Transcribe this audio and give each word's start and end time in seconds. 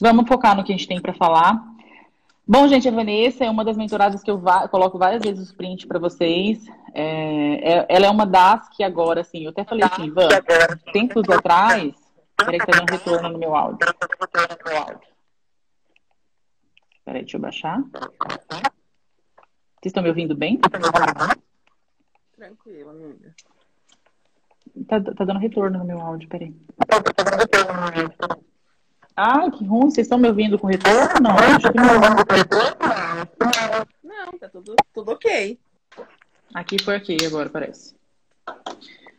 Vamos 0.00 0.28
focar 0.28 0.56
no 0.56 0.64
que 0.64 0.72
a 0.72 0.76
gente 0.76 0.88
tem 0.88 1.00
para 1.00 1.12
falar. 1.12 1.60
Bom, 2.46 2.66
gente, 2.66 2.88
a 2.88 2.92
Vanessa 2.92 3.44
é 3.44 3.50
uma 3.50 3.64
das 3.64 3.76
mentoradas 3.76 4.22
que 4.22 4.30
eu 4.30 4.40
coloco 4.70 4.96
várias 4.96 5.22
vezes 5.22 5.48
os 5.48 5.52
prints 5.52 5.84
para 5.84 5.98
vocês. 5.98 6.64
É, 6.94 7.72
é, 7.72 7.86
ela 7.88 8.06
é 8.06 8.10
uma 8.10 8.24
das 8.24 8.68
que 8.70 8.82
agora, 8.82 9.20
assim, 9.20 9.44
eu 9.44 9.50
até 9.50 9.64
falei 9.64 9.84
assim, 9.84 10.10
Van, 10.10 10.28
tempos 10.92 11.28
atrás. 11.28 11.94
Peraí, 12.36 12.60
que 12.60 12.66
tá 12.66 12.78
dando 12.78 12.90
retorno 12.90 13.28
no 13.28 13.38
meu 13.38 13.54
áudio. 13.54 13.78
Peraí, 17.04 17.22
deixa 17.22 17.36
eu 17.36 17.40
baixar. 17.40 17.82
Vocês 17.82 19.86
estão 19.86 20.02
me 20.02 20.08
ouvindo 20.08 20.36
bem? 20.36 20.58
Tranquilo, 22.36 22.90
amiga. 22.90 23.34
Tá, 24.86 25.00
tá 25.00 25.24
dando 25.24 25.40
retorno 25.40 25.78
no 25.78 25.84
meu 25.84 26.00
áudio, 26.00 26.28
peraí. 26.28 26.54
Ah, 29.20 29.50
que 29.50 29.64
ruim. 29.64 29.90
Vocês 29.90 30.06
estão 30.06 30.16
me 30.16 30.28
ouvindo 30.28 30.56
com 30.56 30.68
retorno? 30.68 31.20
Não, 31.20 31.36
acho 31.36 31.72
que 31.72 31.76
não. 31.76 32.00
Não, 34.04 34.38
tá 34.38 34.48
tudo, 34.48 34.76
tudo 34.94 35.10
ok. 35.10 35.58
Aqui 36.54 36.80
foi 36.80 36.94
aqui 36.94 37.16
agora, 37.26 37.50
parece. 37.50 37.96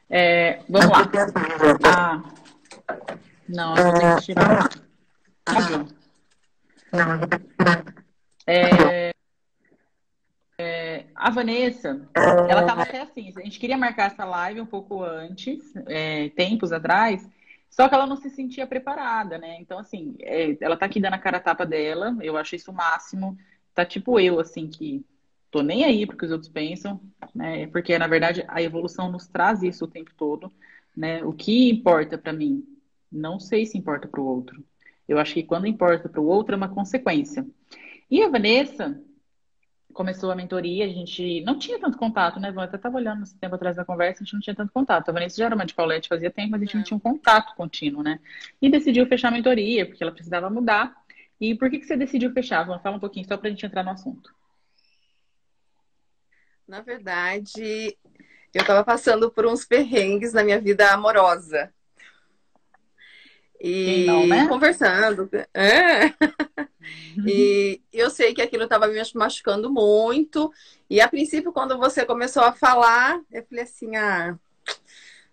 É, 0.09 0.61
vamos 0.69 0.89
lá. 0.89 1.11
Ah, 1.83 2.23
não, 3.49 3.75
eu 3.75 3.83
vou 3.83 3.93
ter 3.99 4.15
que 4.15 4.21
tirar. 4.21 4.69
É, 8.47 9.11
é, 10.57 11.05
a 11.13 11.29
Vanessa, 11.29 12.07
ela 12.15 12.65
tava 12.65 12.83
até 12.83 13.01
assim, 13.01 13.33
a 13.35 13.41
gente 13.41 13.59
queria 13.59 13.77
marcar 13.77 14.07
essa 14.07 14.23
live 14.23 14.61
um 14.61 14.65
pouco 14.65 15.03
antes, 15.03 15.73
é, 15.87 16.29
tempos 16.29 16.71
atrás, 16.71 17.27
só 17.69 17.87
que 17.87 17.95
ela 17.95 18.07
não 18.07 18.17
se 18.17 18.29
sentia 18.29 18.65
preparada, 18.65 19.37
né? 19.37 19.57
Então, 19.59 19.77
assim, 19.77 20.15
é, 20.19 20.57
ela 20.59 20.75
tá 20.75 20.85
aqui 20.85 20.99
dando 20.99 21.13
a 21.13 21.19
cara 21.19 21.37
a 21.37 21.41
tapa 21.41 21.65
dela, 21.65 22.17
eu 22.21 22.35
acho 22.35 22.55
isso 22.55 22.71
o 22.71 22.73
máximo. 22.73 23.37
Tá 23.73 23.85
tipo 23.85 24.19
eu, 24.19 24.39
assim, 24.39 24.67
que 24.67 25.05
tô 25.51 25.61
nem 25.61 25.83
aí 25.83 26.05
porque 26.05 26.25
os 26.25 26.31
outros 26.31 26.51
pensam, 26.51 26.99
né? 27.33 27.67
Porque, 27.67 27.97
na 27.97 28.07
verdade, 28.07 28.43
a 28.47 28.61
evolução 28.61 29.11
nos 29.11 29.27
traz 29.27 29.63
isso 29.63 29.85
o 29.85 29.87
tempo 29.87 30.11
todo, 30.17 30.51
né? 30.95 31.23
O 31.23 31.31
que 31.31 31.69
importa 31.69 32.17
para 32.17 32.33
mim, 32.33 32.63
não 33.11 33.39
sei 33.39 33.65
se 33.65 33.77
importa 33.77 34.07
para 34.07 34.21
o 34.21 34.25
outro. 34.25 34.63
Eu 35.07 35.17
acho 35.19 35.33
que 35.33 35.43
quando 35.43 35.67
importa 35.67 36.09
para 36.09 36.21
o 36.21 36.25
outro 36.25 36.53
é 36.53 36.57
uma 36.57 36.69
consequência. 36.69 37.45
E 38.09 38.21
a 38.23 38.29
Vanessa, 38.29 38.99
começou 39.93 40.31
a 40.31 40.35
mentoria, 40.35 40.85
a 40.85 40.87
gente 40.87 41.41
não 41.41 41.57
tinha 41.57 41.79
tanto 41.79 41.97
contato, 41.97 42.39
né, 42.39 42.49
Eu 42.49 42.59
até 42.59 42.75
estava 42.75 42.97
olhando 42.97 43.23
esse 43.23 43.37
tempo 43.37 43.55
atrás 43.55 43.75
da 43.75 43.85
conversa, 43.85 44.21
a 44.21 44.25
gente 44.25 44.33
não 44.33 44.41
tinha 44.41 44.55
tanto 44.55 44.71
contato. 44.71 45.09
A 45.09 45.11
Vanessa 45.11 45.37
já 45.37 45.45
era 45.45 45.55
uma 45.55 45.65
de 45.65 45.73
Paulette 45.73 46.07
fazia 46.07 46.31
tempo, 46.31 46.51
mas 46.51 46.61
a 46.61 46.65
gente 46.65 46.77
não 46.77 46.83
tinha 46.83 46.97
um 46.97 46.99
contato 46.99 47.55
contínuo, 47.55 48.03
né? 48.03 48.19
E 48.61 48.69
decidiu 48.69 49.05
fechar 49.07 49.29
a 49.29 49.31
mentoria, 49.31 49.85
porque 49.85 50.03
ela 50.03 50.11
precisava 50.11 50.49
mudar. 50.49 50.95
E 51.39 51.55
por 51.55 51.69
que, 51.69 51.79
que 51.79 51.85
você 51.85 51.97
decidiu 51.97 52.31
fechar? 52.33 52.63
Vamos 52.63 52.81
falar 52.81 52.97
um 52.97 52.99
pouquinho 52.99 53.27
só 53.27 53.37
para 53.37 53.47
a 53.47 53.51
gente 53.51 53.65
entrar 53.65 53.83
no 53.83 53.91
assunto. 53.91 54.33
Na 56.67 56.81
verdade, 56.81 57.97
eu 58.53 58.61
estava 58.61 58.83
passando 58.83 59.31
por 59.31 59.45
uns 59.45 59.65
perrengues 59.65 60.33
na 60.33 60.43
minha 60.43 60.59
vida 60.61 60.91
amorosa. 60.91 61.73
E 63.59 64.05
não, 64.05 64.25
né? 64.25 64.47
conversando. 64.47 65.29
É. 65.53 66.13
e 67.27 67.81
eu 67.91 68.09
sei 68.09 68.33
que 68.33 68.41
aquilo 68.41 68.63
estava 68.63 68.87
me 68.87 69.01
machucando 69.15 69.69
muito. 69.71 70.51
E 70.89 71.01
a 71.01 71.07
princípio, 71.07 71.51
quando 71.51 71.77
você 71.77 72.05
começou 72.05 72.43
a 72.43 72.53
falar, 72.53 73.19
eu 73.29 73.43
falei 73.43 73.63
assim: 73.65 73.95
ah, 73.97 74.37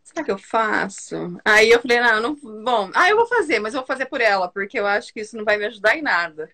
será 0.03 0.25
que 0.25 0.31
eu 0.31 0.39
faço? 0.39 1.39
Aí 1.45 1.71
eu 1.71 1.81
falei: 1.81 2.01
não, 2.01 2.21
não 2.21 2.35
bom, 2.35 2.91
ah, 2.95 3.09
eu 3.09 3.17
vou 3.17 3.27
fazer, 3.27 3.61
mas 3.61 3.75
eu 3.75 3.81
vou 3.81 3.87
fazer 3.87 4.07
por 4.07 4.21
ela, 4.21 4.49
porque 4.49 4.79
eu 4.79 4.87
acho 4.87 5.13
que 5.13 5.21
isso 5.21 5.37
não 5.37 5.45
vai 5.45 5.57
me 5.57 5.67
ajudar 5.67 5.97
em 5.97 6.03
nada. 6.03 6.51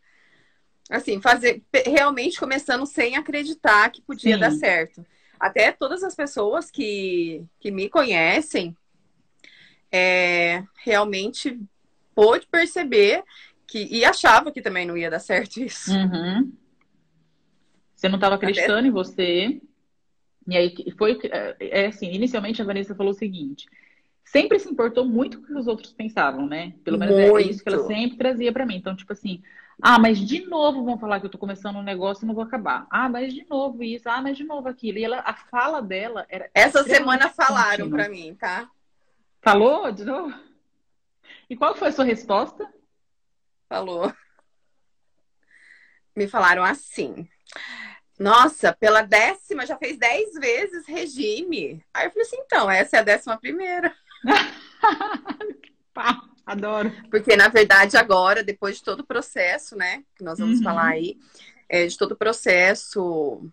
Assim, 0.91 1.23
fazer 1.23 1.62
realmente 1.87 2.39
começando 2.39 2.84
sem 2.84 3.17
acreditar 3.17 3.91
que 3.91 4.03
podia 4.03 4.34
Sim. 4.34 4.41
dar 4.41 4.50
certo. 4.50 5.06
Até 5.41 5.73
todas 5.73 6.05
as 6.05 6.15
pessoas 6.15 6.70
que, 6.70 7.44
que 7.59 7.71
me 7.71 7.88
conhecem 7.88 8.77
é, 9.93 10.31
realmente 10.84 11.58
pôde 12.14 12.46
perceber 12.46 13.22
que 13.66 13.88
e 13.90 14.04
achava 14.04 14.52
que 14.52 14.62
também 14.62 14.86
não 14.86 14.96
ia 14.96 15.10
dar 15.10 15.18
certo 15.18 15.58
isso. 15.58 15.92
Uhum. 15.92 16.52
Você 17.94 18.08
não 18.08 18.16
estava 18.16 18.34
acreditando 18.34 18.78
Até... 18.78 18.88
em 18.88 18.90
você. 18.90 19.60
E 20.46 20.56
aí 20.56 20.74
foi 20.98 21.18
é, 21.24 21.56
é 21.60 21.86
assim, 21.86 22.10
inicialmente 22.12 22.60
a 22.60 22.64
Vanessa 22.64 22.94
falou 22.94 23.12
o 23.12 23.16
seguinte: 23.16 23.66
sempre 24.24 24.58
se 24.58 24.68
importou 24.68 25.04
muito 25.04 25.38
com 25.38 25.44
o 25.44 25.46
que 25.46 25.54
os 25.54 25.66
outros 25.66 25.92
pensavam, 25.92 26.46
né? 26.46 26.74
Pelo 26.84 26.98
menos 26.98 27.16
muito. 27.16 27.38
é 27.38 27.42
isso 27.42 27.62
que 27.62 27.69
ela 27.69 27.86
sempre 27.86 28.19
trazia 28.19 28.52
para 28.52 28.66
mim. 28.66 28.76
Então, 28.76 28.96
tipo 28.96 29.12
assim, 29.12 29.42
ah, 29.80 29.98
mas 29.98 30.19
de 30.19 30.44
novo 30.46 30.84
vão 30.84 30.98
falar 30.98 31.20
que 31.20 31.26
eu 31.26 31.30
tô 31.30 31.38
começando 31.38 31.76
um 31.76 31.82
negócio 31.82 32.24
e 32.24 32.26
não 32.26 32.34
vou 32.34 32.44
acabar. 32.44 32.86
Ah, 32.90 33.08
mas 33.08 33.32
de 33.32 33.46
novo 33.48 33.82
isso. 33.82 34.08
Ah, 34.08 34.20
mas 34.20 34.36
de 34.36 34.44
novo 34.44 34.69
aquilo. 34.69 34.98
E 34.98 35.04
ela, 35.04 35.20
a 35.24 35.34
fala 35.34 35.80
dela 35.80 36.26
era. 36.28 36.50
Essa 36.54 36.82
semana 36.84 37.28
falaram 37.30 37.88
para 37.88 38.08
mim, 38.08 38.34
tá? 38.34 38.69
Falou 39.42 39.91
de 39.91 40.04
novo? 40.04 40.32
E 41.50 41.56
qual 41.56 41.75
foi 41.75 41.88
a 41.88 41.92
sua 41.92 42.04
resposta? 42.04 42.72
Falou. 43.69 44.12
Me 46.14 46.28
falaram 46.28 46.62
assim. 46.62 47.28
Nossa, 48.19 48.72
pela 48.72 49.02
décima, 49.02 49.66
já 49.66 49.76
fez 49.76 49.98
dez 49.98 50.32
vezes 50.34 50.86
regime. 50.86 51.84
Aí 51.92 52.06
eu 52.06 52.10
falei 52.10 52.26
assim, 52.26 52.36
então, 52.38 52.70
essa 52.70 52.97
é 52.97 53.00
a 53.00 53.02
décima 53.02 53.36
primeira. 53.36 53.92
Pá, 55.92 56.22
adoro. 56.47 56.92
Porque, 57.10 57.34
na 57.34 57.48
verdade, 57.48 57.97
agora, 57.97 58.44
depois 58.44 58.76
de 58.76 58.84
todo 58.84 59.00
o 59.00 59.06
processo, 59.06 59.76
né, 59.76 60.04
que 60.14 60.22
nós 60.22 60.38
vamos 60.38 60.58
uhum. 60.58 60.64
falar 60.64 60.86
aí, 60.86 61.19
é, 61.69 61.84
de 61.86 61.98
todo 61.98 62.12
o 62.12 62.16
processo 62.16 63.44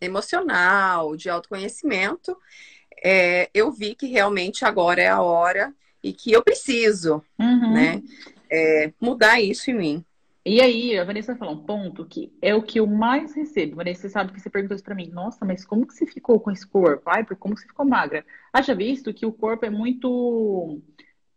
emocional, 0.00 1.16
de 1.16 1.28
autoconhecimento, 1.28 2.36
é, 3.02 3.50
eu 3.52 3.70
vi 3.72 3.94
que 3.94 4.06
realmente 4.06 4.64
agora 4.64 5.02
é 5.02 5.08
a 5.08 5.20
hora 5.20 5.74
e 6.02 6.12
que 6.12 6.32
eu 6.32 6.42
preciso, 6.42 7.22
uhum. 7.38 7.72
né, 7.72 8.02
é, 8.50 8.92
mudar 9.00 9.40
isso 9.40 9.70
em 9.70 9.74
mim. 9.74 10.04
E 10.44 10.60
aí, 10.60 10.98
a 10.98 11.04
Vanessa 11.04 11.36
falou 11.36 11.54
um 11.54 11.64
ponto 11.64 12.04
que 12.04 12.32
é 12.42 12.52
o 12.52 12.62
que 12.62 12.80
eu 12.80 12.86
mais 12.86 13.32
recebo. 13.32 13.76
Vanessa, 13.76 14.02
você 14.02 14.08
sabe 14.08 14.32
que 14.32 14.40
você 14.40 14.50
perguntou 14.50 14.74
isso 14.74 14.84
pra 14.84 14.94
mim. 14.94 15.08
Nossa, 15.08 15.44
mas 15.44 15.64
como 15.64 15.86
que 15.86 15.94
você 15.94 16.04
ficou 16.04 16.40
com 16.40 16.50
esse 16.50 16.66
corpo? 16.66 17.02
Ai, 17.06 17.24
como 17.38 17.54
que 17.54 17.60
você 17.60 17.68
ficou 17.68 17.86
magra? 17.86 18.24
Haja 18.52 18.74
visto 18.74 19.14
que 19.14 19.24
o 19.24 19.32
corpo 19.32 19.64
é 19.64 19.70
muito 19.70 20.80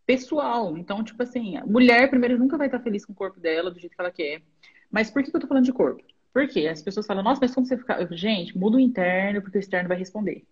pessoal. 0.08 0.76
Então, 0.76 1.04
tipo 1.04 1.22
assim, 1.22 1.56
mulher, 1.68 2.10
primeiro, 2.10 2.40
nunca 2.40 2.58
vai 2.58 2.66
estar 2.66 2.80
feliz 2.80 3.06
com 3.06 3.14
o 3.14 3.16
corpo 3.16 3.40
dela, 3.40 3.70
do 3.70 3.80
jeito 3.80 3.96
que 3.96 4.02
ela 4.02 4.12
quer. 4.12 4.42
Mas 4.90 5.12
por 5.12 5.22
que, 5.22 5.30
que 5.30 5.38
eu 5.38 5.42
tô 5.42 5.48
falando 5.48 5.66
de 5.66 5.74
corpo? 5.74 6.04
Porque 6.34 6.68
as 6.68 6.82
pessoas 6.82 7.06
falam, 7.06 7.24
nossa, 7.24 7.40
mas 7.40 7.54
como 7.54 7.68
você 7.68 7.78
fica... 7.78 8.08
Gente, 8.12 8.58
muda 8.58 8.78
o 8.78 8.80
interno, 8.80 9.40
porque 9.40 9.58
o 9.58 9.60
externo 9.60 9.88
vai 9.88 10.00
responder. 10.00 10.44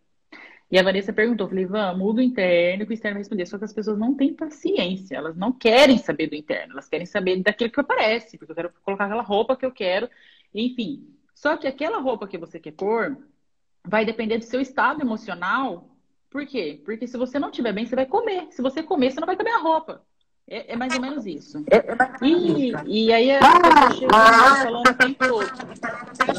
E 0.74 0.80
a 0.80 0.82
Vanessa 0.82 1.14
perguntou, 1.14 1.48
falei, 1.48 1.66
Ivan, 1.66 1.94
muda 1.94 2.20
o 2.20 2.24
interno 2.24 2.84
que 2.84 2.92
o 2.92 2.96
externo 2.96 3.14
vai 3.14 3.22
responder. 3.22 3.46
Só 3.46 3.60
que 3.60 3.64
as 3.64 3.72
pessoas 3.72 3.96
não 3.96 4.16
têm 4.16 4.34
paciência, 4.34 5.16
elas 5.16 5.38
não 5.38 5.52
querem 5.52 6.00
saber 6.00 6.26
do 6.26 6.36
interno, 6.36 6.74
elas 6.74 6.90
querem 6.90 7.06
saber 7.06 7.44
daquilo 7.44 7.70
que 7.70 7.80
aparece, 7.80 8.40
porque 8.40 8.54
eu 8.54 8.56
quero 8.56 8.74
colocar 8.82 9.06
aquela 9.06 9.22
roupa 9.22 9.56
que 9.56 9.68
eu 9.68 9.72
quero, 9.72 10.10
enfim. 10.52 11.08
Só 11.36 11.56
que 11.58 11.68
aquela 11.68 12.00
roupa 12.00 12.28
que 12.28 12.40
você 12.40 12.60
quer 12.60 12.72
pôr 12.72 13.16
vai 13.86 14.04
depender 14.04 14.40
do 14.40 14.46
seu 14.46 14.60
estado 14.60 15.00
emocional. 15.00 15.96
Por 16.28 16.44
quê? 16.44 16.82
Porque 16.84 17.06
se 17.06 17.18
você 17.18 17.38
não 17.38 17.52
estiver 17.52 17.72
bem, 17.72 17.86
você 17.86 17.96
vai 17.96 18.08
comer. 18.08 18.48
Se 18.50 18.64
você 18.64 18.82
comer, 18.82 19.12
você 19.12 19.20
não 19.20 19.28
vai 19.28 19.38
comer 19.38 19.52
a 19.52 19.60
roupa. 19.60 20.02
É, 20.48 20.74
é 20.74 20.76
mais 20.76 20.96
ou 20.96 21.02
menos 21.02 21.28
isso. 21.28 21.64
É, 21.70 21.78
é 21.78 22.26
e, 22.26 22.74
e 22.88 23.14
aí 23.14 23.30
a 23.30 23.40
pessoa 23.40 23.92
chega 23.94 24.14
falando 24.64 24.90
o 24.90 24.94
tempo 24.96 25.28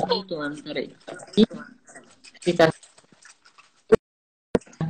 todo. 0.08 0.62
Peraí. 0.64 0.92
Fica 2.40 2.74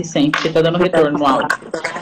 sempre, 0.03 0.41
porque 0.41 0.53
tá 0.53 0.63
dando 0.63 0.79
retorno 0.79 1.19
no 1.19 1.27
áudio. 1.27 1.59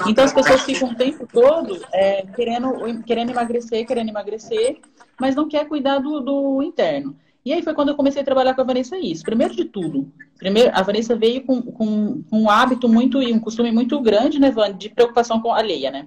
Então 0.07 0.25
as 0.25 0.33
pessoas 0.33 0.63
ficam 0.63 0.91
o 0.91 0.95
tempo 0.95 1.27
todo 1.31 1.85
é, 1.93 2.25
querendo, 2.35 3.03
querendo 3.03 3.31
emagrecer, 3.31 3.87
querendo 3.87 4.09
emagrecer, 4.09 4.79
mas 5.21 5.35
não 5.35 5.49
quer 5.49 5.67
cuidar 5.67 5.99
do, 5.99 6.21
do 6.21 6.63
interno. 6.63 7.17
E 7.45 7.53
aí 7.53 7.61
foi 7.61 7.75
quando 7.75 7.89
eu 7.89 7.97
comecei 7.97 8.23
a 8.23 8.25
trabalhar 8.25 8.55
com 8.55 8.61
a 8.61 8.65
Vanessa 8.65 8.97
isso. 8.97 9.25
Primeiro 9.25 9.55
de 9.55 9.65
tudo, 9.65 10.13
primeiro, 10.39 10.71
a 10.73 10.81
Vanessa 10.83 11.17
veio 11.17 11.45
com, 11.45 11.61
com, 11.61 12.23
com 12.23 12.43
um 12.43 12.49
hábito 12.49 12.89
muito 12.89 13.21
e 13.21 13.33
um 13.33 13.41
costume 13.41 13.73
muito 13.73 14.01
grande, 14.01 14.39
né, 14.39 14.51
Van, 14.51 14.73
de 14.73 14.89
preocupação 14.89 15.41
com 15.41 15.53
a 15.53 15.59
alheia, 15.59 15.91
né? 15.91 16.07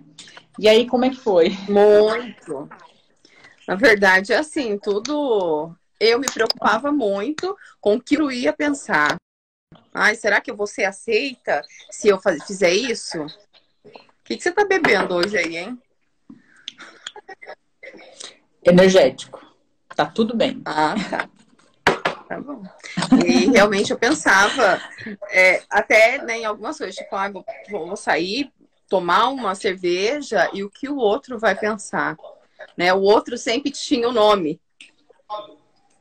E 0.57 0.69
aí, 0.69 0.87
como 0.87 1.03
é 1.03 1.09
que 1.09 1.17
foi? 1.17 1.49
Muito. 1.67 2.69
Na 3.67 3.75
verdade, 3.75 4.31
é 4.31 4.37
assim, 4.37 4.77
tudo. 4.77 5.75
Eu 5.99 6.19
me 6.19 6.27
preocupava 6.27 6.91
muito 6.91 7.55
com 7.81 7.95
o 7.95 8.01
que 8.01 8.15
eu 8.15 8.31
ia 8.31 8.53
pensar. 8.53 9.17
Ai, 9.93 10.15
será 10.15 10.41
que 10.41 10.51
você 10.51 10.83
aceita 10.83 11.61
se 11.89 12.07
eu 12.07 12.19
fizer 12.45 12.73
isso? 12.73 13.21
O 13.23 14.23
que, 14.23 14.37
que 14.37 14.43
você 14.43 14.51
tá 14.51 14.65
bebendo 14.65 15.15
hoje 15.15 15.37
aí, 15.37 15.57
hein? 15.57 15.81
Energético. 18.63 19.45
Tá 19.95 20.05
tudo 20.05 20.35
bem. 20.35 20.61
Ah, 20.65 20.95
tá. 21.09 21.29
Tá 22.27 22.41
bom. 22.41 22.63
E 23.23 23.51
realmente 23.51 23.91
eu 23.91 23.99
pensava, 23.99 24.81
é, 25.29 25.61
até 25.69 26.21
né, 26.23 26.39
em 26.39 26.45
algumas 26.45 26.77
coisas, 26.77 26.95
tipo, 26.95 27.15
ah, 27.15 27.29
vou, 27.29 27.45
vou 27.69 27.95
sair, 27.95 28.51
tomar 28.89 29.29
uma 29.29 29.53
cerveja 29.55 30.49
e 30.53 30.63
o 30.63 30.69
que 30.69 30.89
o 30.89 30.97
outro 30.97 31.37
vai 31.37 31.55
pensar. 31.55 32.17
né? 32.75 32.93
O 32.93 33.01
outro 33.01 33.37
sempre 33.37 33.71
tinha 33.71 34.07
o 34.07 34.11
um 34.11 34.13
nome. 34.13 34.59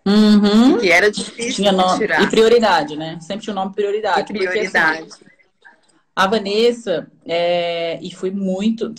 Uhum. 0.07 0.79
Que 0.79 0.91
era 0.91 1.11
difícil 1.11 1.55
tinha 1.55 1.73
nome, 1.73 1.99
tirar. 1.99 2.23
E 2.23 2.27
prioridade, 2.29 2.97
né? 2.97 3.19
Sempre 3.21 3.45
tinha 3.45 3.53
o 3.53 3.57
nome 3.57 3.75
prioridade. 3.75 4.21
E 4.21 4.37
prioridade. 4.37 5.07
Porque, 5.07 5.15
assim, 5.15 5.35
a 6.17 6.29
Vanessa, 6.29 7.11
é, 7.27 7.99
e 8.01 8.15
foi 8.15 8.31
muito, 8.31 8.95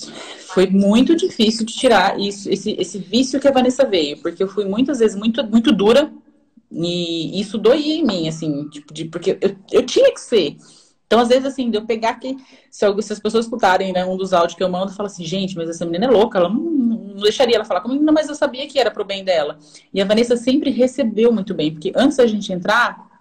foi 0.48 0.68
muito 0.68 1.16
difícil 1.16 1.66
de 1.66 1.74
tirar 1.74 2.20
isso, 2.20 2.50
esse, 2.50 2.76
esse 2.78 2.98
vício 2.98 3.40
que 3.40 3.48
a 3.48 3.52
Vanessa 3.52 3.86
veio, 3.86 4.18
porque 4.18 4.44
eu 4.44 4.50
fui 4.50 4.66
muitas 4.66 5.00
vezes 5.00 5.16
muito, 5.16 5.42
muito 5.46 5.72
dura 5.72 6.12
e 6.70 7.40
isso 7.40 7.58
doía 7.58 7.96
em 7.96 8.06
mim, 8.06 8.28
assim, 8.28 8.68
tipo, 8.68 8.94
de, 8.94 9.06
porque 9.06 9.38
eu, 9.40 9.56
eu 9.72 9.86
tinha 9.86 10.12
que 10.12 10.20
ser. 10.20 10.58
Então, 11.06 11.20
às 11.20 11.30
vezes, 11.30 11.46
assim, 11.46 11.70
de 11.70 11.78
eu 11.78 11.86
pegar 11.86 12.16
que, 12.16 12.36
se, 12.70 13.02
se 13.02 13.14
as 13.14 13.20
pessoas 13.20 13.46
escutarem 13.46 13.94
né, 13.94 14.04
um 14.04 14.18
dos 14.18 14.34
áudios 14.34 14.58
que 14.58 14.64
eu 14.64 14.70
mando, 14.70 14.92
fala 14.92 15.08
assim, 15.08 15.24
gente, 15.24 15.56
mas 15.56 15.70
essa 15.70 15.86
menina 15.86 16.08
é 16.08 16.10
louca, 16.10 16.38
ela 16.38 16.50
não, 16.50 16.62
não 17.16 17.24
deixaria 17.24 17.56
ela 17.56 17.66
falar 17.66 17.82
comigo, 17.82 18.04
mas 18.12 18.28
eu 18.28 18.36
sabia 18.36 18.68
que 18.68 18.78
era 18.78 18.92
pro 18.92 19.06
bem 19.06 19.24
dela. 19.24 19.58
E 19.94 20.02
a 20.02 20.06
Vanessa 20.06 20.36
sempre 20.36 20.70
recebeu 20.70 21.32
muito 21.32 21.54
bem, 21.54 21.72
porque 21.72 21.94
antes 21.96 22.18
da 22.18 22.28
gente 22.28 22.52
entrar, 22.52 23.16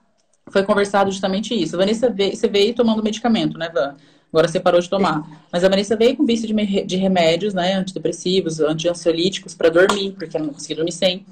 foi 0.48 0.64
conversado 0.64 1.10
justamente 1.10 1.54
isso. 1.54 1.76
A 1.76 1.78
Vanessa 1.78 2.10
veio, 2.10 2.36
você 2.36 2.48
veio 2.48 2.74
tomando 2.74 3.02
medicamento, 3.02 3.56
né, 3.56 3.70
Van? 3.72 3.96
Agora 4.32 4.48
você 4.48 4.58
parou 4.58 4.80
de 4.80 4.90
tomar. 4.90 5.46
Mas 5.52 5.62
a 5.62 5.68
Vanessa 5.68 5.96
veio 5.96 6.16
com 6.16 6.26
vício 6.26 6.48
de, 6.48 6.82
de 6.84 6.96
remédios, 6.96 7.54
né, 7.54 7.74
antidepressivos, 7.74 8.58
antiansiolíticos 8.58 9.54
para 9.54 9.68
dormir, 9.68 10.12
porque 10.12 10.36
ela 10.36 10.46
não 10.46 10.52
conseguia 10.52 10.76
dormir 10.76 10.92
sem. 10.92 11.24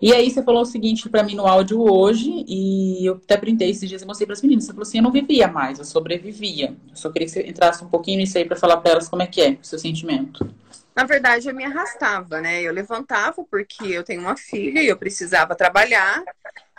E 0.00 0.12
aí 0.12 0.30
você 0.30 0.42
falou 0.42 0.62
o 0.62 0.66
seguinte 0.66 1.08
para 1.08 1.22
mim 1.22 1.34
no 1.34 1.46
áudio 1.46 1.80
hoje, 1.80 2.44
e 2.46 3.06
eu 3.06 3.14
até 3.14 3.36
printei 3.36 3.70
esses 3.70 3.88
dias 3.88 4.02
e 4.02 4.06
mostrei 4.06 4.26
para 4.26 4.34
as 4.34 4.42
meninas. 4.42 4.64
Você 4.64 4.72
falou 4.72 4.82
assim: 4.82 4.98
eu 4.98 5.02
não 5.02 5.10
vivia 5.10 5.48
mais, 5.48 5.78
eu 5.78 5.84
sobrevivia. 5.84 6.74
Eu 6.90 6.96
só 6.96 7.10
queria 7.10 7.26
que 7.26 7.32
você 7.32 7.46
entrasse 7.46 7.84
um 7.84 7.88
pouquinho 7.88 8.18
nisso 8.18 8.36
aí 8.36 8.44
para 8.44 8.56
falar 8.56 8.78
para 8.78 8.92
elas 8.92 9.08
como 9.08 9.22
é 9.22 9.26
que 9.26 9.40
é 9.40 9.50
o 9.52 9.58
seu 9.62 9.78
sentimento. 9.78 10.48
Na 10.96 11.04
verdade, 11.04 11.46
eu 11.46 11.54
me 11.54 11.62
arrastava, 11.62 12.40
né? 12.40 12.62
Eu 12.62 12.72
levantava 12.72 13.44
porque 13.44 13.84
eu 13.84 14.02
tenho 14.02 14.22
uma 14.22 14.34
filha 14.34 14.80
e 14.80 14.86
eu 14.86 14.96
precisava 14.96 15.54
trabalhar. 15.54 16.24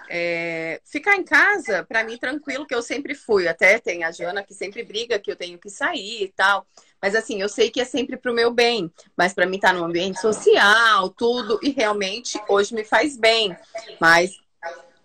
É, 0.09 0.81
ficar 0.85 1.17
em 1.17 1.23
casa, 1.23 1.83
para 1.83 2.03
mim, 2.03 2.17
tranquilo, 2.17 2.65
que 2.65 2.73
eu 2.73 2.81
sempre 2.81 3.13
fui. 3.13 3.47
Até 3.47 3.77
tem 3.77 4.03
a 4.03 4.11
Jana 4.11 4.41
que 4.41 4.55
sempre 4.55 4.81
briga 4.83 5.19
que 5.19 5.29
eu 5.29 5.35
tenho 5.35 5.59
que 5.59 5.69
sair 5.69 6.23
e 6.23 6.33
tal. 6.35 6.65
Mas 6.99 7.13
assim, 7.13 7.39
eu 7.39 7.47
sei 7.47 7.69
que 7.69 7.79
é 7.79 7.85
sempre 7.85 8.17
pro 8.17 8.33
meu 8.33 8.49
bem. 8.49 8.91
Mas 9.15 9.35
para 9.35 9.45
mim 9.45 9.59
tá 9.59 9.71
no 9.71 9.83
ambiente 9.83 10.19
social, 10.19 11.09
tudo, 11.11 11.59
e 11.61 11.69
realmente 11.69 12.41
hoje 12.47 12.73
me 12.73 12.83
faz 12.83 13.15
bem. 13.15 13.55
Mas 14.01 14.31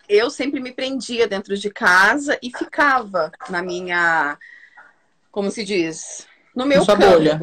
eu 0.08 0.30
sempre 0.30 0.58
me 0.58 0.72
prendia 0.72 1.28
dentro 1.28 1.54
de 1.54 1.68
casa 1.68 2.38
e 2.42 2.50
ficava 2.50 3.30
na 3.50 3.62
minha. 3.62 4.38
Como 5.30 5.50
se 5.50 5.62
diz? 5.64 6.26
No 6.54 6.64
meu 6.64 6.86
campo. 6.86 7.10
bolha. 7.10 7.38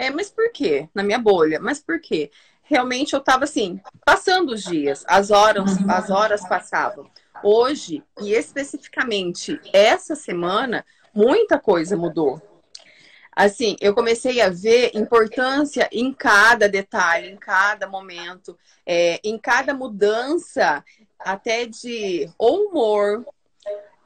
É, 0.00 0.10
mas 0.10 0.30
por 0.30 0.50
quê? 0.50 0.88
Na 0.94 1.02
minha 1.02 1.18
bolha. 1.18 1.60
Mas 1.60 1.78
por 1.78 2.00
quê? 2.00 2.30
realmente 2.70 3.14
eu 3.14 3.18
estava 3.18 3.42
assim, 3.42 3.80
passando 4.06 4.52
os 4.52 4.62
dias, 4.62 5.04
as 5.08 5.32
horas, 5.32 5.76
uhum. 5.76 5.90
as 5.90 6.08
horas 6.08 6.48
passavam. 6.48 7.10
Hoje, 7.42 8.04
e 8.20 8.32
especificamente 8.32 9.60
essa 9.72 10.14
semana, 10.14 10.86
muita 11.12 11.58
coisa 11.58 11.96
mudou. 11.96 12.40
Assim, 13.34 13.74
eu 13.80 13.92
comecei 13.92 14.40
a 14.40 14.50
ver 14.50 14.92
importância 14.94 15.88
em 15.90 16.12
cada 16.12 16.68
detalhe, 16.68 17.28
em 17.28 17.36
cada 17.36 17.88
momento, 17.88 18.56
é, 18.86 19.20
em 19.24 19.36
cada 19.36 19.74
mudança, 19.74 20.84
até 21.18 21.66
de 21.66 22.30
humor, 22.38 23.26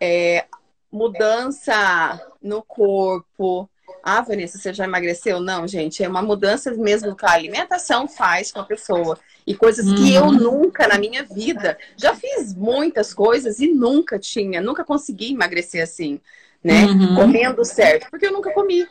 é, 0.00 0.46
mudança 0.90 2.18
no 2.40 2.62
corpo, 2.62 3.68
ah, 4.04 4.20
Vanessa, 4.20 4.58
você 4.58 4.74
já 4.74 4.84
emagreceu? 4.84 5.40
Não, 5.40 5.66
gente, 5.66 6.04
é 6.04 6.08
uma 6.08 6.20
mudança 6.20 6.70
mesmo 6.72 7.16
que 7.16 7.24
a 7.24 7.32
alimentação 7.32 8.06
faz 8.06 8.52
com 8.52 8.60
a 8.60 8.64
pessoa. 8.64 9.18
E 9.46 9.54
coisas 9.54 9.86
uhum. 9.86 9.94
que 9.94 10.14
eu 10.14 10.24
uhum. 10.24 10.32
nunca 10.32 10.86
na 10.86 10.98
minha 10.98 11.22
vida 11.22 11.78
já 11.96 12.14
fiz 12.14 12.54
muitas 12.54 13.14
coisas 13.14 13.60
e 13.60 13.72
nunca 13.72 14.18
tinha, 14.18 14.60
nunca 14.60 14.84
consegui 14.84 15.32
emagrecer 15.32 15.82
assim, 15.82 16.20
né? 16.62 16.84
Uhum. 16.84 17.14
Comendo 17.14 17.64
certo, 17.64 18.08
porque 18.10 18.26
eu 18.26 18.32
nunca 18.32 18.52
comi. 18.52 18.86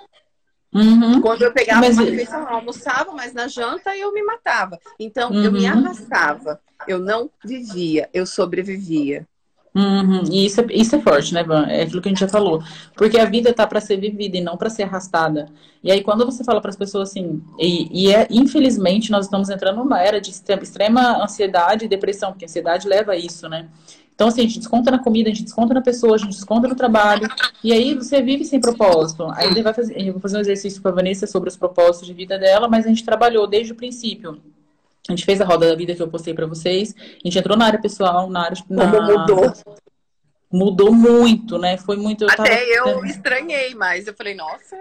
Uhum. 0.73 1.21
Quando 1.21 1.43
eu 1.43 1.53
pegava 1.53 1.81
mas... 1.81 1.95
uma 1.95 2.05
refeição, 2.05 2.41
eu 2.41 2.47
almoçava, 2.47 3.11
mas 3.11 3.33
na 3.33 3.47
janta 3.47 3.95
eu 3.95 4.11
me 4.11 4.23
matava. 4.23 4.79
Então 4.99 5.31
eu 5.31 5.51
me 5.51 5.69
uhum. 5.69 5.71
arrastava. 5.71 6.59
Eu 6.87 6.97
não 6.97 7.29
vivia, 7.45 8.09
eu 8.11 8.25
sobrevivia. 8.25 9.27
Uhum. 9.75 10.23
E 10.31 10.45
isso 10.45 10.61
é, 10.61 10.65
isso 10.69 10.95
é 10.95 10.99
forte, 11.01 11.33
né, 11.33 11.43
Van? 11.43 11.65
É 11.65 11.81
aquilo 11.81 12.01
que 12.01 12.07
a 12.07 12.11
gente 12.11 12.19
já 12.19 12.27
falou. 12.27 12.61
Porque 12.95 13.17
a 13.19 13.25
vida 13.25 13.51
tá 13.51 13.65
para 13.65 13.81
ser 13.81 13.97
vivida 13.97 14.37
e 14.37 14.41
não 14.41 14.55
para 14.55 14.69
ser 14.69 14.83
arrastada. 14.83 15.47
E 15.83 15.91
aí, 15.91 16.03
quando 16.03 16.25
você 16.25 16.43
fala 16.43 16.61
para 16.61 16.69
as 16.69 16.75
pessoas 16.75 17.09
assim, 17.09 17.41
e, 17.57 18.05
e, 18.05 18.13
é, 18.13 18.27
infelizmente, 18.29 19.11
nós 19.11 19.25
estamos 19.25 19.49
entrando 19.49 19.77
numa 19.77 19.99
era 19.99 20.21
de 20.21 20.29
extrema 20.29 21.23
ansiedade 21.23 21.85
e 21.85 21.87
depressão, 21.87 22.31
porque 22.31 22.45
a 22.45 22.47
ansiedade 22.47 22.87
leva 22.87 23.13
a 23.13 23.17
isso, 23.17 23.49
né? 23.49 23.67
Então, 24.13 24.27
assim, 24.27 24.41
a 24.41 24.43
gente 24.43 24.59
desconta 24.59 24.91
na 24.91 24.99
comida, 24.99 25.29
a 25.29 25.33
gente 25.33 25.43
desconta 25.43 25.73
na 25.73 25.81
pessoa, 25.81 26.13
a 26.13 26.17
gente 26.19 26.33
desconta 26.33 26.67
no 26.67 26.75
trabalho, 26.75 27.27
e 27.63 27.73
aí 27.73 27.95
você 27.95 28.21
vive 28.21 28.45
sem 28.45 28.61
propósito. 28.61 29.27
Aí 29.33 29.47
ele 29.47 29.63
vai 29.63 29.73
fazer, 29.73 29.99
eu 29.99 30.13
vou 30.13 30.21
fazer 30.21 30.37
um 30.37 30.41
exercício 30.41 30.81
com 30.81 30.87
a 30.87 30.91
Vanessa 30.91 31.25
sobre 31.25 31.49
os 31.49 31.57
propósitos 31.57 32.07
de 32.07 32.13
vida 32.13 32.37
dela, 32.37 32.67
mas 32.67 32.85
a 32.85 32.89
gente 32.89 33.03
trabalhou 33.03 33.47
desde 33.47 33.73
o 33.73 33.75
princípio. 33.75 34.39
A 35.07 35.11
gente 35.11 35.25
fez 35.25 35.41
a 35.41 35.45
roda 35.45 35.67
da 35.67 35.75
vida 35.75 35.93
que 35.93 36.01
eu 36.01 36.07
postei 36.07 36.33
para 36.33 36.45
vocês. 36.45 36.95
A 36.97 37.27
gente 37.27 37.37
entrou 37.37 37.57
na 37.57 37.65
área 37.65 37.81
pessoal, 37.81 38.29
na 38.29 38.45
área. 38.45 38.57
Na... 38.69 38.89
Como 38.89 39.01
mudou? 39.01 39.53
Mudou 40.51 40.93
muito, 40.93 41.57
né? 41.57 41.77
Foi 41.77 41.97
muito. 41.97 42.23
Eu 42.23 42.29
Até 42.29 42.75
tava... 42.75 42.89
eu 42.89 43.05
estranhei, 43.05 43.75
mas 43.75 44.07
eu 44.07 44.13
falei, 44.13 44.35
nossa. 44.35 44.79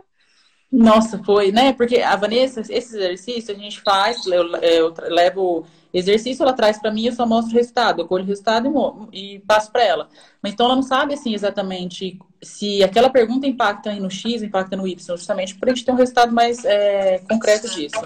Nossa, 0.71 1.23
foi, 1.23 1.53
né? 1.53 1.73
Porque 1.73 1.99
a 1.99 2.17
Vanessa, 2.17 2.61
esse 2.61 2.97
exercício 2.97 3.55
a 3.55 3.59
gente 3.59 3.81
faz, 3.81 4.25
eu, 4.27 4.47
eu 4.57 4.95
levo 5.09 5.67
exercício, 5.93 6.43
ela 6.43 6.53
traz 6.53 6.79
para 6.79 6.91
mim, 6.91 7.07
eu 7.07 7.13
só 7.13 7.27
mostro 7.27 7.53
o 7.53 7.57
resultado, 7.57 8.01
eu 8.01 8.07
colho 8.07 8.25
o 8.25 8.27
resultado 8.27 9.09
e, 9.13 9.35
e 9.35 9.39
passo 9.41 9.71
para 9.71 9.85
ela. 9.85 10.09
Mas 10.43 10.53
então 10.53 10.67
ela 10.67 10.77
não 10.77 10.83
sabe 10.83 11.15
assim 11.15 11.35
exatamente 11.35 12.19
se 12.43 12.83
aquela 12.83 13.11
pergunta 13.11 13.47
impacta 13.47 13.95
no 13.95 14.11
X, 14.11 14.43
impacta 14.43 14.77
no 14.77 14.87
Y, 14.87 15.17
justamente 15.17 15.55
para 15.55 15.71
a 15.71 15.75
gente 15.75 15.85
ter 15.85 15.93
um 15.93 15.97
resultado 15.97 16.33
mais 16.33 16.65
é, 16.65 17.19
concreto 17.29 17.69
disso. 17.69 18.01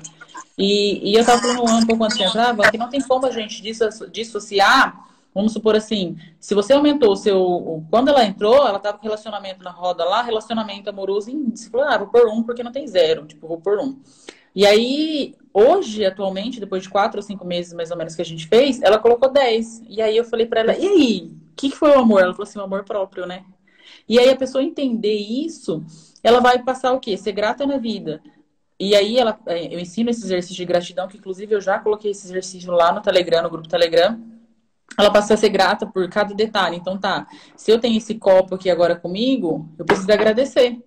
E, 0.59 1.11
e 1.11 1.15
eu 1.15 1.21
estava 1.21 1.41
falando 1.41 1.83
um 1.83 1.87
pouco 1.87 2.05
antes 2.05 2.17
de 2.17 2.25
entrar, 2.25 2.55
que 2.71 2.79
não 2.79 2.89
tem 2.89 3.01
como 3.01 3.27
a 3.27 3.31
gente 3.31 3.63
dissociar, 4.11 5.07
vamos 5.35 5.53
supor 5.53 5.77
assim, 5.77 6.17
se 6.41 6.55
você 6.55 6.73
aumentou 6.73 7.13
o 7.13 7.17
seu. 7.17 7.85
Quando 7.91 8.09
ela 8.09 8.25
entrou, 8.25 8.67
ela 8.67 8.79
estava 8.79 8.97
com 8.97 9.05
relacionamento 9.05 9.63
na 9.63 9.71
roda 9.71 10.03
lá, 10.05 10.23
relacionamento 10.23 10.89
amoroso 10.89 11.31
em. 11.31 11.55
Falou, 11.71 11.87
ah, 11.87 11.99
vou 11.99 12.07
por 12.09 12.27
um 12.29 12.43
porque 12.43 12.63
não 12.63 12.73
tem 12.73 12.87
zero, 12.87 13.27
tipo, 13.27 13.47
vou 13.47 13.61
por 13.61 13.79
um. 13.79 14.01
E 14.57 14.65
aí, 14.67 15.35
hoje, 15.53 16.03
atualmente, 16.07 16.59
depois 16.59 16.83
de 16.83 16.89
quatro 16.89 17.19
ou 17.19 17.23
cinco 17.23 17.47
meses 17.47 17.75
mais 17.75 17.91
ou 17.91 17.97
menos 17.99 18.15
que 18.17 18.23
a 18.23 18.25
gente 18.25 18.49
fez, 18.49 18.81
ela 18.81 18.99
colocou 18.99 19.31
10. 19.31 19.83
E 19.87 20.01
aí 20.01 20.17
eu 20.17 20.25
falei 20.25 20.47
para 20.47 20.61
ela, 20.61 20.75
e 20.75 20.87
aí, 20.87 21.37
o 21.53 21.55
que, 21.55 21.69
que 21.69 21.77
foi 21.77 21.91
o 21.91 21.99
amor? 21.99 22.23
Ela 22.23 22.33
falou 22.33 22.49
assim, 22.49 22.59
o 22.59 22.63
amor 22.63 22.83
próprio, 22.83 23.27
né? 23.27 23.45
E 24.09 24.19
aí 24.19 24.31
a 24.31 24.37
pessoa 24.37 24.65
entender 24.65 25.15
isso, 25.15 25.85
ela 26.23 26.41
vai 26.41 26.63
passar 26.63 26.95
o 26.95 27.01
quê? 27.01 27.19
Ser 27.19 27.33
grata 27.33 27.67
na 27.67 27.77
vida. 27.77 28.23
E 28.81 28.97
aí 28.97 29.19
ela, 29.19 29.39
é, 29.47 29.75
eu 29.75 29.79
ensino 29.79 30.09
esse 30.09 30.25
exercício 30.25 30.57
de 30.57 30.65
gratidão, 30.65 31.07
que 31.07 31.19
inclusive 31.19 31.55
eu 31.55 31.61
já 31.61 31.79
coloquei 31.79 32.13
esse 32.13 32.27
exercício 32.27 32.73
lá 32.73 32.93
no 32.93 33.03
Telegram, 33.03 33.43
no 33.43 33.51
grupo 33.51 33.69
Telegram. 33.69 34.19
Ela 34.99 35.13
passa 35.13 35.35
a 35.35 35.37
ser 35.37 35.51
grata 35.51 35.87
por 35.87 36.09
cada 36.09 36.35
detalhe. 36.35 36.77
Então 36.77 36.97
tá, 36.97 37.27
se 37.55 37.71
eu 37.71 37.79
tenho 37.79 37.99
esse 37.99 38.15
copo 38.15 38.55
aqui 38.55 38.71
agora 38.71 38.97
comigo, 38.97 39.69
eu 39.79 39.85
preciso 39.85 40.11
agradecer. 40.11 40.79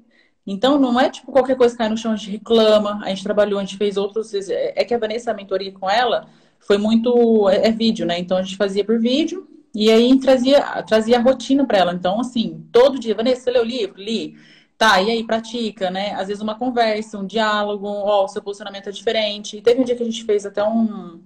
Então 0.45 0.79
não 0.79 0.99
é 0.99 1.09
tipo 1.09 1.31
qualquer 1.31 1.55
coisa 1.55 1.73
que 1.73 1.77
cai 1.77 1.89
no 1.89 1.97
chão, 1.97 2.11
a 2.11 2.15
gente 2.15 2.31
reclama, 2.31 3.01
a 3.03 3.09
gente 3.09 3.23
trabalhou, 3.23 3.59
a 3.59 3.63
gente 3.63 3.77
fez 3.77 3.97
outros. 3.97 4.33
É 4.33 4.83
que 4.83 4.93
a 4.93 4.97
Vanessa, 4.97 5.31
a 5.31 5.33
mentoria 5.33 5.71
com 5.71 5.89
ela, 5.89 6.27
foi 6.59 6.77
muito. 6.77 7.49
É, 7.49 7.67
é 7.67 7.71
vídeo, 7.71 8.05
né? 8.05 8.19
Então 8.19 8.37
a 8.37 8.41
gente 8.41 8.57
fazia 8.57 8.83
por 8.83 8.99
vídeo 8.99 9.47
e 9.73 9.91
aí 9.91 10.19
trazia, 10.19 10.61
trazia 10.83 11.17
a 11.17 11.21
rotina 11.21 11.65
para 11.65 11.77
ela. 11.77 11.93
Então, 11.93 12.19
assim, 12.19 12.65
todo 12.71 12.99
dia, 12.99 13.15
Vanessa, 13.15 13.41
você 13.41 13.51
leu 13.51 13.63
o 13.63 13.65
livro? 13.65 14.01
Li. 14.01 14.35
Tá, 14.77 15.01
e 15.01 15.11
aí 15.11 15.23
pratica, 15.25 15.91
né? 15.91 16.13
Às 16.13 16.29
vezes 16.29 16.41
uma 16.41 16.55
conversa, 16.55 17.17
um 17.17 17.25
diálogo, 17.25 17.85
ó, 17.85 18.23
o 18.23 18.27
seu 18.29 18.41
posicionamento 18.41 18.87
é 18.87 18.91
diferente. 18.91 19.57
E 19.57 19.61
teve 19.61 19.81
um 19.81 19.83
dia 19.83 19.95
que 19.95 20.03
a 20.03 20.05
gente 20.05 20.23
fez 20.23 20.45
até 20.45 20.63
um, 20.63 21.19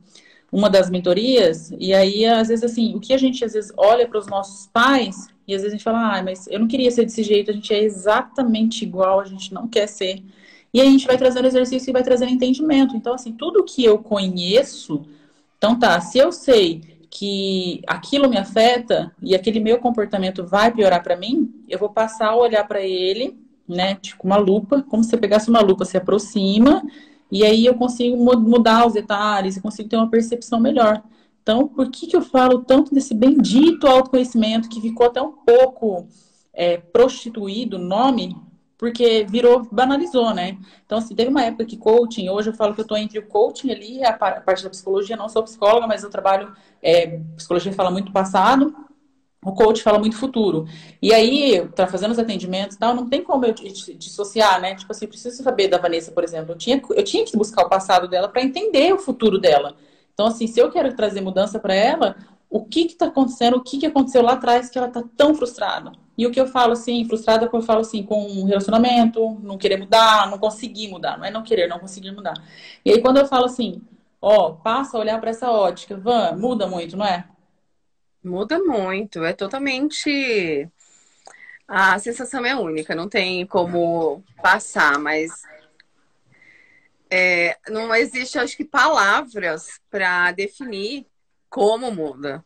uma 0.51 0.69
das 0.69 0.89
mentorias, 0.89 1.71
e 1.79 1.93
aí, 1.93 2.25
às 2.25 2.47
vezes, 2.47 2.63
assim, 2.63 2.95
o 2.95 2.99
que 2.99 3.13
a 3.13 3.17
gente 3.17 3.43
às 3.45 3.53
vezes 3.53 3.71
olha 3.77 4.07
para 4.07 4.19
os 4.19 4.27
nossos 4.27 4.67
pais, 4.67 5.27
e 5.47 5.55
às 5.55 5.61
vezes 5.61 5.73
a 5.73 5.77
gente 5.77 5.83
fala, 5.83 6.17
ah, 6.17 6.23
mas 6.23 6.47
eu 6.47 6.59
não 6.59 6.67
queria 6.67 6.91
ser 6.91 7.05
desse 7.05 7.23
jeito, 7.23 7.51
a 7.51 7.53
gente 7.53 7.73
é 7.73 7.83
exatamente 7.83 8.83
igual, 8.83 9.19
a 9.19 9.25
gente 9.25 9.53
não 9.53 9.67
quer 9.67 9.87
ser. 9.87 10.23
E 10.73 10.81
aí 10.81 10.87
a 10.87 10.91
gente 10.91 11.05
vai 11.05 11.17
trazendo 11.17 11.47
exercício 11.47 11.89
e 11.89 11.93
vai 11.93 12.03
trazendo 12.03 12.31
entendimento. 12.31 12.95
Então, 12.95 13.13
assim, 13.13 13.33
tudo 13.33 13.63
que 13.63 13.83
eu 13.83 13.99
conheço, 13.99 15.05
então 15.57 15.77
tá, 15.77 15.99
se 16.01 16.17
eu 16.17 16.31
sei 16.31 16.81
que 17.09 17.81
aquilo 17.85 18.27
me 18.29 18.37
afeta 18.37 19.13
e 19.21 19.35
aquele 19.35 19.59
meu 19.59 19.77
comportamento 19.79 20.45
vai 20.45 20.71
piorar 20.71 21.03
para 21.03 21.15
mim, 21.15 21.53
eu 21.69 21.77
vou 21.77 21.89
passar 21.89 22.29
a 22.29 22.35
olhar 22.35 22.67
para 22.67 22.81
ele 22.81 23.37
né? 23.67 23.95
Tipo 23.95 24.25
uma 24.25 24.37
lupa, 24.37 24.83
como 24.83 25.03
se 25.03 25.09
você 25.09 25.17
pegasse 25.17 25.49
uma 25.49 25.61
lupa, 25.61 25.85
se 25.85 25.97
aproxima, 25.97 26.83
e 27.31 27.43
aí 27.43 27.65
eu 27.65 27.75
consigo 27.75 28.15
mudar 28.17 28.85
os 28.85 28.93
detalhes, 28.93 29.55
eu 29.55 29.63
consigo 29.63 29.89
ter 29.89 29.97
uma 29.97 30.09
percepção 30.09 30.59
melhor. 30.59 31.01
Então, 31.43 31.67
por 31.67 31.91
que, 31.91 32.07
que 32.07 32.15
eu 32.15 32.21
falo 32.21 32.63
tanto 32.63 32.93
desse 32.95 33.13
bendito 33.13 33.85
autoconhecimento 33.85 34.69
que 34.69 34.81
ficou 34.81 35.05
até 35.05 35.21
um 35.21 35.33
pouco 35.33 36.07
é, 36.53 36.77
prostituído 36.77 37.77
o 37.77 37.79
nome? 37.79 38.35
porque 38.83 39.25
virou, 39.29 39.65
banalizou, 39.71 40.33
né? 40.33 40.57
Então, 40.85 40.97
assim, 40.97 41.15
teve 41.15 41.29
uma 41.29 41.41
época 41.41 41.63
que 41.63 41.77
coaching, 41.77 42.27
hoje 42.27 42.49
eu 42.49 42.53
falo 42.53 42.75
que 42.75 42.81
eu 42.81 42.85
tô 42.85 42.97
entre 42.97 43.17
o 43.17 43.25
coaching 43.25 43.71
ali 43.71 44.03
a 44.03 44.11
parte 44.11 44.61
da 44.61 44.69
psicologia, 44.69 45.15
não 45.15 45.29
sou 45.29 45.41
psicóloga, 45.41 45.87
mas 45.87 46.03
eu 46.03 46.09
trabalho, 46.09 46.53
é, 46.81 47.17
psicologia 47.37 47.71
fala 47.71 47.89
muito 47.89 48.11
passado, 48.11 48.75
o 49.41 49.53
coach 49.53 49.81
fala 49.81 49.99
muito 49.99 50.17
futuro. 50.17 50.67
E 51.01 51.13
aí, 51.13 51.65
tá 51.69 51.87
fazendo 51.87 52.11
os 52.11 52.19
atendimentos 52.19 52.75
e 52.75 52.79
tal, 52.79 52.93
não 52.93 53.07
tem 53.07 53.23
como 53.23 53.45
eu 53.45 53.53
dissociar, 53.53 54.59
né? 54.59 54.75
Tipo 54.75 54.91
assim, 54.91 55.07
preciso 55.07 55.41
saber 55.41 55.69
da 55.69 55.77
Vanessa, 55.77 56.11
por 56.11 56.23
exemplo. 56.25 56.51
Eu 56.51 56.57
tinha, 56.57 56.81
eu 56.89 57.03
tinha 57.05 57.23
que 57.23 57.37
buscar 57.37 57.65
o 57.65 57.69
passado 57.69 58.09
dela 58.09 58.27
para 58.27 58.41
entender 58.41 58.93
o 58.93 58.99
futuro 58.99 59.39
dela. 59.39 59.77
Então, 60.13 60.27
assim, 60.27 60.47
se 60.47 60.59
eu 60.59 60.71
quero 60.71 60.95
trazer 60.95 61.21
mudança 61.21 61.59
para 61.59 61.73
ela, 61.73 62.15
o 62.49 62.63
que 62.63 62.81
está 62.81 63.07
acontecendo, 63.07 63.57
o 63.57 63.63
que, 63.63 63.79
que 63.79 63.85
aconteceu 63.85 64.21
lá 64.21 64.33
atrás 64.33 64.69
que 64.69 64.77
ela 64.77 64.87
está 64.87 65.03
tão 65.17 65.33
frustrada. 65.33 65.91
E 66.15 66.27
o 66.27 66.31
que 66.31 66.39
eu 66.39 66.45
falo 66.45 66.73
assim, 66.73 67.03
frustrada, 67.05 67.49
eu 67.51 67.61
falo 67.63 67.81
assim, 67.81 68.03
com 68.03 68.23
um 68.27 68.45
relacionamento, 68.45 69.39
não 69.41 69.57
querer 69.57 69.77
mudar, 69.77 70.29
não 70.29 70.37
conseguir 70.37 70.87
mudar, 70.87 71.17
não 71.17 71.25
é 71.25 71.31
não 71.31 71.41
querer, 71.41 71.67
não 71.67 71.79
conseguir 71.79 72.11
mudar. 72.11 72.35
E 72.85 72.91
aí 72.91 73.01
quando 73.01 73.17
eu 73.17 73.25
falo 73.25 73.45
assim, 73.45 73.81
ó, 74.21 74.51
passa 74.51 74.95
a 74.95 74.99
olhar 74.99 75.19
para 75.19 75.31
essa 75.31 75.49
ótica, 75.49 75.97
Van, 75.97 76.33
muda 76.33 76.67
muito, 76.67 76.95
não 76.95 77.05
é? 77.05 77.25
Muda 78.23 78.59
muito, 78.59 79.23
é 79.23 79.33
totalmente. 79.33 80.69
A 81.67 81.97
sensação 81.97 82.45
é 82.45 82.55
única, 82.55 82.93
não 82.93 83.09
tem 83.09 83.47
como 83.47 84.23
passar, 84.41 84.99
mas 84.99 85.41
é, 87.15 87.57
não 87.69 87.93
existe, 87.93 88.39
acho 88.39 88.57
que, 88.57 88.65
palavras 88.65 89.79
para 89.87 90.31
definir 90.31 91.05
como 91.47 91.91
muda. 91.91 92.43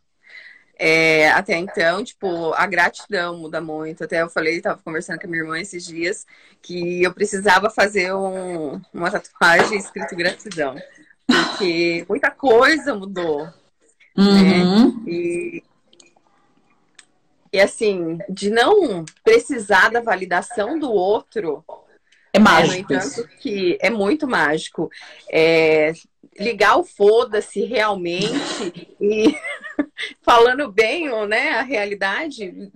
É, 0.77 1.29
até 1.29 1.57
então, 1.57 2.03
tipo, 2.03 2.53
a 2.53 2.67
gratidão 2.67 3.38
muda 3.38 3.62
muito. 3.62 4.03
Até 4.03 4.21
eu 4.21 4.29
falei, 4.29 4.57
estava 4.57 4.81
conversando 4.83 5.21
com 5.21 5.25
a 5.25 5.29
minha 5.29 5.41
irmã 5.41 5.57
esses 5.57 5.86
dias, 5.86 6.27
que 6.62 7.01
eu 7.01 7.13
precisava 7.13 7.69
fazer 7.69 8.13
um, 8.13 8.81
uma 8.93 9.09
tatuagem 9.09 9.77
escrito 9.77 10.17
gratidão. 10.17 10.75
Porque 11.25 12.05
muita 12.09 12.29
coisa 12.29 12.93
mudou. 12.93 13.45
Né? 13.45 13.53
Uhum. 14.17 14.97
Né? 14.97 15.03
E, 15.07 15.63
e 17.53 17.59
assim, 17.62 18.17
de 18.27 18.50
não 18.50 19.05
precisar 19.24 19.91
da 19.91 20.01
validação 20.01 20.77
do 20.77 20.91
outro. 20.91 21.63
É 22.38 22.39
mágico. 22.39 22.94
É, 22.94 22.96
no 22.96 23.01
entanto, 23.01 23.29
que 23.39 23.77
é 23.82 23.89
muito 23.89 24.27
mágico. 24.27 24.89
É, 25.32 25.94
ligar 26.39 26.77
o 26.77 26.84
foda-se 26.84 27.63
realmente 27.63 28.96
e 29.01 29.36
falando 30.22 30.72
bem 30.72 31.10
ou 31.10 31.27
né, 31.27 31.51
a 31.51 31.62
realidade, 31.63 32.72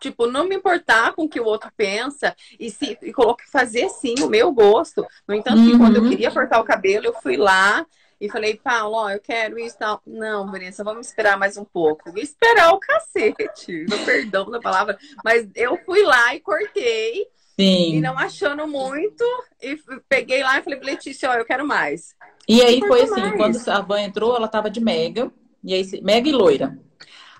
tipo, 0.00 0.26
não 0.26 0.46
me 0.46 0.54
importar 0.54 1.12
com 1.12 1.24
o 1.24 1.28
que 1.28 1.40
o 1.40 1.44
outro 1.44 1.70
pensa 1.76 2.34
e 2.58 2.70
se 2.70 2.96
e 3.02 3.12
coloque 3.12 3.50
fazer 3.50 3.88
sim 3.88 4.14
o 4.22 4.28
meu 4.28 4.52
gosto. 4.52 5.06
No 5.26 5.34
entanto, 5.34 5.58
uhum. 5.58 5.78
quando 5.78 5.96
eu 5.96 6.08
queria 6.08 6.30
cortar 6.30 6.60
o 6.60 6.64
cabelo, 6.64 7.06
eu 7.06 7.14
fui 7.14 7.36
lá 7.36 7.84
e 8.20 8.28
falei, 8.28 8.56
Paulo, 8.56 8.96
ó, 8.96 9.10
eu 9.10 9.20
quero 9.20 9.58
isso 9.58 9.78
tal. 9.78 10.00
Não, 10.06 10.50
Vanessa, 10.50 10.84
vamos 10.84 11.06
esperar 11.08 11.38
mais 11.38 11.56
um 11.56 11.64
pouco. 11.64 12.16
Esperar 12.18 12.72
o 12.72 12.78
cacete, 12.78 13.86
no 13.88 13.98
perdão 14.04 14.50
da 14.50 14.60
palavra, 14.60 14.98
mas 15.24 15.48
eu 15.54 15.76
fui 15.84 16.02
lá 16.02 16.34
e 16.34 16.40
cortei. 16.40 17.26
Sim. 17.60 17.96
E 17.96 18.00
não 18.00 18.18
achando 18.18 18.66
muito, 18.66 19.24
e 19.60 19.78
peguei 20.08 20.42
lá 20.42 20.58
e 20.58 20.62
falei, 20.62 20.80
Letícia, 20.80 21.30
ó, 21.30 21.34
eu 21.34 21.44
quero 21.44 21.66
mais. 21.66 22.14
E 22.48 22.62
aí 22.62 22.80
foi 22.80 23.02
assim, 23.02 23.20
mais. 23.20 23.36
quando 23.36 23.68
a 23.68 23.80
Van 23.80 24.00
entrou, 24.00 24.36
ela 24.36 24.48
tava 24.48 24.70
de 24.70 24.80
mega, 24.80 25.30
e 25.62 25.74
aí, 25.74 26.02
mega 26.02 26.28
e 26.28 26.32
loira. 26.32 26.78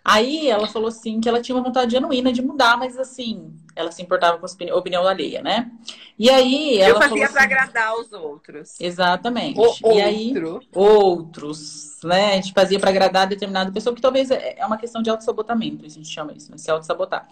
Aí 0.05 0.49
ela 0.49 0.67
falou 0.67 0.89
assim 0.89 1.21
que 1.21 1.29
ela 1.29 1.43
tinha 1.43 1.55
uma 1.55 1.63
vontade 1.65 1.93
genuína 1.93 2.33
de 2.33 2.41
mudar, 2.41 2.77
mas 2.79 2.99
assim, 2.99 3.55
ela 3.77 3.93
se 3.93 4.03
importava 4.03 4.39
com 4.39 4.47
a 4.47 4.77
opinião 4.77 5.07
alheia, 5.07 5.43
né? 5.43 5.71
E 6.19 6.29
aí 6.29 6.79
ela. 6.79 6.97
Eu 6.97 6.99
fazia 6.99 7.25
assim, 7.25 7.35
para 7.35 7.43
agradar 7.43 7.95
os 7.99 8.13
outros. 8.13 8.81
Exatamente. 8.81 9.59
O 9.59 9.65
e 9.65 9.67
outro. 9.83 9.91
aí, 9.91 10.35
outros, 10.75 11.99
né? 12.03 12.33
A 12.33 12.37
gente 12.37 12.53
fazia 12.53 12.79
para 12.79 12.91
agradar 12.91 13.27
determinada 13.27 13.71
pessoa, 13.71 13.95
que 13.95 14.03
talvez 14.03 14.31
é, 14.31 14.57
é 14.59 14.67
uma 14.67 14.79
questão 14.79 15.03
de 15.03 15.11
auto-sabotamento, 15.11 15.85
a 15.85 15.89
gente 15.89 16.09
chama 16.09 16.33
isso, 16.33 16.51
né? 16.51 16.59
Se 16.59 16.71
auto-sabotar. 16.71 17.29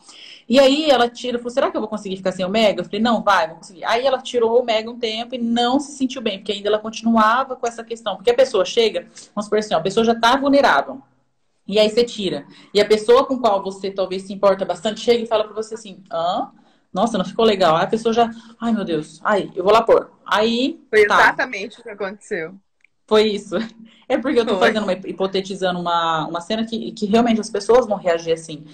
E 0.49 0.61
aí 0.61 0.91
ela 0.91 1.09
tira, 1.09 1.39
falou: 1.39 1.51
será 1.51 1.71
que 1.71 1.77
eu 1.77 1.81
vou 1.81 1.89
conseguir 1.89 2.17
ficar 2.17 2.33
sem 2.33 2.45
o 2.45 2.49
Mega? 2.49 2.81
Eu 2.81 2.85
falei: 2.85 3.01
não, 3.01 3.23
vai, 3.23 3.49
vou 3.49 3.57
conseguir. 3.57 3.85
Aí 3.85 4.07
ela 4.07 4.19
tirou 4.21 4.61
o 4.61 4.65
Mega 4.65 4.91
um 4.91 4.99
tempo 4.99 5.35
e 5.35 5.39
não 5.39 5.81
se 5.81 5.93
sentiu 5.93 6.21
bem, 6.21 6.39
porque 6.39 6.53
ainda 6.53 6.69
ela 6.69 6.79
continuava 6.79 7.57
com 7.57 7.67
essa 7.67 7.83
questão. 7.83 8.17
Porque 8.17 8.31
a 8.31 8.35
pessoa 8.35 8.65
chega, 8.65 9.07
vamos 9.35 9.47
supor 9.47 9.59
assim, 9.59 9.75
ó, 9.75 9.79
a 9.79 9.83
pessoa 9.83 10.05
já 10.05 10.15
tá 10.15 10.37
vulnerável. 10.37 11.03
E 11.69 11.79
aí 11.79 11.91
você 11.91 12.03
tira. 12.03 12.47
E 12.73 12.81
a 12.81 12.87
pessoa 12.87 13.27
com 13.27 13.39
qual 13.39 13.63
você 13.63 13.91
talvez 13.91 14.23
se 14.23 14.33
importa 14.33 14.65
bastante 14.65 15.01
chega 15.01 15.23
e 15.23 15.27
fala 15.27 15.45
para 15.45 15.53
você 15.53 15.75
assim: 15.75 16.03
hã? 16.11 16.51
Nossa, 16.93 17.19
não 17.19 17.25
ficou 17.25 17.45
legal. 17.45 17.77
Aí 17.77 17.85
a 17.85 17.89
pessoa 17.89 18.13
já, 18.13 18.31
ai 18.59 18.73
meu 18.73 18.85
Deus, 18.85 19.21
ai, 19.23 19.53
eu 19.55 19.63
vou 19.63 19.73
lá 19.73 19.83
pôr. 19.83 20.11
Aí. 20.27 20.81
Foi 20.89 21.07
tá. 21.07 21.21
exatamente 21.21 21.79
o 21.79 21.83
que 21.83 21.91
aconteceu. 21.91 22.55
Foi 23.07 23.25
isso. 23.25 23.57
É 24.11 24.17
porque 24.17 24.41
eu 24.41 24.47
tô 24.47 24.57
Foi. 24.57 24.69
fazendo 24.69 24.85
uma, 24.85 24.95
hipotetizando 24.95 25.79
uma, 25.79 26.27
uma 26.27 26.41
cena 26.41 26.65
que, 26.65 26.93
que 26.93 27.05
realmente 27.05 27.43
as 27.43 27.51
pessoas 27.51 27.87
vão 27.87 27.99
reagir 27.99 28.33
assim. 28.33 28.65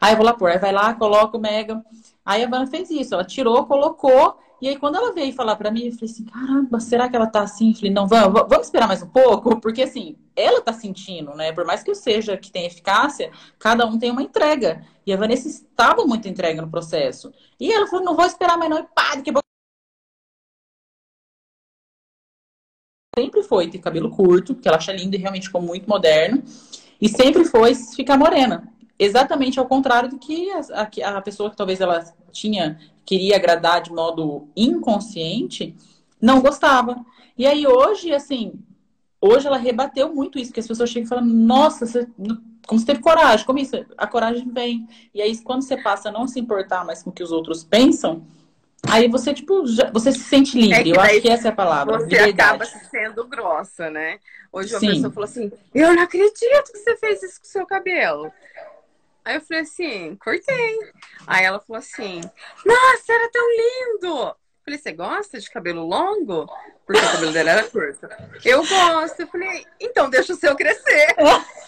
Aí 0.00 0.12
eu 0.12 0.16
vou 0.16 0.24
lá 0.24 0.32
pôr. 0.32 0.52
Aí 0.52 0.58
vai 0.58 0.70
lá, 0.70 0.94
coloca 0.94 1.36
o 1.36 1.40
mega. 1.40 1.84
Aí 2.24 2.44
a 2.44 2.48
Vanna 2.48 2.68
fez 2.68 2.90
isso. 2.90 3.12
Ela 3.12 3.24
tirou, 3.24 3.66
colocou 3.66 4.38
e 4.64 4.68
aí, 4.68 4.78
quando 4.78 4.96
ela 4.96 5.12
veio 5.12 5.30
falar 5.34 5.56
para 5.56 5.70
mim, 5.70 5.84
eu 5.84 5.92
falei 5.92 6.10
assim: 6.10 6.24
caramba, 6.24 6.80
será 6.80 7.06
que 7.06 7.14
ela 7.14 7.26
tá 7.26 7.42
assim? 7.42 7.68
Eu 7.68 7.74
falei: 7.74 7.90
não, 7.90 8.08
vamos, 8.08 8.40
vamos 8.48 8.64
esperar 8.64 8.88
mais 8.88 9.02
um 9.02 9.08
pouco, 9.10 9.60
porque 9.60 9.82
assim, 9.82 10.16
ela 10.34 10.62
tá 10.62 10.72
sentindo, 10.72 11.34
né? 11.34 11.52
Por 11.52 11.66
mais 11.66 11.82
que 11.82 11.90
eu 11.90 11.94
seja 11.94 12.34
que 12.38 12.50
tenha 12.50 12.66
eficácia, 12.66 13.30
cada 13.58 13.84
um 13.84 13.98
tem 13.98 14.10
uma 14.10 14.22
entrega. 14.22 14.82
E 15.06 15.12
a 15.12 15.18
Vanessa 15.18 15.48
estava 15.48 16.06
muito 16.06 16.28
entrega 16.28 16.62
no 16.62 16.70
processo. 16.70 17.30
E 17.60 17.70
ela 17.70 17.86
falou: 17.86 18.06
não 18.06 18.16
vou 18.16 18.24
esperar 18.24 18.56
mais, 18.56 18.70
não, 18.70 18.78
e 18.78 18.84
pá, 18.84 19.20
que 19.20 19.30
sempre 23.18 23.42
foi 23.42 23.68
ter 23.68 23.80
cabelo 23.80 24.08
curto, 24.08 24.54
porque 24.54 24.66
ela 24.66 24.78
acha 24.78 24.94
lindo 24.94 25.14
e 25.14 25.18
realmente 25.18 25.48
ficou 25.48 25.60
muito 25.60 25.86
moderno. 25.86 26.42
E 26.98 27.06
sempre 27.06 27.44
foi 27.44 27.74
ficar 27.74 28.16
morena. 28.16 28.72
Exatamente 29.04 29.58
ao 29.58 29.66
contrário 29.66 30.08
do 30.08 30.18
que 30.18 30.50
a, 30.50 30.60
a, 31.04 31.18
a 31.18 31.22
pessoa 31.22 31.50
que 31.50 31.56
talvez 31.56 31.80
ela 31.80 32.04
tinha 32.32 32.78
queria 33.04 33.36
agradar 33.36 33.82
de 33.82 33.92
modo 33.92 34.48
inconsciente, 34.56 35.76
não 36.20 36.40
gostava. 36.40 37.04
E 37.36 37.46
aí 37.46 37.66
hoje, 37.66 38.14
assim, 38.14 38.54
hoje 39.20 39.46
ela 39.46 39.56
rebateu 39.56 40.14
muito 40.14 40.38
isso, 40.38 40.50
porque 40.50 40.60
as 40.60 40.66
pessoas 40.66 40.90
chegam 40.90 41.06
e 41.06 41.08
falam, 41.08 41.24
nossa, 41.24 41.86
você, 41.86 42.08
como 42.66 42.80
você 42.80 42.86
teve 42.86 43.00
coragem, 43.00 43.44
como 43.44 43.58
isso? 43.58 43.84
A 43.96 44.06
coragem 44.06 44.48
vem. 44.50 44.88
E 45.14 45.20
aí, 45.20 45.36
quando 45.38 45.62
você 45.62 45.76
passa 45.76 46.08
a 46.08 46.12
não 46.12 46.26
se 46.26 46.40
importar 46.40 46.84
mais 46.84 47.02
com 47.02 47.10
o 47.10 47.12
que 47.12 47.22
os 47.22 47.32
outros 47.32 47.62
pensam, 47.64 48.24
aí 48.88 49.08
você, 49.08 49.34
tipo, 49.34 49.66
já, 49.66 49.90
você 49.90 50.12
se 50.12 50.20
sente 50.20 50.58
livre. 50.58 50.92
É 50.92 50.96
Eu 50.96 51.00
acho 51.00 51.20
que 51.20 51.28
essa 51.28 51.48
é 51.48 51.50
a 51.50 51.54
palavra. 51.54 51.98
Você 51.98 52.04
liberdade. 52.04 52.62
acaba 52.62 52.64
sendo 52.90 53.26
grossa, 53.26 53.90
né? 53.90 54.18
Hoje 54.52 54.72
uma 54.72 54.80
Sim. 54.80 54.86
pessoa 54.88 55.12
falou 55.12 55.24
assim, 55.24 55.52
eu 55.74 55.94
não 55.94 56.02
acredito 56.02 56.72
que 56.72 56.78
você 56.78 56.96
fez 56.96 57.22
isso 57.22 57.40
com 57.40 57.46
o 57.46 57.50
seu 57.50 57.66
cabelo. 57.66 58.30
Aí 59.24 59.36
eu 59.36 59.40
falei 59.40 59.62
assim, 59.62 60.16
cortei. 60.16 60.78
Aí 61.26 61.44
ela 61.44 61.58
falou 61.58 61.78
assim, 61.78 62.20
nossa, 62.64 63.12
era 63.12 63.30
tão 63.30 63.48
lindo! 63.50 64.18
Eu 64.18 64.36
falei, 64.64 64.78
você 64.78 64.92
gosta 64.92 65.40
de 65.40 65.50
cabelo 65.50 65.86
longo? 65.86 66.46
Porque 66.86 67.00
o 67.00 67.10
cabelo 67.10 67.32
dela 67.32 67.50
era 67.50 67.64
curto. 67.64 68.06
Eu 68.44 68.66
gosto. 68.66 69.20
Eu 69.20 69.26
falei, 69.28 69.66
então 69.80 70.10
deixa 70.10 70.32
o 70.32 70.36
seu 70.36 70.54
crescer. 70.54 71.16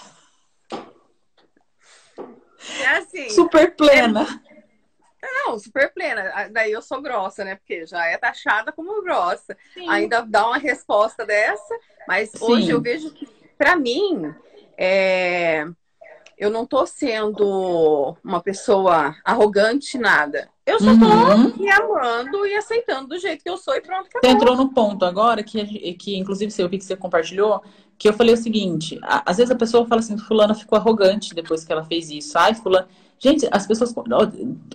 É 2.81 2.97
assim. 2.97 3.31
Super 3.31 3.77
plena. 3.77 4.43
É... 5.23 5.27
Não, 5.33 5.57
super 5.57 5.93
plena. 5.95 6.49
Daí 6.51 6.73
eu 6.73 6.83
sou 6.83 7.01
grossa, 7.01 7.45
né? 7.45 7.55
Porque 7.55 7.87
já 7.87 8.07
é 8.07 8.19
taxada 8.19 8.73
como 8.73 9.03
grossa. 9.03 9.57
Sim. 9.73 9.89
Ainda 9.89 10.21
dá 10.23 10.49
uma 10.49 10.59
resposta 10.59 11.25
dessa, 11.25 11.79
mas 12.09 12.31
Sim. 12.31 12.39
hoje 12.41 12.71
eu 12.71 12.81
vejo 12.81 13.13
que, 13.13 13.25
para 13.57 13.77
mim, 13.77 14.35
é 14.77 15.65
eu 16.37 16.51
não 16.51 16.67
tô 16.67 16.85
sendo 16.87 18.17
uma 18.23 18.41
pessoa 18.41 19.15
arrogante, 19.25 19.97
nada. 19.97 20.49
Eu 20.67 20.79
só 20.81 20.87
tô 20.99 21.07
uhum. 21.07 21.57
me 21.57 21.71
amando 21.71 22.45
e 22.45 22.55
aceitando 22.55 23.09
do 23.09 23.19
jeito 23.19 23.43
que 23.43 23.49
eu 23.49 23.57
sou 23.57 23.75
e 23.75 23.81
pronto, 23.81 24.07
acabou. 24.07 24.21
Você 24.23 24.31
entrou 24.31 24.57
no 24.57 24.69
ponto 24.71 25.05
agora 25.05 25.43
que, 25.43 25.95
que 25.95 26.17
inclusive, 26.17 26.53
eu 26.59 26.69
vi 26.69 26.79
que 26.79 26.85
você 26.85 26.97
compartilhou, 26.97 27.63
que 27.97 28.09
eu 28.09 28.13
falei 28.13 28.35
o 28.35 28.37
seguinte, 28.37 28.99
às 29.03 29.37
vezes 29.39 29.51
a 29.51 29.57
pessoa 29.57 29.87
fala 29.87 30.01
assim, 30.01 30.19
fulana 30.19 30.55
ficou 30.55 30.77
arrogante 30.77 31.35
depois 31.35 31.65
que 31.65 31.73
ela 31.73 31.85
fez 31.85 32.11
isso. 32.11 32.37
Ai, 32.37 32.55
fulana... 32.55 32.89
Gente, 33.19 33.49
as 33.51 33.67
pessoas... 33.67 33.95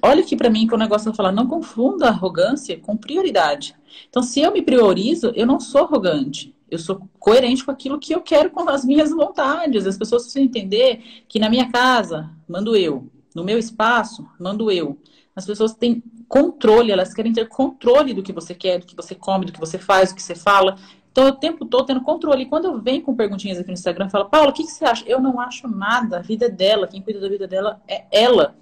Olha 0.02 0.22
aqui 0.22 0.36
para 0.36 0.50
mim 0.50 0.66
que 0.66 0.74
o 0.74 0.78
negócio 0.78 1.06
vai 1.06 1.16
falar, 1.16 1.32
não 1.32 1.46
confunda 1.46 2.08
arrogância 2.08 2.80
com 2.80 2.98
prioridade. 2.98 3.76
Então, 4.10 4.24
se 4.24 4.42
eu 4.42 4.52
me 4.52 4.64
priorizo, 4.64 5.32
eu 5.36 5.46
não 5.46 5.60
sou 5.60 5.84
arrogante. 5.84 6.56
Eu 6.72 6.80
sou 6.80 7.02
coerente 7.20 7.66
com 7.66 7.72
aquilo 7.72 8.00
que 8.00 8.16
eu 8.16 8.22
quero 8.22 8.50
com 8.50 8.68
as 8.70 8.86
minhas 8.86 9.12
vontades. 9.12 9.86
As 9.86 9.98
pessoas 9.98 10.24
precisam 10.24 10.46
entender 10.46 11.24
que 11.28 11.38
na 11.38 11.50
minha 11.50 11.70
casa, 11.70 12.30
mando 12.48 12.78
eu. 12.78 13.10
No 13.36 13.44
meu 13.44 13.60
espaço, 13.60 14.26
mando 14.40 14.72
eu. 14.72 14.98
As 15.36 15.46
pessoas 15.46 15.74
têm 15.74 16.02
controle, 16.30 16.92
elas 16.92 17.14
querem 17.14 17.34
ter 17.34 17.50
controle 17.50 18.14
do 18.14 18.24
que 18.24 18.32
você 18.32 18.56
quer, 18.56 18.80
do 18.80 18.86
que 18.86 18.96
você 18.96 19.14
come, 19.14 19.46
do 19.46 19.52
que 19.52 19.60
você 19.60 19.78
faz, 19.78 20.10
do 20.10 20.16
que 20.16 20.24
você 20.24 20.34
fala. 20.34 20.78
Então, 21.12 21.28
o 21.28 21.34
tempo 21.34 21.66
todo 21.66 21.86
tendo 21.86 22.02
controle. 22.02 22.44
E 22.44 22.46
quando 22.46 22.66
eu 22.66 22.80
venho 22.80 23.02
com 23.02 23.14
perguntinhas 23.14 23.60
aqui 23.60 23.68
no 23.68 23.74
Instagram, 23.74 24.10
falo, 24.10 24.30
Paula, 24.30 24.50
o 24.50 24.54
que, 24.54 24.64
que 24.64 24.72
você 24.72 24.86
acha? 24.86 25.04
Eu 25.06 25.20
não 25.20 25.42
acho 25.42 25.68
nada. 25.68 26.20
A 26.20 26.22
vida 26.22 26.46
é 26.46 26.50
dela. 26.50 26.88
Quem 26.88 27.02
cuida 27.02 27.20
da 27.20 27.28
vida 27.28 27.48
dela 27.48 27.82
é 27.86 28.06
ela. 28.12 28.56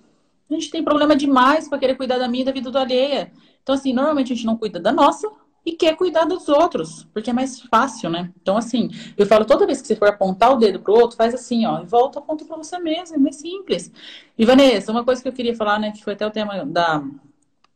A 0.49 0.53
gente 0.55 0.71
tem 0.71 0.83
problema 0.83 1.15
demais 1.15 1.67
para 1.67 1.77
querer 1.77 1.95
cuidar 1.95 2.17
da 2.17 2.27
minha 2.27 2.41
e 2.41 2.45
da 2.45 2.51
vida 2.51 2.71
do 2.71 2.77
alheia. 2.77 3.31
Então, 3.61 3.75
assim, 3.75 3.93
normalmente 3.93 4.33
a 4.33 4.35
gente 4.35 4.47
não 4.47 4.57
cuida 4.57 4.79
da 4.79 4.91
nossa 4.91 5.29
e 5.65 5.73
quer 5.73 5.95
cuidar 5.95 6.25
dos 6.25 6.47
outros, 6.49 7.07
porque 7.13 7.29
é 7.29 7.33
mais 7.33 7.61
fácil, 7.61 8.09
né? 8.09 8.31
Então, 8.41 8.57
assim, 8.57 8.89
eu 9.17 9.25
falo, 9.25 9.45
toda 9.45 9.65
vez 9.65 9.81
que 9.81 9.87
você 9.87 9.95
for 9.95 10.07
apontar 10.07 10.51
o 10.53 10.57
dedo 10.57 10.79
pro 10.79 10.93
outro, 10.93 11.17
faz 11.17 11.33
assim, 11.33 11.65
ó, 11.65 11.81
e 11.81 11.85
volta, 11.85 12.19
aponta 12.19 12.45
pra 12.45 12.57
você 12.57 12.79
mesmo, 12.79 13.15
é 13.15 13.19
mais 13.19 13.35
simples. 13.35 13.91
E, 14.37 14.45
Vanessa, 14.45 14.91
uma 14.91 15.03
coisa 15.03 15.21
que 15.21 15.27
eu 15.27 15.33
queria 15.33 15.55
falar, 15.55 15.79
né, 15.79 15.91
que 15.91 16.03
foi 16.03 16.13
até 16.13 16.25
o 16.25 16.31
tema 16.31 16.65
da, 16.65 17.03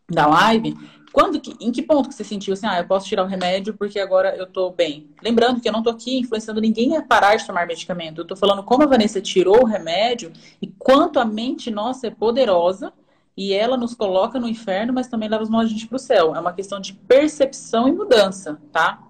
da 0.10 0.28
live, 0.28 0.76
quando 1.14 1.40
em 1.62 1.72
que 1.72 1.84
ponto 1.84 2.10
que 2.10 2.16
você 2.16 2.24
sentiu 2.24 2.54
assim, 2.54 2.66
ah, 2.66 2.80
eu 2.80 2.88
posso 2.88 3.08
tirar 3.08 3.24
o 3.24 3.28
remédio 3.28 3.76
porque 3.76 4.00
agora 4.00 4.36
eu 4.36 4.48
tô 4.48 4.72
bem? 4.72 5.08
Lembrando 5.22 5.62
que 5.62 5.70
eu 5.70 5.72
não 5.72 5.84
tô 5.84 5.92
aqui 5.92 6.18
influenciando 6.18 6.60
ninguém 6.60 6.98
a 6.98 7.04
parar 7.04 7.36
de 7.36 7.46
tomar 7.46 7.68
medicamento. 7.68 8.22
Eu 8.22 8.26
tô 8.26 8.36
falando 8.36 8.64
como 8.64 8.82
a 8.82 8.88
Vanessa 8.88 9.22
tirou 9.22 9.62
o 9.62 9.66
remédio 9.66 10.34
e 10.60 10.66
quanto 10.68 11.20
a 11.20 11.26
mente 11.26 11.70
nossa 11.70 12.08
é 12.08 12.10
poderosa 12.10 12.92
e 13.36 13.54
ela 13.54 13.76
nos 13.76 13.96
coloca 13.96 14.40
no 14.40 14.48
inferno, 14.48 14.94
mas 14.94 15.08
também 15.08 15.28
leva 15.28 15.44
a 15.44 15.66
gente 15.66 15.88
para 15.88 15.96
o 15.96 16.00
céu. 16.00 16.36
É 16.36 16.40
uma 16.40 16.54
questão 16.54 16.80
de 16.80 16.94
percepção 16.94 17.88
e 17.88 17.92
mudança, 17.92 18.60
tá? 18.72 19.02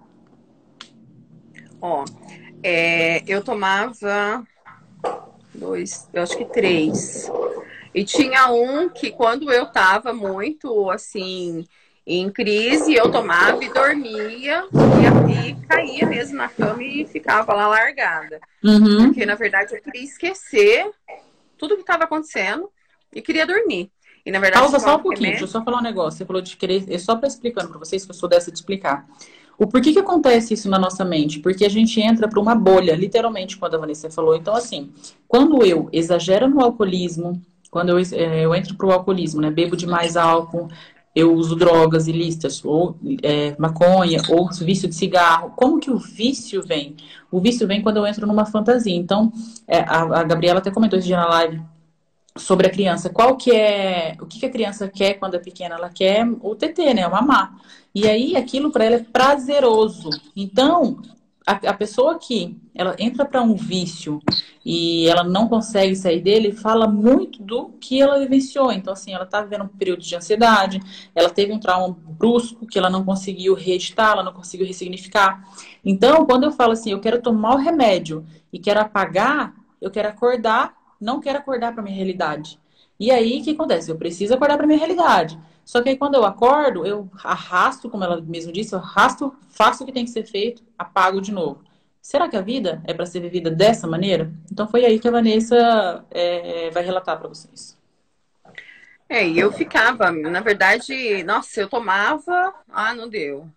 Ó, 1.80 2.04
é, 2.62 3.22
eu 3.26 3.44
tomava 3.44 4.44
dois, 5.54 6.08
eu 6.12 6.22
acho 6.22 6.36
que 6.36 6.46
três. 6.46 7.30
E 7.94 8.04
tinha 8.04 8.50
um 8.50 8.88
que 8.88 9.10
quando 9.10 9.52
eu 9.52 9.66
tava 9.66 10.12
muito 10.12 10.90
assim 10.90 11.66
em 12.06 12.30
crise, 12.30 12.94
eu 12.94 13.10
tomava 13.10 13.62
e 13.64 13.72
dormia 13.72 14.66
e, 14.72 15.48
e 15.48 15.54
caía 15.66 16.06
mesmo 16.06 16.36
na 16.36 16.48
cama 16.48 16.82
e 16.82 17.06
ficava 17.06 17.54
lá 17.54 17.66
largada. 17.68 18.40
Uhum. 18.62 19.06
Porque, 19.06 19.24
na 19.24 19.34
verdade, 19.34 19.74
eu 19.74 19.82
queria 19.82 20.02
esquecer 20.02 20.90
tudo 21.56 21.76
que 21.76 21.82
estava 21.82 22.04
acontecendo 22.04 22.70
e 23.12 23.22
queria 23.22 23.46
dormir. 23.46 23.90
E, 24.24 24.30
na 24.30 24.38
verdade, 24.38 24.62
Pausa 24.62 24.78
só 24.78 24.96
um 24.96 25.00
pouquinho, 25.00 25.30
deixa 25.30 25.44
eu 25.44 25.48
só 25.48 25.62
falar 25.62 25.78
um 25.78 25.82
negócio. 25.82 26.18
Você 26.18 26.24
falou 26.24 26.40
de 26.40 26.56
querer, 26.56 26.84
é 26.88 26.98
só 26.98 27.14
para 27.14 27.28
explicando 27.28 27.68
para 27.68 27.78
vocês, 27.78 28.04
que 28.04 28.10
eu 28.10 28.14
sou 28.14 28.28
dessa 28.28 28.50
de 28.50 28.58
explicar. 28.58 29.06
O 29.58 29.66
porquê 29.66 29.92
que 29.92 29.98
acontece 29.98 30.54
isso 30.54 30.68
na 30.68 30.78
nossa 30.78 31.04
mente? 31.04 31.38
Porque 31.40 31.64
a 31.64 31.68
gente 31.68 32.00
entra 32.00 32.26
para 32.26 32.40
uma 32.40 32.54
bolha, 32.54 32.94
literalmente, 32.94 33.56
quando 33.56 33.74
a 33.74 33.78
Vanessa 33.78 34.10
falou. 34.10 34.34
Então, 34.34 34.54
assim, 34.54 34.90
quando 35.28 35.64
eu 35.64 35.88
exagero 35.92 36.48
no 36.48 36.60
alcoolismo, 36.60 37.40
quando 37.70 37.90
eu, 37.90 37.98
é, 37.98 38.44
eu 38.44 38.54
entro 38.54 38.74
para 38.74 38.86
o 38.86 38.92
alcoolismo, 38.92 39.40
né? 39.40 39.50
Bebo 39.50 39.76
demais 39.76 40.16
álcool, 40.16 40.68
eu 41.14 41.32
uso 41.34 41.54
drogas 41.54 42.08
ilícitas, 42.08 42.64
ou 42.64 42.96
é, 43.22 43.54
maconha, 43.58 44.20
ou 44.28 44.48
vício 44.50 44.88
de 44.88 44.94
cigarro. 44.94 45.52
Como 45.54 45.78
que 45.78 45.90
o 45.90 45.98
vício 45.98 46.62
vem? 46.62 46.96
O 47.30 47.40
vício 47.40 47.66
vem 47.66 47.82
quando 47.82 47.98
eu 47.98 48.06
entro 48.06 48.26
numa 48.26 48.46
fantasia. 48.46 48.94
Então, 48.94 49.32
é, 49.68 49.80
a, 49.80 50.20
a, 50.20 50.24
Gabriela 50.24 50.58
até 50.58 50.70
comentou 50.70 50.98
esse 50.98 51.06
dia 51.06 51.16
na 51.16 51.28
live 51.28 51.62
sobre 52.36 52.66
a 52.66 52.70
criança. 52.70 53.10
Qual 53.10 53.36
que 53.36 53.52
é, 53.52 54.16
o 54.20 54.26
que, 54.26 54.40
que 54.40 54.46
a 54.46 54.50
criança 54.50 54.88
quer 54.88 55.14
quando 55.14 55.34
é 55.34 55.38
pequena? 55.38 55.76
Ela 55.76 55.88
quer 55.88 56.26
o 56.40 56.54
TT, 56.54 56.94
né? 56.94 57.06
O 57.06 57.10
mamar. 57.10 57.54
E 57.94 58.08
aí, 58.08 58.36
aquilo 58.36 58.72
para 58.72 58.84
ela 58.84 58.96
é 58.96 59.04
prazeroso. 59.04 60.10
Então, 60.34 61.00
a, 61.46 61.52
a 61.52 61.74
pessoa 61.74 62.18
que 62.18 62.58
ela 62.74 62.96
entra 62.98 63.24
para 63.24 63.42
um 63.42 63.54
vício 63.54 64.20
e 64.64 65.06
ela 65.08 65.22
não 65.22 65.46
consegue 65.46 65.94
sair 65.94 66.20
dele, 66.20 66.50
fala 66.50 66.88
muito 66.88 67.42
do 67.42 67.68
que 67.80 68.00
ela 68.00 68.18
vivenciou. 68.18 68.72
Então, 68.72 68.92
assim, 68.92 69.12
ela 69.12 69.24
está 69.24 69.42
vivendo 69.42 69.64
um 69.64 69.68
período 69.68 70.00
de 70.00 70.16
ansiedade, 70.16 70.80
ela 71.14 71.30
teve 71.30 71.52
um 71.52 71.60
trauma 71.60 71.96
brusco 72.18 72.66
que 72.66 72.78
ela 72.78 72.90
não 72.90 73.04
conseguiu 73.04 73.54
reeditar, 73.54 74.12
ela 74.12 74.22
não 74.24 74.32
conseguiu 74.32 74.66
ressignificar. 74.66 75.46
Então, 75.84 76.24
quando 76.26 76.44
eu 76.44 76.50
falo 76.50 76.72
assim, 76.72 76.90
eu 76.90 77.00
quero 77.00 77.22
tomar 77.22 77.54
o 77.54 77.58
remédio 77.58 78.26
e 78.52 78.58
quero 78.58 78.80
apagar, 78.80 79.54
eu 79.80 79.90
quero 79.90 80.08
acordar, 80.08 80.74
não 81.04 81.20
quero 81.20 81.38
acordar 81.38 81.72
para 81.74 81.82
minha 81.82 81.94
realidade. 81.94 82.58
E 82.98 83.10
aí, 83.10 83.40
o 83.40 83.44
que 83.44 83.50
acontece? 83.50 83.90
Eu 83.90 83.96
preciso 83.96 84.34
acordar 84.34 84.56
para 84.56 84.66
minha 84.66 84.78
realidade. 84.78 85.38
Só 85.64 85.82
que 85.82 85.90
aí, 85.90 85.96
quando 85.96 86.14
eu 86.14 86.24
acordo, 86.24 86.86
eu 86.86 87.10
arrasto, 87.22 87.90
como 87.90 88.04
ela 88.04 88.20
mesmo 88.20 88.52
disse, 88.52 88.74
eu 88.74 88.78
arrasto, 88.78 89.34
faço 89.50 89.82
o 89.82 89.86
que 89.86 89.92
tem 89.92 90.04
que 90.04 90.10
ser 90.10 90.24
feito, 90.24 90.62
apago 90.78 91.20
de 91.20 91.32
novo. 91.32 91.62
Será 92.00 92.28
que 92.28 92.36
a 92.36 92.42
vida 92.42 92.82
é 92.86 92.94
para 92.94 93.06
ser 93.06 93.20
vivida 93.20 93.50
dessa 93.50 93.86
maneira? 93.86 94.32
Então 94.50 94.68
foi 94.68 94.84
aí 94.84 94.98
que 94.98 95.08
a 95.08 95.10
Vanessa 95.10 96.04
é, 96.10 96.70
vai 96.70 96.82
relatar 96.82 97.18
para 97.18 97.28
vocês. 97.28 97.78
É, 99.08 99.26
e 99.26 99.38
eu 99.38 99.52
ficava, 99.52 100.10
na 100.10 100.40
verdade, 100.40 101.22
nossa, 101.24 101.60
eu 101.60 101.68
tomava, 101.68 102.54
ah, 102.70 102.94
não 102.94 103.08
deu. 103.08 103.48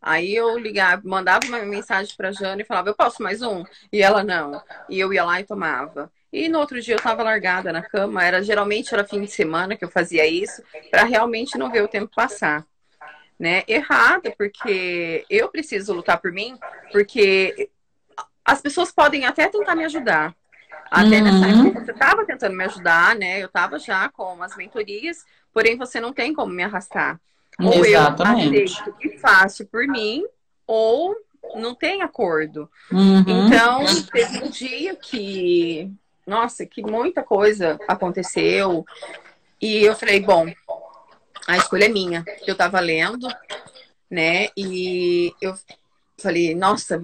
Aí 0.00 0.34
eu 0.34 0.56
ligava, 0.58 1.02
mandava 1.04 1.46
uma 1.46 1.60
mensagem 1.60 2.14
para 2.16 2.32
Jana 2.32 2.62
e 2.62 2.64
falava, 2.64 2.88
eu 2.88 2.94
posso 2.94 3.22
mais 3.22 3.42
um? 3.42 3.64
E 3.92 4.00
ela 4.00 4.22
não. 4.22 4.62
E 4.88 4.98
eu 4.98 5.12
ia 5.12 5.24
lá 5.24 5.40
e 5.40 5.44
tomava. 5.44 6.10
E 6.32 6.48
no 6.48 6.58
outro 6.58 6.80
dia 6.80 6.94
eu 6.94 6.98
estava 6.98 7.22
largada 7.22 7.72
na 7.72 7.82
cama, 7.82 8.24
era 8.24 8.42
geralmente 8.42 8.92
era 8.92 9.04
fim 9.04 9.22
de 9.22 9.30
semana 9.30 9.76
que 9.76 9.84
eu 9.84 9.90
fazia 9.90 10.26
isso, 10.26 10.62
para 10.90 11.04
realmente 11.04 11.56
não 11.56 11.70
ver 11.70 11.82
o 11.82 11.88
tempo 11.88 12.14
passar. 12.14 12.66
Né? 13.38 13.62
Errada, 13.68 14.34
porque 14.36 15.24
eu 15.30 15.48
preciso 15.48 15.94
lutar 15.94 16.20
por 16.20 16.32
mim, 16.32 16.58
porque 16.92 17.70
as 18.44 18.60
pessoas 18.60 18.90
podem 18.90 19.24
até 19.24 19.48
tentar 19.48 19.74
me 19.74 19.84
ajudar. 19.84 20.34
Até 20.90 21.18
uhum. 21.18 21.24
nessa 21.24 21.48
época 21.48 21.84
você 21.84 21.92
estava 21.92 22.24
tentando 22.24 22.56
me 22.56 22.64
ajudar, 22.64 23.14
né? 23.14 23.42
Eu 23.42 23.46
estava 23.46 23.78
já 23.78 24.08
com 24.08 24.42
as 24.42 24.56
mentorias, 24.56 25.18
porém 25.52 25.76
você 25.76 26.00
não 26.00 26.12
tem 26.12 26.32
como 26.32 26.52
me 26.52 26.62
arrastar. 26.62 27.20
Ou 27.60 27.84
Exatamente. 27.84 28.56
eu 28.56 28.64
aceito 28.64 28.94
e 29.00 29.18
faço 29.18 29.66
por 29.66 29.86
mim, 29.86 30.24
ou 30.66 31.14
não 31.56 31.74
tem 31.74 32.02
acordo. 32.02 32.70
Uhum. 32.90 33.24
Então, 33.26 33.84
teve 34.12 34.44
um 34.44 34.48
dia 34.48 34.96
que, 34.96 35.92
nossa, 36.28 36.66
que 36.66 36.82
muita 36.82 37.22
coisa 37.22 37.78
aconteceu. 37.88 38.84
E 39.60 39.84
eu 39.84 39.96
falei, 39.96 40.20
bom, 40.20 40.46
a 41.46 41.56
escolha 41.56 41.86
é 41.86 41.88
minha. 41.88 42.24
Eu 42.46 42.52
estava 42.52 42.78
lendo, 42.78 43.26
né? 44.10 44.48
E 44.56 45.32
eu 45.40 45.54
falei, 46.18 46.54
nossa, 46.54 47.00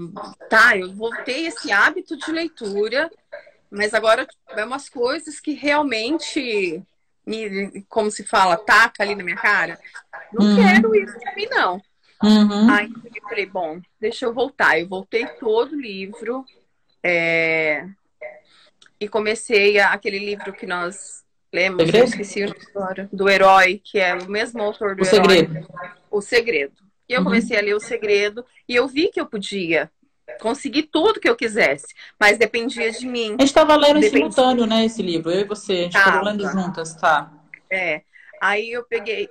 tá, 0.49 0.77
eu 0.77 0.93
voltei 0.95 1.47
esse 1.47 1.73
hábito 1.73 2.17
de 2.17 2.31
leitura, 2.31 3.11
mas 3.71 3.95
agora 3.95 4.27
é 4.51 4.65
umas 4.65 4.89
coisas 4.89 5.41
que 5.41 5.53
realmente 5.53 6.83
me, 7.27 7.83
como 7.89 8.11
se 8.11 8.25
fala, 8.25 8.57
taca 8.57 9.03
ali 9.03 9.15
na 9.15 9.25
minha 9.25 9.37
cara. 9.37 9.79
Não 10.33 10.47
uhum. 10.47 10.57
quero 10.57 10.95
isso 10.95 11.19
pra 11.19 11.35
mim, 11.35 11.47
não. 11.51 11.81
Uhum. 12.23 12.71
Aí 12.71 12.89
eu 13.15 13.23
falei, 13.23 13.47
bom, 13.47 13.81
deixa 14.01 14.27
eu 14.27 14.35
voltar. 14.35 14.79
Eu 14.79 14.89
voltei 14.89 15.27
todo 15.27 15.73
o 15.73 15.81
livro 15.81 16.45
é... 17.03 17.87
e 19.01 19.09
comecei 19.09 19.79
a, 19.79 19.93
aquele 19.93 20.19
livro 20.19 20.53
que 20.53 20.67
nós 20.67 21.25
lemos, 21.53 21.93
eu 21.93 22.05
esqueci 22.05 22.47
do 23.13 23.29
herói, 23.29 23.81
que 23.83 23.99
é 23.99 24.15
o 24.15 24.29
mesmo 24.29 24.63
autor 24.63 24.97
do 24.97 25.03
o 25.03 25.07
herói. 25.07 25.37
Segredo. 25.37 25.69
O 26.11 26.21
Segredo. 26.21 26.75
E 27.09 27.13
eu 27.13 27.19
uhum. 27.19 27.25
comecei 27.27 27.57
a 27.57 27.61
ler 27.61 27.75
O 27.75 27.81
Segredo 27.81 28.45
e 28.69 28.75
eu 28.75 28.89
vi 28.89 29.09
que 29.09 29.21
eu 29.21 29.27
podia 29.27 29.91
conseguir 30.41 30.85
tudo 30.85 31.21
que 31.21 31.29
eu 31.29 31.37
quisesse, 31.37 31.95
mas 32.19 32.39
dependia 32.39 32.91
de 32.91 33.07
mim. 33.07 33.29
A 33.39 33.43
gente 33.43 33.45
estava 33.45 33.77
lendo 33.77 34.01
dependia... 34.01 34.09
em 34.09 34.13
simultâneo, 34.13 34.67
né, 34.67 34.85
esse 34.85 35.03
livro, 35.03 35.31
eu 35.31 35.41
e 35.41 35.45
você, 35.45 35.73
a 35.73 35.77
gente 35.77 35.97
estava 35.97 36.23
lendo 36.23 36.51
juntas, 36.51 36.95
tá? 36.95 37.31
É. 37.71 38.03
Aí 38.41 38.71
eu 38.71 38.85
peguei, 38.85 39.29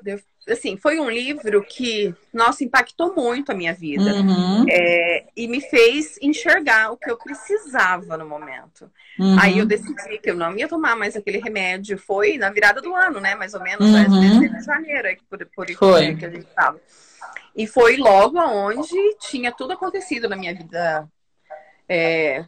assim, 0.48 0.78
foi 0.78 1.00
um 1.00 1.10
livro 1.10 1.64
que, 1.64 2.14
nossa, 2.34 2.64
impactou 2.64 3.14
muito 3.16 3.52
a 3.52 3.56
minha 3.56 3.74
vida. 3.74 4.14
Uhum. 4.14 4.66
É, 4.70 5.26
e 5.36 5.48
me 5.48 5.62
fez 5.62 6.18
enxergar 6.22 6.92
o 6.92 6.98
que 6.98 7.10
eu 7.10 7.18
precisava 7.18 8.18
no 8.18 8.28
momento. 8.28 8.90
Uhum. 9.20 9.38
Aí 9.40 9.58
eu 9.58 9.66
decidi 9.66 10.18
que 10.18 10.30
eu 10.30 10.36
não 10.36 10.58
ia 10.58 10.68
tomar 10.68 10.96
mais 10.96 11.16
aquele 11.16 11.40
remédio. 11.40 11.98
Foi 11.98 12.38
na 12.38 12.50
virada 12.50 12.82
do 12.82 12.94
ano, 12.96 13.20
né? 13.20 13.36
Mais 13.36 13.54
ou 13.54 13.62
menos, 13.62 13.88
uhum. 13.88 14.40
de 14.40 14.66
janeiro, 14.66 15.18
por, 15.30 15.46
por 15.56 15.72
foi. 15.72 16.16
que 16.16 16.26
a 16.26 16.30
gente 16.30 16.48
estava. 16.48 16.80
E 17.56 17.68
foi 17.68 17.98
logo 17.98 18.40
aonde 18.40 18.96
tinha 19.20 19.52
tudo 19.52 19.74
acontecido 19.74 20.28
na 20.28 20.36
minha 20.36 20.54
vida. 20.54 21.08
É, 21.88 22.46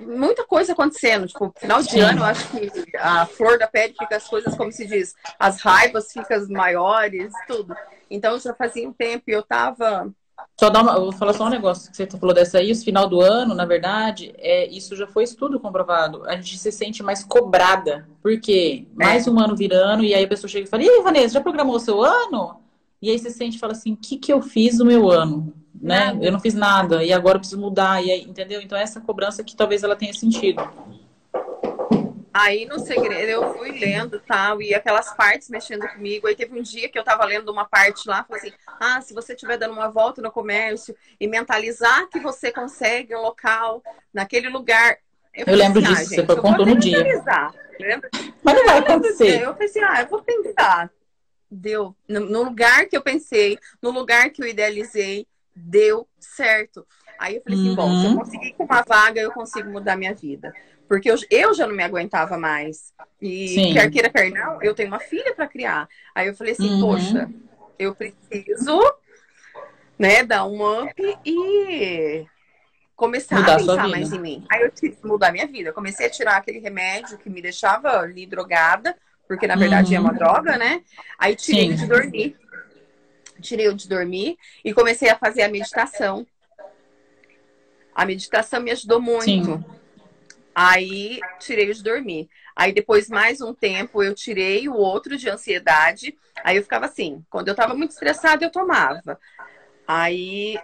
muita 0.00 0.44
coisa 0.44 0.72
acontecendo. 0.72 1.26
Tipo, 1.26 1.52
final 1.56 1.82
de 1.82 1.98
ano, 2.00 2.20
eu 2.20 2.24
acho 2.24 2.48
que 2.48 2.96
a 2.96 3.26
flor 3.26 3.58
da 3.58 3.66
pele 3.66 3.94
fica 3.98 4.16
as 4.16 4.26
coisas, 4.26 4.54
como 4.56 4.72
se 4.72 4.86
diz, 4.86 5.14
as 5.38 5.60
raivas 5.60 6.12
ficam 6.12 6.46
maiores, 6.48 7.32
tudo. 7.46 7.74
Então 8.10 8.38
já 8.38 8.54
fazia 8.54 8.88
um 8.88 8.92
tempo 8.92 9.24
e 9.28 9.32
eu 9.32 9.42
tava. 9.42 10.12
Só 10.58 10.68
dar 10.68 10.82
uma, 10.82 10.92
eu 10.92 11.02
vou 11.02 11.12
falar 11.12 11.32
só 11.32 11.46
um 11.46 11.50
negócio 11.50 11.90
que 11.90 11.96
você 11.96 12.06
falou 12.06 12.34
dessa 12.34 12.58
aí, 12.58 12.70
o 12.70 12.76
final 12.76 13.08
do 13.08 13.20
ano, 13.20 13.54
na 13.54 13.64
verdade, 13.64 14.34
é, 14.38 14.66
isso 14.66 14.94
já 14.94 15.06
foi 15.06 15.24
estudo 15.24 15.60
comprovado. 15.60 16.24
A 16.26 16.36
gente 16.36 16.58
se 16.58 16.70
sente 16.70 17.02
mais 17.02 17.24
cobrada. 17.24 18.08
Porque 18.22 18.86
mais 18.94 19.26
é. 19.26 19.30
um 19.30 19.38
ano 19.38 19.56
virando, 19.56 20.02
e 20.04 20.14
aí 20.14 20.24
a 20.24 20.28
pessoa 20.28 20.48
chega 20.48 20.66
e 20.66 20.68
fala, 20.68 20.82
e 20.82 20.88
aí, 20.88 21.02
Vanessa, 21.02 21.34
já 21.34 21.40
programou 21.40 21.76
o 21.76 21.80
seu 21.80 22.02
ano? 22.02 22.60
E 23.00 23.10
aí 23.10 23.18
você 23.18 23.30
sente 23.30 23.56
e 23.56 23.60
fala 23.60 23.72
assim, 23.72 23.92
o 23.92 23.96
que, 23.96 24.16
que 24.16 24.32
eu 24.32 24.42
fiz 24.42 24.78
no 24.78 24.84
meu 24.84 25.10
ano? 25.10 25.54
Né? 25.80 26.06
Nada. 26.06 26.24
Eu 26.24 26.32
não 26.32 26.40
fiz 26.40 26.54
nada, 26.54 27.04
e 27.04 27.12
agora 27.12 27.36
eu 27.36 27.40
preciso 27.40 27.60
mudar, 27.60 28.02
e 28.04 28.10
aí, 28.10 28.22
entendeu? 28.22 28.60
Então 28.60 28.76
essa 28.76 29.00
cobrança 29.00 29.44
que 29.44 29.56
talvez 29.56 29.82
ela 29.82 29.96
tenha 29.96 30.12
sentido. 30.12 30.62
Aí 32.32 32.66
no 32.66 32.78
segredo 32.78 33.30
eu 33.30 33.54
fui 33.54 33.72
lendo 33.78 34.20
tal, 34.20 34.60
e 34.60 34.74
aquelas 34.74 35.14
partes 35.14 35.48
mexendo 35.48 35.88
comigo. 35.88 36.26
Aí 36.26 36.36
teve 36.36 36.58
um 36.58 36.62
dia 36.62 36.88
que 36.88 36.98
eu 36.98 37.04
tava 37.04 37.24
lendo 37.24 37.50
uma 37.50 37.64
parte 37.64 38.06
lá, 38.06 38.24
falei 38.24 38.42
assim: 38.42 38.52
ah, 38.78 39.00
se 39.00 39.14
você 39.14 39.32
estiver 39.32 39.56
dando 39.56 39.72
uma 39.72 39.88
volta 39.88 40.20
no 40.20 40.30
comércio 40.30 40.94
e 41.18 41.26
mentalizar 41.26 42.08
que 42.10 42.20
você 42.20 42.52
consegue 42.52 43.14
um 43.16 43.22
local 43.22 43.82
naquele 44.12 44.50
lugar. 44.50 44.98
Eu, 45.32 45.46
eu 45.46 45.56
lembro 45.56 45.82
assim, 45.82 45.92
ah, 45.92 45.94
disso, 45.94 46.14
ah, 46.14 46.16
gente, 46.16 46.26
você 46.26 46.40
contou 46.40 46.66
no 46.66 46.76
dia. 46.76 47.04
Mas 48.42 48.54
não 48.54 48.64
vai 48.64 48.78
acontecer. 48.78 49.42
Eu 49.42 49.50
assim: 49.52 49.80
ah, 49.80 50.02
eu 50.02 50.08
vou 50.08 50.20
tentar 50.20 50.90
deu. 51.50 51.96
No 52.08 52.42
lugar 52.42 52.86
que 52.86 52.96
eu 52.96 53.02
pensei, 53.02 53.58
no 53.80 53.90
lugar 53.90 54.30
que 54.30 54.42
eu 54.42 54.46
idealizei, 54.46 55.26
deu 55.56 56.06
certo. 56.20 56.86
Aí 57.18 57.36
eu 57.36 57.42
falei 57.42 57.58
assim, 57.58 57.70
uhum. 57.70 57.74
bom, 57.74 58.00
se 58.00 58.04
eu 58.04 58.10
uhum. 58.10 58.16
conseguir 58.18 58.52
com 58.52 58.64
uma 58.64 58.82
vaga, 58.82 59.20
eu 59.20 59.32
consigo 59.32 59.70
mudar 59.70 59.96
minha 59.96 60.14
vida. 60.14 60.52
Porque 60.86 61.10
eu, 61.10 61.16
eu 61.30 61.54
já 61.54 61.66
não 61.66 61.74
me 61.74 61.82
aguentava 61.82 62.38
mais. 62.38 62.92
E 63.20 63.48
Sim. 63.48 63.72
quer 63.72 63.90
queira, 63.90 64.10
quer 64.10 64.30
não, 64.30 64.62
eu 64.62 64.74
tenho 64.74 64.88
uma 64.88 65.00
filha 65.00 65.34
para 65.34 65.48
criar. 65.48 65.88
Aí 66.14 66.28
eu 66.28 66.34
falei 66.34 66.52
assim, 66.52 66.74
uhum. 66.74 66.80
poxa, 66.80 67.30
eu 67.78 67.94
preciso, 67.94 68.80
né, 69.98 70.22
dar 70.22 70.46
um 70.46 70.84
up 70.84 71.18
e 71.24 72.26
começar 72.94 73.40
mudar 73.40 73.54
a 73.54 73.56
pensar 73.56 73.88
mais 73.88 74.12
em 74.12 74.20
mim. 74.20 74.46
Aí 74.50 74.62
eu 74.62 74.70
tive 74.70 74.96
que 74.96 75.06
mudar 75.06 75.32
minha 75.32 75.46
vida. 75.46 75.70
Eu 75.70 75.74
comecei 75.74 76.06
a 76.06 76.10
tirar 76.10 76.36
aquele 76.36 76.58
remédio 76.58 77.18
que 77.18 77.30
me 77.30 77.42
deixava 77.42 77.98
ali 77.98 78.26
drogada, 78.26 78.94
porque 79.26 79.46
na 79.46 79.56
verdade 79.56 79.90
uhum. 79.92 79.96
é 79.96 80.00
uma 80.00 80.12
uhum. 80.12 80.18
droga, 80.18 80.58
né? 80.58 80.82
Aí 81.18 81.34
tirei 81.34 81.70
Sim. 81.70 81.76
de 81.76 81.86
dormir. 81.86 82.36
Tirei 83.40 83.68
o 83.68 83.74
de 83.74 83.88
dormir 83.88 84.36
e 84.64 84.72
comecei 84.72 85.08
a 85.08 85.18
fazer 85.18 85.42
a 85.42 85.48
meditação. 85.48 86.26
A 87.94 88.04
meditação 88.04 88.60
me 88.60 88.70
ajudou 88.70 89.00
muito. 89.00 89.24
Sim. 89.24 89.64
Aí 90.54 91.20
tirei 91.38 91.70
o 91.70 91.74
de 91.74 91.82
dormir. 91.82 92.28
Aí 92.56 92.72
depois, 92.72 93.10
mais 93.10 93.42
um 93.42 93.52
tempo, 93.52 94.02
eu 94.02 94.14
tirei 94.14 94.66
o 94.68 94.74
outro 94.74 95.18
de 95.18 95.28
ansiedade. 95.28 96.16
Aí 96.42 96.56
eu 96.56 96.62
ficava 96.62 96.86
assim, 96.86 97.22
quando 97.28 97.48
eu 97.48 97.54
tava 97.54 97.74
muito 97.74 97.90
estressada, 97.90 98.42
eu 98.42 98.50
tomava. 98.50 99.20
Aí, 99.86 100.58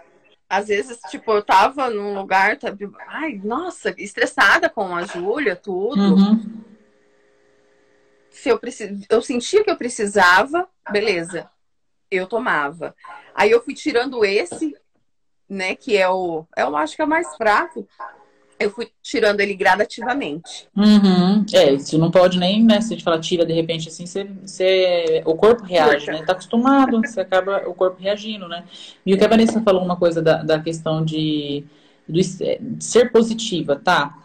às 0.49 0.67
vezes, 0.67 0.99
tipo, 1.11 1.31
eu 1.31 1.43
tava 1.43 1.91
num 1.91 2.15
lugar, 2.15 2.57
tá, 2.57 2.75
ai, 3.07 3.39
nossa, 3.43 3.93
estressada 3.97 4.67
com 4.69 4.95
a 4.95 5.03
Júlia, 5.03 5.55
tudo. 5.55 6.15
Uhum. 6.15 6.63
Se 8.31 8.49
eu, 8.49 8.57
precis... 8.57 9.05
eu 9.07 9.21
sentia 9.21 9.63
que 9.63 9.69
eu 9.69 9.77
precisava, 9.77 10.67
beleza, 10.91 11.49
eu 12.15 12.27
tomava. 12.27 12.95
Aí 13.35 13.51
eu 13.51 13.63
fui 13.63 13.73
tirando 13.73 14.23
esse, 14.23 14.75
né, 15.49 15.75
que 15.75 15.97
é 15.97 16.09
o, 16.09 16.45
eu 16.57 16.75
acho 16.75 16.95
que 16.95 17.01
é 17.01 17.05
o 17.05 17.07
mais 17.07 17.35
fraco, 17.35 17.87
eu 18.59 18.69
fui 18.69 18.89
tirando 19.01 19.41
ele 19.41 19.53
gradativamente. 19.53 20.67
Uhum. 20.75 21.45
É, 21.53 21.73
isso 21.73 21.97
não 21.97 22.09
pode 22.09 22.39
nem, 22.39 22.63
né? 22.63 22.81
Se 22.81 22.93
a 22.93 22.95
gente 22.95 23.03
fala 23.03 23.19
tira 23.19 23.45
de 23.45 23.53
repente 23.53 23.89
assim, 23.89 24.05
você, 24.05 24.23
você, 24.23 25.21
o 25.25 25.35
corpo 25.35 25.63
reage, 25.63 26.07
né? 26.07 26.23
Tá 26.25 26.33
acostumado, 26.33 27.01
você 27.01 27.21
acaba 27.21 27.67
o 27.67 27.73
corpo 27.73 28.01
reagindo, 28.01 28.47
né? 28.47 28.63
E 29.05 29.13
o 29.13 29.17
que 29.17 29.23
a 29.23 29.27
Vanessa 29.27 29.61
falou 29.61 29.83
uma 29.83 29.95
coisa 29.95 30.21
da, 30.21 30.41
da 30.43 30.59
questão 30.59 31.03
de, 31.03 31.65
de 32.07 32.23
ser 32.79 33.11
positiva, 33.11 33.75
tá? 33.75 34.17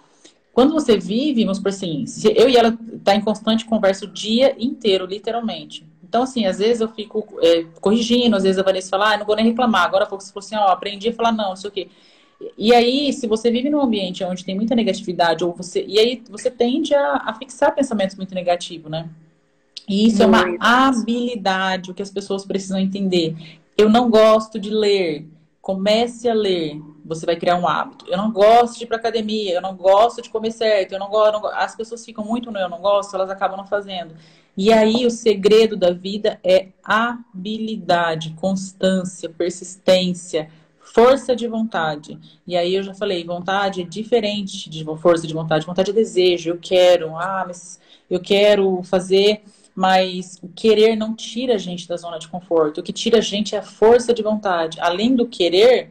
Quando 0.52 0.72
você 0.72 0.98
vive, 0.98 1.44
vamos 1.44 1.60
por 1.60 1.68
assim, 1.68 2.04
eu 2.34 2.48
e 2.48 2.56
ela 2.56 2.76
tá 3.04 3.14
em 3.14 3.20
constante 3.20 3.64
conversa 3.64 4.04
o 4.04 4.08
dia 4.08 4.56
inteiro, 4.58 5.06
literalmente. 5.06 5.86
Então, 6.08 6.22
assim, 6.22 6.46
às 6.46 6.58
vezes 6.58 6.80
eu 6.80 6.88
fico 6.88 7.38
é, 7.42 7.64
corrigindo, 7.80 8.34
às 8.34 8.42
vezes 8.42 8.58
a 8.58 8.62
Vanessa 8.62 8.88
fala, 8.88 9.12
ah, 9.12 9.18
não 9.18 9.26
vou 9.26 9.36
nem 9.36 9.44
reclamar. 9.44 9.84
Agora 9.84 10.04
há 10.04 10.06
pouco 10.06 10.24
você 10.24 10.32
falou 10.32 10.44
assim, 10.44 10.56
ó, 10.56 10.72
aprendi 10.72 11.10
a 11.10 11.12
falar 11.12 11.32
não, 11.32 11.50
não 11.50 11.56
sei 11.56 11.68
o 11.68 11.72
quê. 11.72 11.88
E 12.56 12.72
aí, 12.72 13.12
se 13.12 13.26
você 13.26 13.50
vive 13.50 13.68
num 13.68 13.80
ambiente 13.80 14.24
onde 14.24 14.44
tem 14.44 14.54
muita 14.54 14.74
negatividade, 14.74 15.44
ou 15.44 15.52
você. 15.52 15.84
E 15.86 15.98
aí 15.98 16.22
você 16.30 16.50
tende 16.50 16.94
a, 16.94 17.24
a 17.26 17.34
fixar 17.34 17.74
pensamentos 17.74 18.16
muito 18.16 18.34
negativos, 18.34 18.90
né? 18.90 19.08
E 19.88 20.06
isso 20.06 20.26
muito. 20.26 20.46
é 20.46 20.56
uma 20.56 20.88
habilidade, 20.88 21.90
o 21.90 21.94
que 21.94 22.02
as 22.02 22.10
pessoas 22.10 22.44
precisam 22.44 22.78
entender. 22.78 23.36
Eu 23.76 23.88
não 23.88 24.08
gosto 24.08 24.58
de 24.58 24.70
ler. 24.70 25.26
Comece 25.60 26.28
a 26.28 26.34
ler. 26.34 26.80
Você 27.08 27.26
vai 27.26 27.36
criar 27.36 27.56
um 27.56 27.66
hábito. 27.66 28.04
Eu 28.06 28.16
não 28.16 28.30
gosto 28.30 28.78
de 28.78 28.84
ir 28.84 28.86
para 28.86 28.98
academia. 28.98 29.54
Eu 29.54 29.62
não 29.62 29.74
gosto 29.74 30.22
de 30.22 30.30
comer 30.30 30.52
certo. 30.52 30.92
Eu 30.92 30.98
não 30.98 31.08
gosto. 31.08 31.46
As 31.46 31.74
pessoas 31.74 32.04
ficam 32.04 32.24
muito 32.24 32.50
no 32.52 32.58
eu 32.58 32.68
não 32.68 32.80
gosto, 32.80 33.14
elas 33.14 33.30
acabam 33.30 33.56
não 33.56 33.66
fazendo. 33.66 34.14
E 34.56 34.72
aí 34.72 35.06
o 35.06 35.10
segredo 35.10 35.76
da 35.76 35.90
vida 35.90 36.38
é 36.44 36.68
habilidade, 36.84 38.34
constância, 38.38 39.28
persistência 39.28 40.48
força 40.92 41.36
de 41.36 41.46
vontade. 41.46 42.18
E 42.46 42.56
aí 42.56 42.74
eu 42.74 42.82
já 42.82 42.94
falei, 42.94 43.24
vontade 43.24 43.82
é 43.82 43.84
diferente 43.84 44.68
de 44.70 44.84
força 45.00 45.26
de 45.26 45.34
vontade. 45.34 45.66
Vontade 45.66 45.90
é 45.90 45.94
desejo, 45.94 46.50
eu 46.50 46.58
quero, 46.58 47.16
ah, 47.16 47.44
mas 47.46 47.78
eu 48.10 48.20
quero 48.20 48.82
fazer, 48.82 49.42
mas 49.74 50.38
o 50.42 50.48
querer 50.48 50.96
não 50.96 51.14
tira 51.14 51.54
a 51.54 51.58
gente 51.58 51.86
da 51.86 51.96
zona 51.96 52.18
de 52.18 52.28
conforto. 52.28 52.80
O 52.80 52.82
que 52.82 52.92
tira 52.92 53.18
a 53.18 53.20
gente 53.20 53.54
é 53.54 53.58
a 53.58 53.62
força 53.62 54.14
de 54.14 54.22
vontade. 54.22 54.80
Além 54.80 55.14
do 55.14 55.26
querer, 55.26 55.90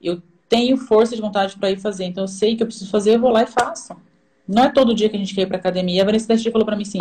eu 0.00 0.22
tenho 0.54 0.76
força 0.76 1.16
de 1.16 1.20
vontade 1.20 1.56
para 1.56 1.70
ir 1.72 1.80
fazer. 1.80 2.04
Então 2.04 2.24
eu 2.24 2.28
sei 2.28 2.54
que 2.54 2.62
eu 2.62 2.66
preciso 2.66 2.88
fazer, 2.88 3.16
eu 3.16 3.20
vou 3.20 3.30
lá 3.30 3.42
e 3.42 3.46
faço. 3.46 3.96
Não 4.46 4.64
é 4.64 4.70
todo 4.70 4.94
dia 4.94 5.08
que 5.08 5.16
a 5.16 5.18
gente 5.18 5.34
quer 5.34 5.42
ir 5.42 5.46
para 5.46 5.56
academia. 5.56 6.02
A 6.02 6.04
Vanessa 6.04 6.28
Teste 6.28 6.50
falou 6.52 6.64
para 6.64 6.76
mim 6.76 6.82
assim: 6.82 7.00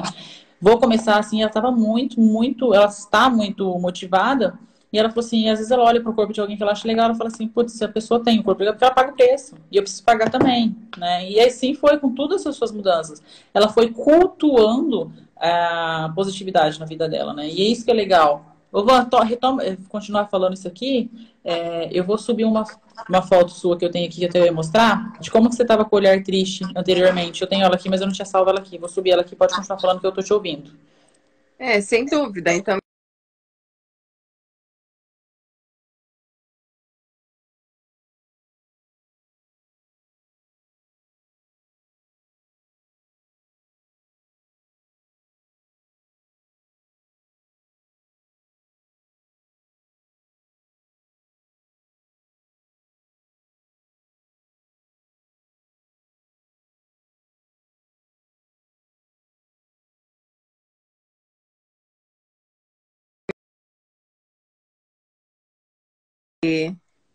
vou 0.60 0.80
começar 0.80 1.20
assim. 1.20 1.42
Ela 1.42 1.50
estava 1.50 1.72
muito, 1.72 2.20
muito, 2.20 2.74
ela 2.74 2.88
está 2.88 3.30
muito 3.30 3.78
motivada 3.78 4.58
e 4.92 4.98
ela 4.98 5.10
falou 5.10 5.26
assim, 5.26 5.50
às 5.50 5.58
vezes 5.58 5.72
ela 5.72 5.84
olha 5.84 6.00
para 6.00 6.12
o 6.12 6.14
corpo 6.14 6.32
de 6.32 6.40
alguém 6.40 6.56
que 6.56 6.62
ela 6.62 6.72
acha 6.72 6.88
legal, 6.88 7.06
ela 7.06 7.16
fala 7.16 7.28
assim, 7.28 7.48
putz, 7.48 7.74
se 7.74 7.84
a 7.84 7.90
pessoa 7.90 8.24
tem 8.24 8.40
o 8.40 8.44
corpo 8.44 8.60
legal, 8.60 8.76
porque 8.76 8.86
ela 8.86 8.94
paga 8.94 9.12
o 9.12 9.16
preço. 9.16 9.56
E 9.72 9.78
eu 9.78 9.82
preciso 9.82 10.04
pagar 10.04 10.30
também, 10.30 10.76
né? 10.98 11.28
E 11.28 11.40
assim 11.40 11.74
foi 11.74 11.98
com 11.98 12.14
todas 12.14 12.46
as 12.46 12.56
suas 12.56 12.72
mudanças. 12.72 13.22
Ela 13.54 13.70
foi 13.70 13.90
cultuando 13.90 15.12
a 15.36 16.12
positividade 16.16 16.80
na 16.80 16.86
vida 16.86 17.10
dela, 17.10 17.34
né? 17.34 17.50
E 17.50 17.60
é 17.62 17.66
isso 17.66 17.84
que 17.84 17.90
é 17.90 17.94
legal. 17.94 18.53
Eu 18.74 18.84
vou 18.84 19.24
retoma, 19.24 19.64
eh, 19.64 19.78
continuar 19.88 20.26
falando 20.28 20.56
isso 20.56 20.68
aqui. 20.68 21.12
É, 21.46 21.90
eu 21.92 22.04
vou 22.04 22.18
subir 22.18 22.44
uma, 22.44 22.64
uma 23.08 23.22
foto 23.22 23.52
sua 23.52 23.78
que 23.78 23.86
eu 23.86 23.92
tenho 23.92 24.08
aqui 24.08 24.18
que 24.18 24.26
eu 24.26 24.32
tenho 24.32 24.46
que 24.46 24.52
mostrar 24.52 25.14
de 25.20 25.30
como 25.30 25.48
que 25.48 25.56
você 25.56 25.62
estava 25.62 25.86
com 25.86 25.96
o 25.96 26.00
olhar 26.00 26.24
triste 26.24 26.66
anteriormente. 26.76 27.42
Eu 27.42 27.48
tenho 27.48 27.64
ela 27.64 27.76
aqui, 27.76 27.88
mas 27.88 28.02
eu 28.02 28.08
não 28.08 28.14
tinha 28.14 28.26
salvo 28.26 28.50
ela 28.50 28.60
aqui. 28.60 28.80
Vou 28.80 28.90
subir 28.90 29.12
ela 29.12 29.22
aqui, 29.22 29.36
pode 29.36 29.54
continuar 29.54 29.80
falando 29.80 30.00
que 30.00 30.08
eu 30.08 30.12
tô 30.12 30.24
te 30.24 30.34
ouvindo. 30.34 30.72
É, 31.60 31.80
sem 31.82 32.06
dúvida. 32.06 32.52
Então, 32.52 32.83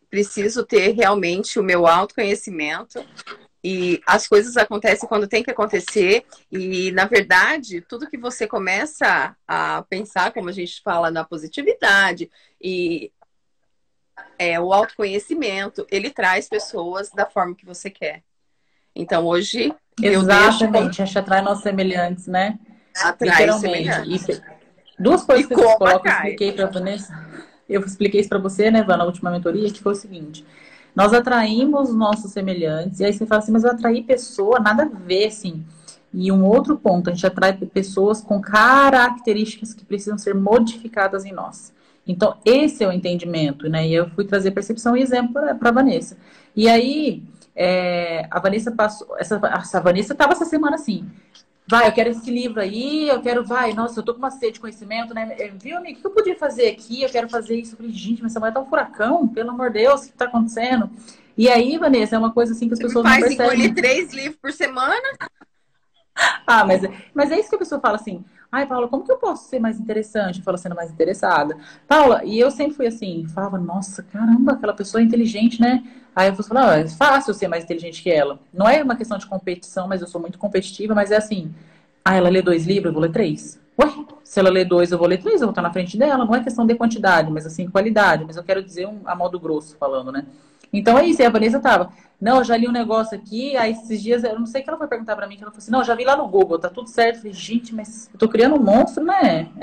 preciso 0.09 0.65
ter 0.65 0.91
realmente 0.91 1.59
o 1.59 1.63
meu 1.63 1.85
autoconhecimento. 1.85 3.05
E 3.63 4.01
as 4.07 4.25
coisas 4.25 4.55
acontecem 4.55 5.07
quando 5.07 5.27
tem 5.27 5.43
que 5.43 5.51
acontecer. 5.51 6.25
E 6.51 6.91
na 6.91 7.05
verdade 7.05 7.81
tudo 7.81 8.09
que 8.09 8.17
você 8.17 8.47
começa 8.47 9.35
a 9.47 9.83
pensar 9.89 10.31
como 10.31 10.49
a 10.49 10.53
gente 10.53 10.81
fala 10.81 11.11
na 11.11 11.23
positividade 11.23 12.29
e 12.61 13.11
é 14.37 14.59
o 14.59 14.73
autoconhecimento 14.73 15.87
ele 15.89 16.09
traz 16.09 16.49
pessoas 16.49 17.09
da 17.09 17.25
forma 17.25 17.55
que 17.55 17.65
você 17.65 17.89
quer. 17.89 18.23
Então 18.95 19.25
hoje 19.25 19.73
exatamente 20.01 21.01
a 21.01 21.05
gente 21.05 21.19
atrai 21.19 21.41
nossos 21.41 21.63
semelhantes 21.63 22.27
né? 22.27 22.57
Atrai 22.95 23.51
semelhantes. 23.59 24.29
E, 24.29 24.41
duas 24.97 25.23
coisas 25.23 25.45
e 25.45 25.47
que 25.53 25.61
eu 25.61 25.77
coloco, 25.77 26.07
expliquei 26.07 26.51
para 26.53 26.65
Vanessa 26.67 27.28
eu 27.69 27.81
expliquei 27.81 28.19
isso 28.19 28.29
para 28.29 28.39
você, 28.39 28.71
né, 28.71 28.83
Van, 28.83 28.97
na 28.97 29.05
última 29.05 29.29
mentoria, 29.29 29.71
que 29.71 29.81
foi 29.81 29.93
o 29.93 29.95
seguinte. 29.95 30.45
Nós 30.95 31.13
atraímos 31.13 31.93
nossos 31.93 32.31
semelhantes, 32.31 32.99
e 32.99 33.05
aí 33.05 33.13
você 33.13 33.25
fala 33.25 33.41
assim, 33.41 33.51
mas 33.51 33.63
eu 33.63 33.71
atraí 33.71 34.03
pessoa, 34.03 34.59
nada 34.59 34.83
a 34.83 34.85
ver, 34.85 35.27
assim. 35.27 35.63
E 36.11 36.31
um 36.31 36.43
outro 36.43 36.77
ponto, 36.77 37.09
a 37.09 37.13
gente 37.13 37.27
atrai 37.27 37.53
pessoas 37.53 38.21
com 38.21 38.41
características 38.41 39.73
que 39.73 39.85
precisam 39.85 40.17
ser 40.17 40.33
modificadas 40.33 41.23
em 41.23 41.31
nós. 41.31 41.71
Então, 42.07 42.37
esse 42.43 42.83
é 42.83 42.87
o 42.87 42.91
entendimento, 42.91 43.69
né? 43.69 43.87
E 43.87 43.93
eu 43.93 44.09
fui 44.09 44.25
trazer 44.25 44.49
percepção 44.49 44.97
e 44.97 45.01
exemplo 45.01 45.33
para 45.33 45.69
a 45.69 45.71
Vanessa. 45.71 46.17
E 46.55 46.67
aí, 46.67 47.21
é, 47.55 48.25
a 48.31 48.39
Vanessa 48.39 48.71
passou. 48.71 49.15
Essa, 49.19 49.39
essa 49.43 49.79
Vanessa 49.79 50.13
estava 50.13 50.31
essa 50.31 50.45
semana 50.45 50.75
assim 50.75 51.07
vai, 51.69 51.87
eu 51.87 51.91
quero 51.91 52.09
esse 52.09 52.31
livro 52.31 52.59
aí, 52.59 53.07
eu 53.07 53.21
quero, 53.21 53.45
vai, 53.45 53.73
nossa, 53.73 53.99
eu 53.99 54.03
tô 54.03 54.13
com 54.13 54.19
uma 54.19 54.31
sede 54.31 54.53
de 54.53 54.59
conhecimento, 54.59 55.13
né? 55.13 55.35
É, 55.37 55.49
viu, 55.49 55.77
amigo, 55.77 55.99
o 55.99 56.01
que 56.01 56.07
eu 56.07 56.11
podia 56.11 56.35
fazer 56.35 56.67
aqui? 56.67 57.03
Eu 57.03 57.09
quero 57.09 57.29
fazer 57.29 57.55
isso. 57.57 57.73
Eu 57.73 57.77
falei, 57.77 57.91
gente, 57.91 58.23
mas 58.23 58.31
essa 58.31 58.39
mulher 58.39 58.53
tá 58.53 58.59
um 58.59 58.65
furacão, 58.65 59.27
pelo 59.27 59.51
amor 59.51 59.71
de 59.71 59.79
Deus, 59.79 60.01
o 60.01 60.07
que 60.07 60.17
tá 60.17 60.25
acontecendo? 60.25 60.89
E 61.37 61.47
aí, 61.47 61.77
Vanessa, 61.77 62.15
é 62.15 62.19
uma 62.19 62.33
coisa 62.33 62.53
assim 62.53 62.67
que 62.67 62.73
as 62.73 62.79
pessoas 62.79 63.07
faz 63.07 63.21
não 63.21 63.27
percebem. 63.27 63.53
engolir 63.53 63.75
três 63.75 64.11
livros 64.11 64.39
por 64.41 64.51
semana? 64.51 64.95
ah, 66.47 66.65
mas, 66.65 66.81
mas 67.13 67.31
é 67.31 67.39
isso 67.39 67.49
que 67.49 67.55
a 67.55 67.59
pessoa 67.59 67.79
fala 67.79 67.97
assim, 67.97 68.25
ai, 68.51 68.65
Paula, 68.65 68.87
como 68.87 69.03
que 69.03 69.11
eu 69.11 69.17
posso 69.17 69.47
ser 69.47 69.59
mais 69.59 69.79
interessante? 69.79 70.39
Eu 70.39 70.43
falo 70.43 70.57
sendo 70.57 70.75
mais 70.75 70.91
interessada. 70.91 71.57
Paula, 71.87 72.23
e 72.23 72.39
eu 72.39 72.49
sempre 72.49 72.75
fui 72.75 72.87
assim, 72.87 73.25
falava, 73.27 73.57
nossa, 73.57 74.03
caramba, 74.03 74.53
aquela 74.53 74.73
pessoa 74.73 75.01
é 75.01 75.03
inteligente, 75.03 75.61
né? 75.61 75.83
Aí 76.15 76.29
eu 76.29 76.35
falava, 76.35 76.73
ah, 76.73 76.79
é 76.79 76.87
fácil 76.87 77.33
ser 77.33 77.47
mais 77.47 77.63
inteligente 77.63 78.01
que 78.01 78.11
ela. 78.11 78.39
Não 78.53 78.67
é 78.67 78.83
uma 78.83 78.95
questão 78.95 79.17
de 79.17 79.27
competição, 79.27 79.87
mas 79.87 80.01
eu 80.01 80.07
sou 80.07 80.19
muito 80.19 80.37
competitiva, 80.37 80.95
mas 80.95 81.11
é 81.11 81.17
assim, 81.17 81.53
ah, 82.03 82.15
ela 82.15 82.29
lê 82.29 82.41
dois 82.41 82.65
livros, 82.65 82.87
eu 82.87 82.93
vou 82.93 83.01
ler 83.01 83.11
três. 83.11 83.59
Ué, 83.79 83.87
se 84.23 84.39
ela 84.39 84.49
lê 84.49 84.65
dois, 84.65 84.91
eu 84.91 84.97
vou 84.97 85.07
ler 85.07 85.19
três, 85.19 85.41
eu 85.41 85.47
vou 85.47 85.51
estar 85.51 85.61
na 85.61 85.71
frente 85.71 85.97
dela. 85.97 86.25
Não 86.25 86.35
é 86.35 86.43
questão 86.43 86.65
de 86.65 86.75
quantidade, 86.75 87.31
mas 87.31 87.45
assim, 87.45 87.69
qualidade. 87.69 88.25
Mas 88.25 88.35
eu 88.35 88.43
quero 88.43 88.61
dizer 88.61 88.87
um, 88.87 89.01
a 89.05 89.15
modo 89.15 89.39
grosso 89.39 89.77
falando, 89.77 90.11
né? 90.11 90.25
Então 90.73 90.97
é 90.97 91.05
isso, 91.05 91.21
e 91.21 91.25
a 91.25 91.29
Vanessa 91.29 91.59
tava. 91.59 91.91
Não, 92.19 92.39
eu 92.39 92.43
já 92.43 92.57
li 92.57 92.67
um 92.67 92.71
negócio 92.71 93.17
aqui, 93.17 93.55
aí 93.55 93.71
esses 93.71 94.01
dias, 94.01 94.23
eu 94.23 94.37
não 94.37 94.45
sei 94.45 94.61
o 94.61 94.63
que 94.63 94.69
ela 94.69 94.77
foi 94.77 94.87
perguntar 94.87 95.15
pra 95.15 95.25
mim, 95.25 95.37
que 95.37 95.43
ela 95.43 95.51
falou 95.51 95.61
assim, 95.61 95.71
não, 95.71 95.79
eu 95.79 95.85
já 95.85 95.95
vi 95.95 96.03
lá 96.03 96.17
no 96.17 96.27
Google, 96.27 96.59
tá 96.59 96.69
tudo 96.69 96.89
certo. 96.89 97.15
Eu 97.15 97.21
falei, 97.21 97.33
gente, 97.33 97.73
mas 97.73 98.09
eu 98.11 98.19
tô 98.19 98.27
criando 98.27 98.55
um 98.55 98.63
monstro, 98.63 99.03
né? 99.03 99.49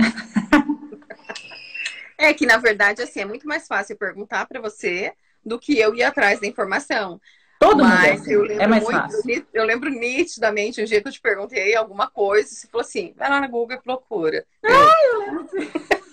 É 2.19 2.33
que, 2.33 2.47
na 2.47 2.57
verdade, 2.57 3.03
assim, 3.03 3.21
é 3.21 3.27
muito 3.27 3.47
mais 3.47 3.67
fácil 3.67 3.95
perguntar 3.95 4.47
para 4.47 4.59
você 4.59 5.13
do 5.45 5.59
que 5.59 5.79
eu 5.79 5.95
ir 5.95 6.03
atrás 6.03 6.41
da 6.41 6.47
informação. 6.47 7.21
Todo 7.59 7.83
Mas 7.83 7.93
mundo 7.93 8.07
é, 8.07 8.13
assim. 8.13 8.33
eu 8.33 8.61
é 8.61 8.67
mais 8.67 8.83
muito, 8.83 8.99
fácil. 8.99 9.47
eu 9.53 9.65
lembro 9.65 9.91
nitidamente, 9.91 10.81
um 10.81 10.85
dia 10.85 11.01
que 11.01 11.09
eu 11.09 11.13
te 11.13 11.21
perguntei 11.21 11.75
alguma 11.75 12.09
coisa, 12.09 12.49
você 12.49 12.67
falou 12.69 12.81
assim, 12.81 13.13
vai 13.17 13.29
lá 13.29 13.41
no 13.41 13.49
Google 13.49 13.77
e 13.77 13.83
procura. 13.83 14.47
Ah, 14.65 14.95
eu 15.13 15.21
lembro. 15.21 15.47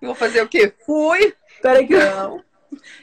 Eu 0.00 0.08
vou 0.08 0.14
fazer 0.14 0.42
o 0.42 0.48
quê? 0.48 0.72
Fui. 0.84 1.34
Peraí 1.62 1.86
que 1.86 1.94
eu... 1.94 2.44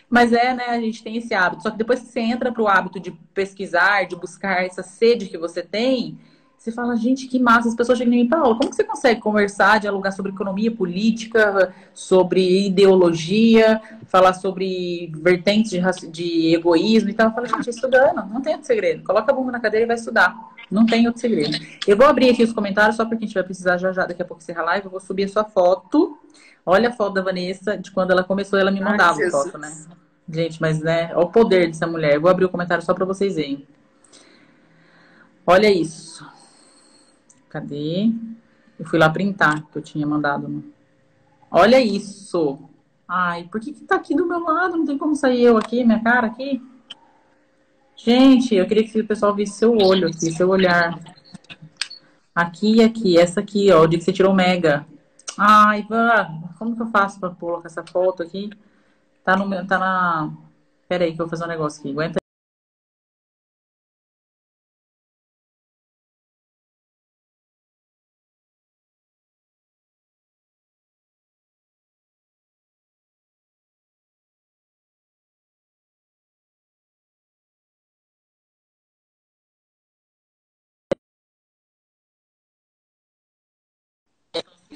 Mas 0.10 0.34
é, 0.34 0.54
né? 0.54 0.66
A 0.68 0.80
gente 0.80 1.04
tem 1.04 1.18
esse 1.18 1.34
hábito. 1.34 1.64
Só 1.64 1.72
que 1.72 1.78
depois 1.78 2.00
que 2.00 2.08
você 2.08 2.20
entra 2.20 2.52
pro 2.52 2.68
hábito 2.68 3.00
de 3.00 3.12
pesquisar, 3.34 4.06
de 4.06 4.16
buscar 4.16 4.66
essa 4.66 4.84
sede 4.84 5.28
que 5.28 5.38
você 5.38 5.62
tem, 5.62 6.18
você 6.62 6.72
fala, 6.72 6.96
gente, 6.96 7.26
que 7.28 7.40
massa. 7.40 7.70
As 7.70 7.76
pessoas 7.76 7.98
chegam 7.98 8.14
em 8.14 8.24
mim, 8.24 8.30
como 8.30 8.70
que 8.70 8.76
você 8.76 8.84
consegue 8.84 9.20
conversar, 9.20 9.80
dialogar 9.80 10.12
sobre 10.12 10.32
economia 10.32 10.72
política, 10.72 11.74
sobre 11.92 12.68
ideologia, 12.68 13.82
falar 14.06 14.34
sobre 14.34 15.12
vertentes 15.16 15.72
de, 15.72 16.08
de 16.08 16.54
egoísmo 16.54 17.10
e 17.10 17.14
tal? 17.14 17.30
Eu 17.30 17.34
falo, 17.34 17.48
gente, 17.48 17.68
estudando, 17.72 18.24
não 18.28 18.42
tem 18.42 18.54
outro 18.54 18.68
segredo. 18.68 19.04
Coloca 19.04 19.32
a 19.32 19.36
bunda 19.36 19.52
na 19.52 19.60
cadeira 19.60 19.86
e 19.86 19.88
vai 19.88 19.96
estudar. 19.96 20.38
Não 20.70 20.86
tem 20.86 21.08
outro 21.08 21.20
segredo. 21.20 21.58
Eu 21.88 21.98
vou 21.98 22.06
abrir 22.06 22.30
aqui 22.30 22.44
os 22.44 22.54
comentários, 22.54 22.96
só 22.96 23.06
porque 23.06 23.24
a 23.24 23.28
gente 23.28 23.34
vai 23.34 23.44
precisar 23.44 23.78
já 23.78 23.92
já, 23.92 24.06
daqui 24.06 24.22
a 24.22 24.26
pouco 24.26 24.44
encerrar 24.44 24.62
a 24.62 24.66
live. 24.66 24.86
Eu 24.86 24.92
vou 24.92 25.00
subir 25.00 25.24
a 25.24 25.30
sua 25.30 25.44
foto. 25.44 26.16
Olha 26.65 26.89
a 26.89 26.91
foto 26.91 27.13
da 27.13 27.21
Vanessa, 27.21 27.78
de 27.78 27.91
quando 27.91 28.12
ela 28.12 28.24
começou, 28.24 28.58
ela 28.60 28.71
me 28.71 28.80
Ai, 28.80 28.84
mandava 28.91 29.15
Jesus. 29.17 29.32
foto, 29.32 29.58
né? 29.58 29.71
Gente, 30.30 30.62
mas 30.62 30.80
né, 30.80 31.12
olha 31.13 31.26
o 31.26 31.32
poder 31.32 31.67
dessa 31.67 31.88
mulher. 31.88 32.15
Eu 32.15 32.21
vou 32.21 32.30
abrir 32.32 32.45
o 32.45 32.50
comentário 32.50 32.84
só 32.84 32.93
para 32.93 33.06
vocês 33.06 33.36
verem. 33.36 33.67
Olha 35.45 35.69
isso. 35.69 36.26
Cadê? 37.50 38.12
Eu 38.80 38.86
fui 38.86 38.97
lá 38.97 39.10
printar 39.10 39.65
que 39.67 39.78
eu 39.78 39.82
tinha 39.82 40.06
mandado. 40.08 40.47
né? 40.47 40.62
Olha 41.50 41.80
isso. 41.82 42.60
Ai, 43.08 43.47
por 43.52 43.60
que 43.60 43.74
que 43.74 43.84
tá 43.84 43.95
aqui 43.95 44.15
do 44.15 44.26
meu 44.26 44.39
lado? 44.39 44.78
Não 44.78 44.86
tem 44.86 44.97
como 44.97 45.15
sair 45.15 45.41
eu 45.43 45.58
aqui, 45.58 45.84
minha 45.84 46.02
cara 46.02 46.28
aqui? 46.28 46.62
Gente, 47.97 48.56
eu 48.56 48.65
queria 48.65 48.88
que 48.88 49.00
o 49.02 49.06
pessoal 49.06 49.36
visse 49.36 49.60
seu 49.60 49.76
olho 49.78 50.08
aqui, 50.08 50.32
seu 50.32 50.50
olhar. 50.50 50.97
Aqui 52.34 52.78
e 52.78 52.84
aqui, 52.84 53.17
essa 53.19 53.41
aqui, 53.41 53.69
ó, 53.71 53.82
o 53.82 53.88
dia 53.88 54.00
que 54.00 54.06
você 54.06 54.13
tirou 54.13 54.32
o 54.32 54.36
mega. 54.36 54.88
Ai, 55.38 55.82
Ivan, 55.82 56.44
como 56.58 56.76
que 56.76 56.82
eu 56.82 56.88
faço 56.88 57.20
pra 57.20 57.30
colocar 57.30 57.67
essa 57.67 57.84
foto 57.86 58.24
aqui? 58.24 58.50
Tá 59.24 59.36
no 59.36 59.48
meu, 59.48 59.65
tá 59.65 59.78
na. 59.80 60.32
Pera 60.88 61.06
aí 61.06 61.13
que 61.15 61.22
eu 61.22 61.26
vou 61.26 61.30
fazer 61.30 61.46
um 61.46 61.48
negócio 61.48 61.80
aqui. 61.80 61.91
Aguenta. 61.91 62.21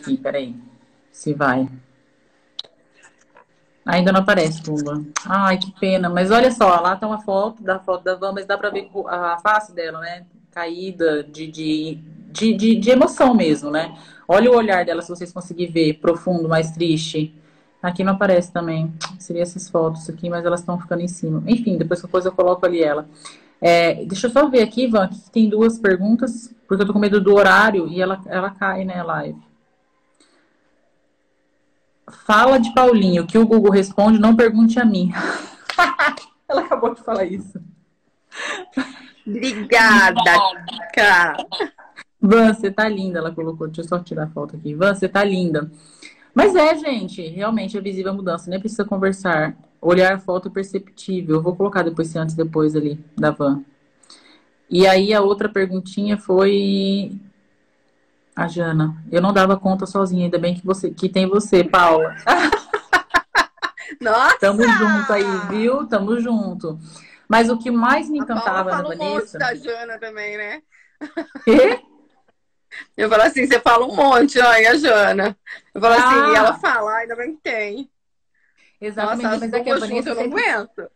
Aqui, 0.06 0.18
peraí. 0.18 0.56
Se 1.12 1.34
vai. 1.34 1.68
Ainda 3.86 4.12
não 4.12 4.22
aparece, 4.22 4.62
Pumba. 4.62 5.04
Ai, 5.26 5.58
que 5.58 5.72
pena. 5.80 6.10
Mas 6.10 6.32
olha 6.32 6.52
só, 6.52 6.80
lá 6.80 6.96
tá 6.96 7.08
uma 7.08 7.22
foto 7.22 7.64
da 7.64 7.80
foto 7.80 8.04
da 8.04 8.16
Van, 8.16 8.32
mas 8.32 8.46
dá 8.46 8.58
pra 8.58 8.70
ver 8.70 8.90
a 9.08 9.38
face 9.38 9.74
dela, 9.74 10.00
né? 10.00 10.26
Caída 10.52 11.24
de, 11.24 11.48
de, 11.48 12.00
de, 12.32 12.54
de, 12.54 12.76
de 12.76 12.90
emoção 12.90 13.34
mesmo, 13.34 13.70
né? 13.70 13.96
Olha 14.28 14.52
o 14.52 14.56
olhar 14.56 14.86
dela, 14.86 15.02
se 15.02 15.10
vocês 15.10 15.32
conseguirem 15.32 15.72
ver, 15.72 15.94
profundo, 15.96 16.50
mais 16.50 16.72
triste. 16.72 17.34
Aqui 17.82 18.04
não 18.04 18.14
aparece 18.14 18.52
também. 18.52 18.92
Seria 19.20 19.44
essas 19.44 19.70
fotos 19.70 20.10
aqui, 20.10 20.30
mas 20.30 20.44
elas 20.44 20.62
estão 20.62 20.80
ficando 20.80 21.02
em 21.02 21.08
cima. 21.08 21.44
Enfim, 21.46 21.78
depois 21.78 22.02
depois 22.02 22.26
eu 22.26 22.32
coloco 22.32 22.66
ali 22.66 22.82
ela. 22.82 23.08
É, 23.62 24.04
deixa 24.06 24.28
eu 24.28 24.32
só 24.32 24.50
ver 24.50 24.64
aqui, 24.64 24.88
Van, 24.88 25.08
que 25.08 25.30
tem 25.30 25.48
duas 25.48 25.78
perguntas, 25.78 26.54
porque 26.68 26.82
eu 26.82 26.88
tô 26.88 26.94
com 26.94 27.00
medo 27.00 27.22
do 27.22 27.36
horário 27.36 27.88
e 27.88 28.02
ela, 28.02 28.20
ela 28.26 28.50
cai, 28.50 28.84
né, 28.84 29.02
live. 29.04 29.40
Fala 32.10 32.60
de 32.60 32.74
Paulinho, 32.74 33.26
que 33.26 33.38
o 33.38 33.48
Google 33.48 33.72
responde, 33.72 34.20
não 34.20 34.36
pergunte 34.36 34.80
a 34.80 34.86
mim. 34.86 35.12
ela 36.48 36.62
acabou 36.62 36.94
de 36.94 37.02
falar 37.02 37.26
isso. 37.26 37.60
Obrigada, 39.26 40.22
cara. 40.94 41.38
Van, 42.22 42.54
você 42.54 42.72
tá 42.72 42.88
linda, 42.88 43.20
ela 43.20 43.32
colocou. 43.32 43.68
Deixa 43.68 43.82
eu 43.82 43.88
só 43.88 44.00
tirar 44.00 44.26
a 44.26 44.30
foto 44.30 44.56
aqui. 44.56 44.74
Van, 44.74 44.94
você 44.94 45.08
tá 45.08 45.24
linda. 45.24 45.70
Mas 46.34 46.56
é, 46.56 46.76
gente, 46.76 47.26
realmente 47.28 47.78
é 47.78 47.82
visível 47.82 48.12
a 48.12 48.16
mudança, 48.16 48.50
nem 48.50 48.60
precisa 48.60 48.84
conversar. 48.84 49.56
Olhar 49.82 50.20
foto 50.20 50.52
perceptível. 50.52 51.36
Eu 51.36 51.42
vou 51.42 51.56
colocar 51.56 51.84
depois 51.84 52.10
esse 52.10 52.18
antes 52.18 52.36
e 52.36 52.38
depois 52.38 52.76
ali 52.76 53.00
da 53.18 53.32
Van. 53.32 53.64
E 54.70 54.86
aí 54.88 55.14
a 55.14 55.22
outra 55.22 55.48
perguntinha 55.48 56.18
foi 56.18 57.20
a 58.36 58.48
Jana. 58.48 58.96
Eu 59.12 59.22
não 59.22 59.32
dava 59.34 59.58
conta 59.58 59.86
sozinha, 59.86 60.26
ainda 60.26 60.38
bem 60.38 60.56
que 60.56 60.66
você 60.66 60.92
que 60.92 61.08
tem 61.10 61.28
você, 61.28 61.64
Paula. 61.64 62.16
Nossa! 64.02 64.38
Tamo 64.40 64.62
junto 64.64 65.14
aí, 65.14 65.24
viu? 65.50 65.88
Tamo 65.88 66.20
junto. 66.20 66.78
Mas 67.28 67.50
o 67.50 67.58
que 67.58 67.72
mais 67.72 68.10
me 68.10 68.20
A 68.22 68.26
Paula 68.26 68.42
encantava 68.42 68.72
na 68.72 68.78
fala 68.78 68.94
um 68.94 68.98
monte 68.98 69.14
Vanessa. 69.14 69.38
da 69.40 69.56
Jana 69.56 70.00
também, 70.00 70.38
né? 70.38 70.62
Quê? 71.44 71.82
Eu 72.98 73.10
falo 73.10 73.24
assim, 73.24 73.48
você 73.48 73.60
fala 73.60 73.86
um 73.86 73.96
monte, 73.96 74.38
e 74.38 74.42
a 74.42 74.76
Jana. 74.76 75.38
Eu 75.74 75.82
falo 75.82 75.94
assim, 75.94 76.04
Ah. 76.22 76.30
e 76.32 76.36
ela 76.36 76.54
fala, 76.60 76.96
ainda 76.98 77.16
bem 77.16 77.36
que 77.36 77.42
tem. 77.42 77.90
Exatamente, 78.82 79.24
Nossa, 79.24 79.38
mas 79.40 79.54
as 79.54 79.60
é 79.60 79.64
que 79.64 79.70
a 79.72 79.78
Vanessa 79.78 80.10
eu 80.10 80.16
não 80.16 80.22
sempre 80.24 80.44
aguento. 80.50 80.92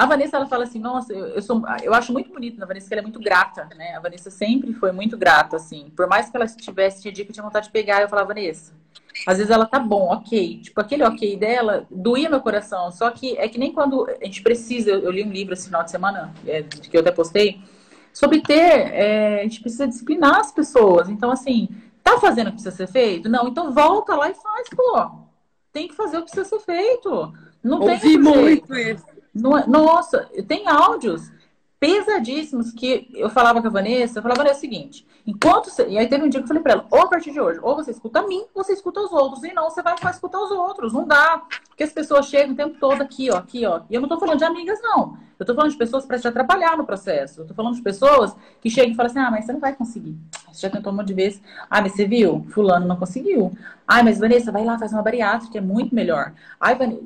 A 0.00 0.06
Vanessa, 0.06 0.38
ela 0.38 0.46
fala 0.46 0.64
assim, 0.64 0.78
nossa, 0.78 1.12
eu, 1.12 1.26
eu 1.26 1.42
sou, 1.42 1.62
eu 1.82 1.92
acho 1.92 2.10
muito 2.10 2.32
bonito 2.32 2.58
na 2.58 2.64
Vanessa 2.64 2.88
que 2.88 2.94
ela 2.94 3.02
é 3.02 3.04
muito 3.04 3.20
grata, 3.20 3.68
né? 3.76 3.94
A 3.94 4.00
Vanessa 4.00 4.30
sempre 4.30 4.72
foi 4.72 4.92
muito 4.92 5.14
grata, 5.14 5.56
assim. 5.56 5.92
Por 5.94 6.08
mais 6.08 6.30
que 6.30 6.36
ela 6.38 6.46
estivesse, 6.46 7.02
tinha 7.02 7.12
dia 7.12 7.22
que 7.22 7.32
eu 7.32 7.34
tinha 7.34 7.44
vontade 7.44 7.66
de 7.66 7.72
pegar, 7.72 8.00
eu 8.00 8.08
falava, 8.08 8.28
Vanessa, 8.28 8.72
às 9.26 9.36
vezes 9.36 9.50
ela 9.50 9.66
tá 9.66 9.78
bom, 9.78 10.10
ok. 10.10 10.62
Tipo, 10.62 10.80
aquele 10.80 11.04
ok 11.04 11.36
dela 11.36 11.86
doía 11.90 12.30
meu 12.30 12.40
coração. 12.40 12.90
Só 12.90 13.10
que 13.10 13.36
é 13.36 13.46
que 13.46 13.58
nem 13.58 13.74
quando 13.74 14.08
a 14.08 14.24
gente 14.24 14.42
precisa, 14.42 14.90
eu, 14.90 15.00
eu 15.00 15.10
li 15.10 15.22
um 15.22 15.30
livro 15.30 15.52
esse 15.52 15.66
final 15.66 15.84
de 15.84 15.90
semana, 15.90 16.32
é, 16.46 16.62
que 16.62 16.96
eu 16.96 17.02
até 17.02 17.12
postei, 17.12 17.60
sobre 18.10 18.40
ter, 18.40 18.54
é, 18.94 19.40
a 19.40 19.42
gente 19.42 19.60
precisa 19.60 19.86
disciplinar 19.86 20.40
as 20.40 20.50
pessoas. 20.50 21.10
Então, 21.10 21.30
assim, 21.30 21.68
tá 22.02 22.18
fazendo 22.18 22.46
o 22.46 22.50
que 22.52 22.62
precisa 22.62 22.74
ser 22.74 22.90
feito? 22.90 23.28
Não, 23.28 23.46
então 23.46 23.70
volta 23.70 24.16
lá 24.16 24.30
e 24.30 24.34
faz, 24.34 24.66
pô. 24.70 25.10
Tem 25.70 25.88
que 25.88 25.94
fazer 25.94 26.16
o 26.16 26.24
que 26.24 26.32
precisa 26.32 26.56
ser 26.56 26.64
feito. 26.64 27.34
Não 27.62 27.80
tem 27.80 27.90
Ouvi 27.90 28.08
jeito. 28.08 28.22
muito 28.22 28.74
isso. 28.74 29.19
É- 29.34 29.66
Nossa, 29.66 30.28
tem 30.46 30.66
áudios 30.68 31.30
pesadíssimos 31.78 32.72
que 32.72 33.08
eu 33.14 33.30
falava 33.30 33.62
com 33.62 33.68
a 33.68 33.70
Vanessa, 33.70 34.18
eu 34.18 34.22
falava, 34.22 34.42
Vanessa, 34.42 34.56
é 34.56 34.58
o 34.58 34.60
seguinte, 34.60 35.06
enquanto 35.26 35.70
você... 35.70 35.88
E 35.88 35.96
aí 35.96 36.06
teve 36.06 36.22
um 36.22 36.28
dia 36.28 36.38
que 36.38 36.44
eu 36.44 36.48
falei 36.48 36.62
pra 36.62 36.72
ela, 36.72 36.86
ou 36.90 37.00
a 37.00 37.08
partir 37.08 37.30
de 37.32 37.40
hoje, 37.40 37.58
ou 37.62 37.74
você 37.74 37.90
escuta 37.90 38.20
a 38.20 38.26
mim, 38.26 38.44
ou 38.54 38.62
você 38.62 38.74
escuta 38.74 39.00
os 39.00 39.10
outros, 39.10 39.42
e 39.44 39.52
não, 39.54 39.70
você 39.70 39.82
vai 39.82 39.96
ficar 39.96 40.10
escutar 40.10 40.38
os 40.40 40.50
outros, 40.50 40.92
não 40.92 41.06
dá. 41.06 41.42
Porque 41.68 41.82
as 41.82 41.90
pessoas 41.90 42.26
chegam 42.26 42.52
o 42.52 42.56
tempo 42.56 42.76
todo 42.78 43.00
aqui, 43.00 43.30
ó, 43.30 43.36
aqui, 43.38 43.64
ó. 43.64 43.80
E 43.88 43.94
eu 43.94 44.00
não 44.02 44.10
tô 44.10 44.18
falando 44.18 44.36
de 44.36 44.44
amigas, 44.44 44.78
não. 44.82 45.16
Eu 45.38 45.46
tô 45.46 45.54
falando 45.54 45.70
de 45.70 45.78
pessoas 45.78 46.04
para 46.04 46.18
te 46.18 46.28
atrapalhar 46.28 46.76
no 46.76 46.84
processo. 46.84 47.40
Eu 47.40 47.46
tô 47.46 47.54
falando 47.54 47.74
de 47.74 47.80
pessoas 47.80 48.36
que 48.60 48.68
chegam 48.68 48.92
e 48.92 48.94
falam 48.94 49.10
assim, 49.10 49.18
ah, 49.20 49.30
mas 49.30 49.46
você 49.46 49.52
não 49.54 49.60
vai 49.60 49.74
conseguir. 49.74 50.14
Você 50.52 50.60
já 50.60 50.68
tentou 50.68 50.92
um 50.92 50.96
monte 50.96 51.06
de 51.06 51.14
vezes. 51.14 51.40
Ah, 51.70 51.80
mas 51.80 51.92
você 51.92 52.04
viu? 52.04 52.44
Fulano 52.50 52.86
não 52.86 52.96
conseguiu. 52.96 53.50
Ah, 53.88 54.02
mas 54.02 54.18
Vanessa, 54.18 54.52
vai 54.52 54.66
lá, 54.66 54.78
faz 54.78 54.92
uma 54.92 55.00
bariátrica, 55.02 55.56
é 55.56 55.62
muito 55.62 55.94
melhor. 55.94 56.34
Ai, 56.60 56.74
Vanessa... 56.74 57.00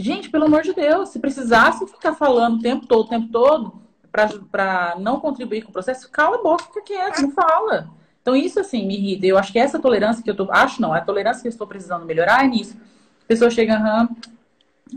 Gente, 0.00 0.30
pelo 0.30 0.46
amor 0.46 0.62
de 0.62 0.72
Deus, 0.72 1.10
se 1.10 1.18
precisasse 1.18 1.86
ficar 1.86 2.14
falando 2.14 2.58
o 2.58 2.62
tempo 2.62 2.86
todo, 2.86 3.06
o 3.06 3.08
tempo 3.08 3.28
todo, 3.30 3.80
para 4.10 4.96
não 4.98 5.20
contribuir 5.20 5.62
com 5.62 5.70
o 5.70 5.72
processo, 5.72 6.10
cala 6.10 6.36
a 6.36 6.42
boca, 6.42 6.64
fica 6.64 6.80
quieto, 6.82 7.22
não 7.22 7.30
fala. 7.30 7.88
Então, 8.22 8.34
isso 8.34 8.58
assim 8.60 8.86
me 8.86 8.96
irrita. 8.96 9.26
Eu 9.26 9.38
acho 9.38 9.52
que 9.52 9.58
essa 9.58 9.78
tolerância 9.78 10.22
que 10.22 10.30
eu 10.30 10.36
tô. 10.36 10.50
Acho 10.50 10.80
não, 10.80 10.92
a 10.92 11.00
tolerância 11.00 11.42
que 11.42 11.48
eu 11.48 11.50
estou 11.50 11.66
precisando 11.66 12.04
melhorar 12.04 12.44
é 12.44 12.48
nisso. 12.48 12.76
A 13.24 13.26
pessoa 13.26 13.50
chega, 13.50 13.76
aham. 13.76 14.08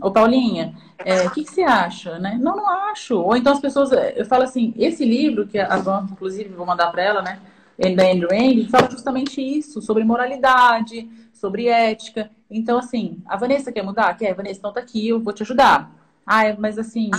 Ô, 0.00 0.10
Paulinha, 0.10 0.74
é, 0.98 1.22
o 1.26 1.30
que, 1.30 1.44
que 1.44 1.50
você 1.50 1.62
acha? 1.62 2.18
Né? 2.18 2.36
Não, 2.40 2.56
não 2.56 2.68
acho. 2.68 3.16
Ou 3.16 3.36
então 3.36 3.52
as 3.52 3.60
pessoas. 3.60 3.92
Eu 3.92 4.24
falo 4.26 4.42
assim, 4.42 4.74
esse 4.76 5.04
livro, 5.04 5.46
que 5.46 5.58
a 5.58 5.76
Van, 5.76 6.06
inclusive, 6.10 6.48
vou 6.50 6.66
mandar 6.66 6.90
para 6.90 7.02
ela, 7.02 7.22
né? 7.22 7.38
Da 7.78 8.10
Andrew 8.10 8.28
Rand, 8.30 8.68
fala 8.68 8.88
justamente 8.90 9.40
isso, 9.40 9.82
sobre 9.82 10.04
moralidade, 10.04 11.08
sobre 11.32 11.66
ética. 11.66 12.30
Então, 12.48 12.78
assim, 12.78 13.18
a 13.26 13.36
Vanessa 13.36 13.72
quer 13.72 13.82
mudar? 13.82 14.14
Quer, 14.14 14.34
Vanessa, 14.34 14.60
então 14.60 14.72
tá 14.72 14.80
aqui, 14.80 15.08
eu 15.08 15.20
vou 15.20 15.32
te 15.32 15.42
ajudar. 15.42 15.90
Ah, 16.24 16.42
mas 16.56 16.78
assim. 16.78 17.10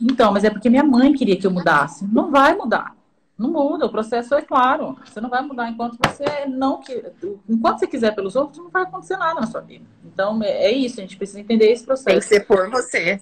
Então, 0.00 0.32
mas 0.32 0.44
é 0.44 0.50
porque 0.50 0.70
minha 0.70 0.84
mãe 0.84 1.12
queria 1.12 1.36
que 1.36 1.46
eu 1.46 1.50
mudasse. 1.50 2.06
Não 2.06 2.30
vai 2.30 2.54
mudar. 2.54 2.94
Não 3.36 3.52
muda, 3.52 3.86
o 3.86 3.90
processo 3.90 4.34
é 4.34 4.42
claro. 4.42 4.98
Você 5.04 5.20
não 5.20 5.30
vai 5.30 5.40
mudar 5.42 5.70
enquanto 5.70 5.96
você 5.96 6.46
não 6.46 6.80
que 6.80 7.04
enquanto 7.48 7.78
você 7.78 7.86
quiser 7.86 8.12
pelos 8.12 8.34
outros, 8.34 8.58
não 8.58 8.68
vai 8.68 8.82
acontecer 8.82 9.16
nada 9.16 9.40
na 9.40 9.46
sua 9.46 9.60
vida. 9.60 9.84
Então 10.04 10.42
é, 10.42 10.66
é 10.66 10.72
isso, 10.72 10.98
a 10.98 11.02
gente 11.02 11.16
precisa 11.16 11.40
entender 11.40 11.70
esse 11.70 11.84
processo. 11.84 12.06
Tem 12.06 12.18
que 12.18 12.24
ser 12.24 12.40
por 12.46 12.68
você. 12.68 13.20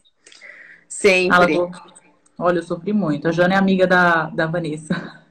Sempre. 0.89 1.59
Olha, 2.39 2.59
eu 2.59 2.63
sofri 2.63 2.95
muito. 2.95 3.29
A 3.29 3.33
Jana 3.33 3.55
é 3.55 3.57
amiga 3.59 3.87
da, 3.87 4.31
da 4.31 4.47
Vanessa. 4.47 5.26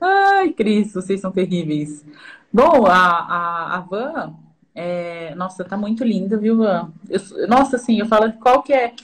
Ai, 0.00 0.52
Cris, 0.52 0.92
vocês 0.92 1.20
são 1.20 1.32
terríveis. 1.32 2.04
Bom, 2.52 2.86
a, 2.86 2.96
a, 2.96 3.76
a 3.76 3.80
Van, 3.80 4.34
é... 4.74 5.34
nossa, 5.34 5.64
tá 5.64 5.76
muito 5.76 6.04
linda, 6.04 6.36
viu, 6.36 6.58
Van? 6.58 6.92
Eu, 7.08 7.48
nossa, 7.48 7.76
assim, 7.76 7.98
eu 7.98 8.06
falo 8.06 8.32
qual 8.34 8.62
que 8.62 8.72
é 8.72 8.94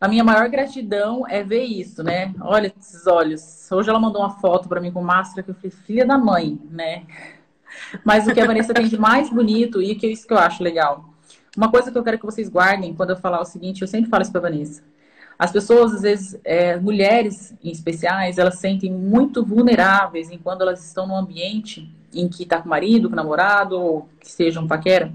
a 0.00 0.08
minha 0.08 0.24
maior 0.24 0.48
gratidão 0.48 1.26
é 1.28 1.42
ver 1.42 1.64
isso, 1.64 2.02
né? 2.02 2.34
Olha 2.40 2.72
esses 2.78 3.06
olhos. 3.06 3.70
Hoje 3.70 3.90
ela 3.90 4.00
mandou 4.00 4.22
uma 4.22 4.30
foto 4.30 4.66
para 4.66 4.80
mim 4.80 4.90
com 4.90 5.02
máscara 5.02 5.42
que 5.42 5.50
eu 5.50 5.54
falei, 5.54 5.70
filha 5.70 6.06
da 6.06 6.16
mãe, 6.16 6.58
né? 6.70 7.04
Mas 8.02 8.26
o 8.26 8.32
que 8.32 8.40
a 8.40 8.46
Vanessa 8.46 8.72
tem 8.72 8.88
de 8.88 8.98
mais 8.98 9.28
bonito 9.28 9.82
e 9.82 9.94
que 9.94 10.06
é 10.06 10.10
isso 10.10 10.26
que 10.26 10.32
eu 10.32 10.38
acho 10.38 10.62
legal. 10.62 11.04
Uma 11.54 11.70
coisa 11.70 11.92
que 11.92 11.98
eu 11.98 12.02
quero 12.02 12.18
que 12.18 12.24
vocês 12.24 12.48
guardem 12.48 12.94
quando 12.94 13.10
eu 13.10 13.16
falar 13.16 13.40
o 13.40 13.44
seguinte, 13.44 13.82
eu 13.82 13.88
sempre 13.88 14.08
falo 14.08 14.22
isso 14.22 14.32
para 14.32 14.40
Vanessa. 14.40 14.82
As 15.40 15.50
pessoas, 15.50 15.94
às 15.94 16.02
vezes, 16.02 16.38
é, 16.44 16.76
mulheres 16.76 17.54
em 17.64 17.70
especiais, 17.70 18.36
elas 18.36 18.56
se 18.56 18.60
sentem 18.60 18.92
muito 18.92 19.42
vulneráveis 19.42 20.30
em 20.30 20.36
quando 20.36 20.60
elas 20.60 20.84
estão 20.84 21.06
num 21.06 21.16
ambiente 21.16 21.90
em 22.14 22.28
que 22.28 22.42
está 22.42 22.58
com 22.58 22.66
o 22.66 22.68
marido, 22.68 23.08
com 23.08 23.14
o 23.14 23.16
namorado, 23.16 23.80
ou 23.80 24.08
que 24.20 24.30
seja 24.30 24.60
um 24.60 24.68
paquera 24.68 25.10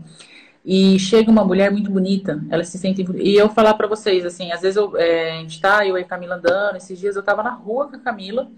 e 0.66 0.98
chega 0.98 1.30
uma 1.30 1.46
mulher 1.46 1.72
muito 1.72 1.92
bonita, 1.92 2.44
ela 2.50 2.64
se 2.64 2.80
sente. 2.80 3.06
E 3.18 3.36
eu 3.36 3.50
falar 3.50 3.76
para 3.76 3.88
vocês, 3.88 4.26
assim, 4.26 4.52
às 4.52 4.62
vezes 4.62 4.76
eu, 4.76 4.98
é, 4.98 5.34
a 5.34 5.42
gente 5.42 5.62
tá, 5.62 5.86
eu 5.86 5.96
e 5.96 6.02
a 6.02 6.06
Camila 6.06 6.38
andando, 6.38 6.78
esses 6.78 6.98
dias 6.98 7.16
eu 7.16 7.22
tava 7.22 7.44
na 7.44 7.52
rua 7.52 7.88
com 7.88 7.96
a 7.96 8.00
Camila, 8.00 8.50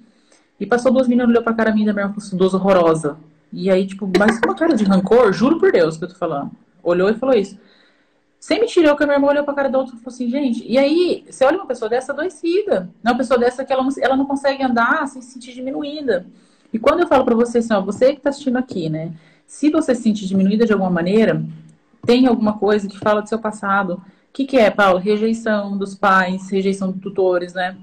e 0.58 0.66
passou 0.66 0.92
duas 0.92 1.08
meninas, 1.08 1.30
olhou 1.30 1.44
pra 1.44 1.54
cara 1.54 1.74
minha 1.74 1.88
da 1.88 1.94
minha 1.94 2.14
falou 2.34 2.56
horrorosa. 2.56 3.18
E 3.52 3.70
aí, 3.70 3.86
tipo, 3.86 4.10
mas 4.18 4.40
com 4.40 4.50
uma 4.50 4.56
cara 4.56 4.76
de 4.76 4.86
rancor, 4.86 5.32
juro 5.34 5.60
por 5.60 5.72
Deus 5.72 5.98
que 5.98 6.06
eu 6.06 6.10
tô 6.10 6.16
falando. 6.16 6.52
Olhou 6.82 7.10
e 7.10 7.14
falou 7.14 7.36
isso. 7.36 7.60
Sem 8.40 8.60
mentira, 8.60 8.96
que 8.96 9.04
a 9.04 9.06
minha 9.06 9.18
irmã 9.18 9.30
olhou 9.30 9.44
pra 9.44 9.54
cara 9.54 9.70
da 9.70 9.80
outra 9.80 9.96
e 9.96 9.98
falou 9.98 10.14
assim, 10.14 10.30
gente, 10.30 10.64
e 10.66 10.78
aí, 10.78 11.26
você 11.30 11.44
olha 11.44 11.58
uma 11.58 11.66
pessoa 11.66 11.90
dessa 11.90 12.12
adoecida. 12.12 12.90
Uma 13.04 13.18
pessoa 13.18 13.40
dessa 13.40 13.66
que 13.66 13.74
ela 13.74 13.84
não, 13.84 13.90
ela 14.00 14.16
não 14.16 14.26
consegue 14.26 14.64
andar 14.64 15.08
sem 15.08 15.22
se 15.22 15.32
sentir 15.32 15.54
diminuída. 15.54 16.26
E 16.72 16.78
quando 16.78 17.00
eu 17.00 17.08
falo 17.08 17.26
pra 17.26 17.36
você 17.36 17.60
assim, 17.60 17.74
ó, 17.74 17.82
você 17.82 18.14
que 18.14 18.22
tá 18.22 18.30
assistindo 18.30 18.58
aqui, 18.58 18.90
né? 18.90 19.14
Se 19.46 19.70
você 19.70 19.96
se 19.96 20.04
sentir 20.04 20.28
diminuída 20.28 20.66
de 20.66 20.74
alguma 20.74 20.92
maneira, 20.92 21.44
tem 22.06 22.28
alguma 22.28 22.58
coisa 22.58 22.88
que 22.88 22.98
fala 22.98 23.22
do 23.22 23.30
seu 23.30 23.40
passado. 23.40 23.94
O 23.94 24.02
que, 24.34 24.46
que 24.46 24.58
é, 24.58 24.70
Paulo? 24.70 25.00
Rejeição 25.00 25.78
dos 25.78 25.96
pais, 25.96 26.50
rejeição 26.50 26.92
dos 26.92 27.02
tutores, 27.02 27.54
né? 27.54 27.76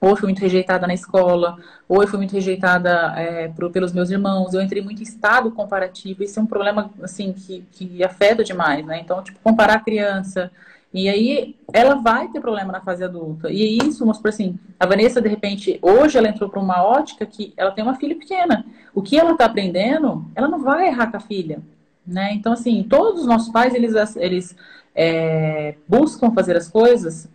Ou 0.00 0.10
eu 0.10 0.16
fui 0.16 0.28
muito 0.28 0.40
rejeitada 0.40 0.86
na 0.86 0.94
escola, 0.94 1.56
ou 1.88 2.02
eu 2.02 2.08
fui 2.08 2.18
muito 2.18 2.32
rejeitada 2.32 3.12
é, 3.16 3.48
por, 3.48 3.70
pelos 3.70 3.92
meus 3.92 4.10
irmãos. 4.10 4.54
Eu 4.54 4.60
entrei 4.60 4.82
muito 4.82 5.00
em 5.00 5.04
estado 5.04 5.50
comparativo. 5.50 6.22
Isso 6.22 6.38
é 6.38 6.42
um 6.42 6.46
problema, 6.46 6.90
assim, 7.02 7.32
que, 7.32 7.64
que 7.72 8.04
afeta 8.04 8.44
demais, 8.44 8.86
né? 8.86 9.00
Então, 9.00 9.22
tipo, 9.22 9.38
comparar 9.42 9.74
a 9.74 9.80
criança. 9.80 10.50
E 10.92 11.08
aí, 11.08 11.56
ela 11.72 11.96
vai 11.96 12.28
ter 12.28 12.40
problema 12.40 12.72
na 12.72 12.80
fase 12.80 13.04
adulta. 13.04 13.50
E 13.50 13.62
é 13.62 13.84
isso, 13.84 14.00
vamos 14.00 14.18
por 14.18 14.28
assim, 14.28 14.58
a 14.78 14.86
Vanessa, 14.86 15.20
de 15.20 15.28
repente, 15.28 15.78
hoje 15.82 16.16
ela 16.16 16.28
entrou 16.28 16.48
para 16.48 16.60
uma 16.60 16.82
ótica 16.82 17.26
que 17.26 17.52
ela 17.56 17.72
tem 17.72 17.84
uma 17.84 17.96
filha 17.96 18.16
pequena. 18.16 18.64
O 18.94 19.02
que 19.02 19.18
ela 19.18 19.32
está 19.32 19.44
aprendendo, 19.44 20.24
ela 20.34 20.48
não 20.48 20.62
vai 20.62 20.88
errar 20.88 21.10
com 21.10 21.16
a 21.16 21.20
filha. 21.20 21.60
Né? 22.06 22.32
Então, 22.32 22.54
assim, 22.54 22.82
todos 22.88 23.20
os 23.20 23.26
nossos 23.26 23.50
pais, 23.50 23.74
eles, 23.74 23.94
eles 24.16 24.56
é, 25.00 25.76
buscam 25.86 26.32
fazer 26.32 26.56
as 26.56 26.68
coisas, 26.68 27.28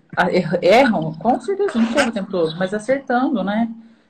erram, 0.62 1.13
com 1.13 1.39
certeza, 1.39 1.80
a 1.80 1.82
gente 1.82 1.97
erra 1.97 2.10
o 2.10 2.12
tempo 2.12 2.30
todo, 2.30 2.58
mas 2.58 2.73
acertando, 2.73 3.41
né? 3.41 3.69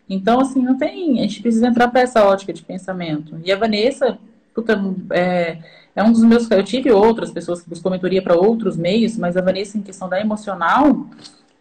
Então, 0.10 0.39
assim, 0.39 0.60
não 0.60 0.76
tem. 0.76 1.20
A 1.20 1.22
gente 1.22 1.39
precisa 1.39 1.68
entrar 1.68 1.88
para 1.89 2.02
essa 2.02 2.26
ótica 2.26 2.52
de 2.52 2.63
pensamento. 2.63 3.39
E 3.46 3.52
a 3.52 3.56
Vanessa, 3.56 4.18
puta, 4.56 4.82
é, 5.12 5.60
é, 5.96 6.04
um 6.04 6.12
dos 6.12 6.24
meus. 6.24 6.50
Eu 6.50 6.63
tive 6.63 6.92
outras 6.92 7.30
pessoas 7.30 7.62
que 7.62 7.70
buscou 7.70 7.92
mentoria 7.92 8.24
para 8.24 8.36
outros 8.36 8.76
meios, 8.76 9.16
mas 9.18 9.38
a 9.38 9.42
Vanessa, 9.42 9.78
em 9.78 9.84
questão 9.84 10.10
da 10.10 10.20
emocional, 10.20 11.06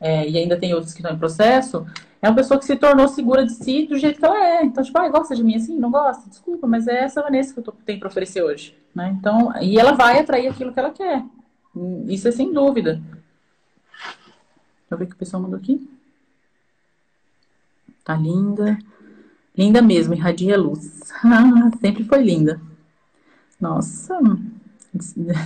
é, 0.00 0.26
e 0.26 0.38
ainda 0.38 0.56
tem 0.56 0.72
outros 0.72 0.94
que 0.94 1.00
estão 1.00 1.14
em 1.14 1.18
processo, 1.18 1.86
é 2.22 2.28
uma 2.28 2.34
pessoa 2.34 2.58
que 2.58 2.64
se 2.64 2.74
tornou 2.74 3.06
segura 3.06 3.44
de 3.44 3.52
si 3.52 3.86
do 3.86 3.98
jeito 3.98 4.18
que 4.18 4.24
ela 4.24 4.42
é. 4.42 4.64
Então, 4.64 4.82
tipo, 4.82 4.98
ah, 4.98 5.08
gosta 5.10 5.36
de 5.36 5.44
mim 5.44 5.56
assim? 5.56 5.78
Não 5.78 5.90
gosta? 5.90 6.26
Desculpa, 6.26 6.66
mas 6.66 6.88
é 6.88 7.04
essa 7.04 7.20
Vanessa 7.20 7.52
que 7.52 7.60
eu 7.60 7.74
tenho 7.84 7.98
para 7.98 8.08
oferecer 8.08 8.42
hoje. 8.42 8.74
Né? 8.94 9.14
Então, 9.18 9.52
e 9.60 9.78
ela 9.78 9.92
vai 9.92 10.18
atrair 10.18 10.48
aquilo 10.48 10.72
que 10.72 10.80
ela 10.80 10.90
quer. 10.90 11.22
Isso 12.06 12.28
é 12.28 12.32
sem 12.32 12.52
dúvida. 12.52 12.94
Deixa 12.94 14.90
eu 14.90 14.98
ver 14.98 15.04
o 15.04 15.08
que 15.08 15.14
o 15.14 15.18
pessoal 15.18 15.42
mandou 15.42 15.58
aqui. 15.58 15.88
Tá 18.04 18.14
linda. 18.14 18.78
Linda 19.56 19.80
mesmo, 19.80 20.14
irradia 20.14 20.56
luz. 20.58 21.00
Sempre 21.80 22.04
foi 22.04 22.22
linda. 22.22 22.60
Nossa, 23.60 24.18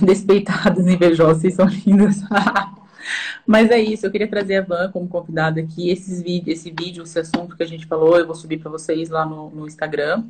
despeitadas, 0.01 0.87
invejosas, 0.87 1.41
vocês 1.41 1.53
são 1.53 1.67
lindas. 1.67 2.21
Mas 3.45 3.69
é 3.69 3.79
isso, 3.79 4.05
eu 4.05 4.11
queria 4.11 4.27
trazer 4.27 4.57
a 4.57 4.61
Van 4.61 4.91
como 4.91 5.07
convidada 5.07 5.61
aqui. 5.61 5.89
Esses 5.89 6.21
vídeos, 6.21 6.59
esse 6.59 6.71
vídeo, 6.71 7.03
esse 7.03 7.19
assunto 7.19 7.55
que 7.55 7.63
a 7.63 7.67
gente 7.67 7.85
falou, 7.85 8.17
eu 8.17 8.25
vou 8.25 8.35
subir 8.35 8.57
para 8.59 8.71
vocês 8.71 9.09
lá 9.09 9.25
no, 9.25 9.49
no 9.49 9.67
Instagram. 9.67 10.23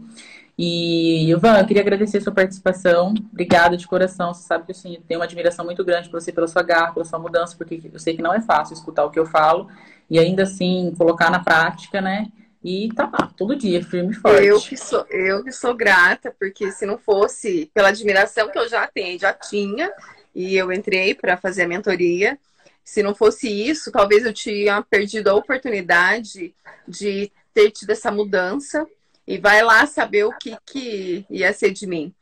E, 0.58 1.30
Ivan, 1.30 1.60
eu 1.60 1.68
queria 1.68 1.84
agradecer 1.84 2.18
a 2.18 2.22
sua 2.22 2.34
participação. 2.34 3.14
Obrigada 3.32 3.78
de 3.78 3.86
coração. 3.86 4.34
Você 4.34 4.48
sabe 4.48 4.66
que 4.66 4.72
assim, 4.72 4.96
eu 4.96 5.02
tenho 5.08 5.20
uma 5.20 5.26
admiração 5.26 5.64
muito 5.64 5.86
grande 5.86 6.10
por 6.10 6.20
você, 6.20 6.32
pela 6.32 6.48
sua 6.48 6.64
garra, 6.64 6.94
pela 6.94 7.06
sua 7.06 7.20
mudança, 7.20 7.56
porque 7.56 7.80
eu 7.94 8.00
sei 8.00 8.16
que 8.16 8.24
não 8.24 8.34
é 8.34 8.42
fácil 8.42 8.74
escutar 8.74 9.06
o 9.06 9.12
que 9.12 9.20
eu 9.20 9.26
falo 9.26 9.70
e 10.10 10.18
ainda 10.18 10.44
assim 10.44 10.94
colocar 10.98 11.30
na 11.30 11.40
prática, 11.40 12.02
né? 12.02 12.32
E 12.64 12.90
tá 12.96 13.04
lá, 13.06 13.32
todo 13.38 13.56
dia, 13.56 13.84
firme 13.84 14.12
e 14.12 14.16
forte. 14.16 14.44
Eu 14.44 14.60
que 14.60 14.76
sou, 14.76 15.06
eu 15.12 15.44
que 15.44 15.52
sou 15.52 15.76
grata, 15.76 16.34
porque 16.40 16.72
se 16.72 16.88
não 16.88 16.98
fosse 16.98 17.70
pela 17.72 17.90
admiração 17.90 18.50
que 18.50 18.58
eu 18.58 18.68
já 18.68 18.88
tenho, 18.88 19.20
já 19.20 19.32
tinha, 19.32 19.92
e 20.34 20.56
eu 20.58 20.72
entrei 20.72 21.14
para 21.14 21.38
fazer 21.38 21.64
a 21.64 21.68
mentoria, 21.68 22.38
se 22.84 23.04
não 23.04 23.14
fosse 23.14 23.48
isso, 23.48 23.92
talvez 23.92 24.26
eu 24.26 24.34
tinha 24.34 24.82
perdido 24.82 25.30
a 25.30 25.36
oportunidade 25.36 26.54
de 26.88 27.32
ter 27.54 27.70
tido 27.70 27.92
essa 27.92 28.10
mudança 28.10 28.88
e 29.28 29.38
vai 29.38 29.62
lá 29.62 29.86
saber 29.86 30.24
o 30.24 30.32
que, 30.38 30.56
que 30.66 31.26
ia 31.30 31.52
ser 31.52 31.72
de 31.72 31.86
mim, 31.86 32.14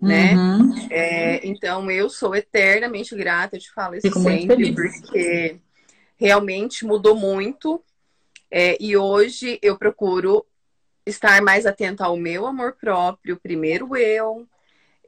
né? 0.00 0.34
Uhum. 0.34 0.88
É, 0.90 1.46
então, 1.46 1.90
eu 1.90 2.08
sou 2.08 2.34
eternamente 2.34 3.14
grata, 3.14 3.56
eu 3.56 3.60
te 3.60 3.70
falo 3.70 3.94
isso 3.94 4.08
Fico 4.08 4.20
sempre, 4.20 4.72
porque 4.72 5.56
realmente 6.16 6.86
mudou 6.86 7.14
muito. 7.14 7.82
É, 8.50 8.78
e 8.80 8.96
hoje 8.96 9.58
eu 9.60 9.76
procuro 9.76 10.46
estar 11.04 11.42
mais 11.42 11.66
atenta 11.66 12.06
ao 12.06 12.16
meu 12.16 12.46
amor 12.46 12.76
próprio, 12.80 13.36
primeiro 13.36 13.94
eu, 13.94 14.48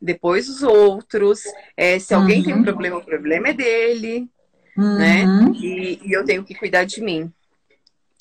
depois 0.00 0.50
os 0.50 0.62
outros. 0.62 1.40
É, 1.74 1.98
se 1.98 2.12
alguém 2.12 2.40
uhum. 2.40 2.44
tem 2.44 2.54
um 2.54 2.62
problema, 2.62 2.98
o 2.98 3.04
problema 3.04 3.48
é 3.48 3.54
dele, 3.54 4.28
né? 4.76 5.24
uhum. 5.24 5.52
né? 5.52 5.58
E, 5.58 6.00
e 6.04 6.12
eu 6.12 6.22
tenho 6.22 6.44
que 6.44 6.54
cuidar 6.54 6.84
de 6.84 7.00
mim 7.00 7.32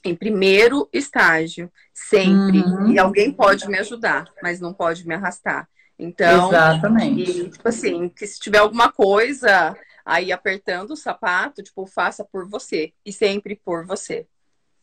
em 0.05 0.15
primeiro 0.15 0.87
estágio, 0.93 1.71
sempre. 1.93 2.59
Uhum. 2.59 2.91
E 2.91 2.99
alguém 2.99 3.31
pode 3.31 3.67
me 3.67 3.77
ajudar, 3.79 4.25
mas 4.41 4.61
não 4.61 4.73
pode 4.73 5.07
me 5.07 5.15
arrastar. 5.15 5.67
Então, 5.97 6.49
Exatamente. 6.49 7.31
E, 7.31 7.49
tipo 7.49 7.67
assim, 7.67 8.09
que 8.09 8.27
se 8.27 8.39
tiver 8.39 8.59
alguma 8.59 8.91
coisa 8.91 9.75
aí 10.05 10.31
apertando 10.31 10.91
o 10.91 10.95
sapato, 10.95 11.63
tipo, 11.63 11.85
faça 11.87 12.23
por 12.23 12.47
você. 12.47 12.93
E 13.05 13.11
sempre 13.11 13.59
por 13.63 13.85
você. 13.85 14.27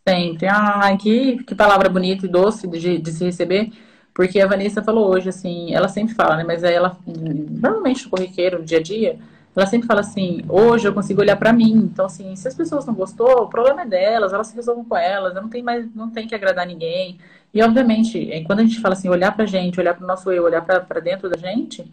Sempre. 0.07 0.49
Ai, 0.49 0.97
que, 0.97 1.45
que 1.45 1.55
palavra 1.55 1.89
bonita 1.89 2.27
e 2.27 2.29
doce 2.29 2.67
de, 2.67 2.99
de 2.99 3.13
se 3.13 3.25
receber. 3.25 3.71
Porque 4.15 4.41
a 4.41 4.47
Vanessa 4.47 4.83
falou 4.83 5.11
hoje, 5.11 5.29
assim, 5.29 5.73
ela 5.73 5.89
sempre 5.89 6.15
fala, 6.15 6.37
né? 6.37 6.45
Mas 6.45 6.63
ela, 6.63 6.99
normalmente 7.07 8.05
no 8.05 8.11
corriqueiro, 8.11 8.59
no 8.59 8.65
dia 8.65 8.79
a 8.79 8.83
dia, 8.83 9.19
ela 9.55 9.67
sempre 9.67 9.87
fala 9.87 10.01
assim, 10.01 10.43
hoje 10.49 10.89
eu 10.89 10.95
consigo 10.95 11.21
olhar 11.21 11.37
para 11.37 11.53
mim. 11.53 11.73
Então, 11.73 12.07
assim, 12.07 12.35
se 12.35 12.49
as 12.49 12.55
pessoas 12.55 12.87
não 12.87 12.95
gostou, 12.95 13.43
o 13.43 13.49
problema 13.49 13.83
é 13.83 13.87
delas, 13.87 14.33
elas 14.33 14.47
se 14.47 14.57
resolvam 14.57 14.85
com 14.85 14.97
elas, 14.97 15.37
eu 15.37 15.43
não 15.43 15.49
tem 15.49 15.63
mais, 15.63 15.87
não 15.95 16.11
tem 16.11 16.27
que 16.27 16.35
agradar 16.35 16.67
ninguém. 16.67 17.19
E, 17.53 17.63
obviamente, 17.63 18.33
é, 18.33 18.43
quando 18.45 18.61
a 18.61 18.63
gente 18.63 18.81
fala 18.81 18.95
assim, 18.95 19.09
olhar 19.09 19.33
pra 19.33 19.45
gente, 19.45 19.79
olhar 19.79 19.95
pro 19.95 20.07
nosso 20.07 20.33
eu, 20.33 20.45
olhar 20.45 20.63
para 20.63 21.01
dentro 21.01 21.29
da 21.29 21.37
gente, 21.37 21.85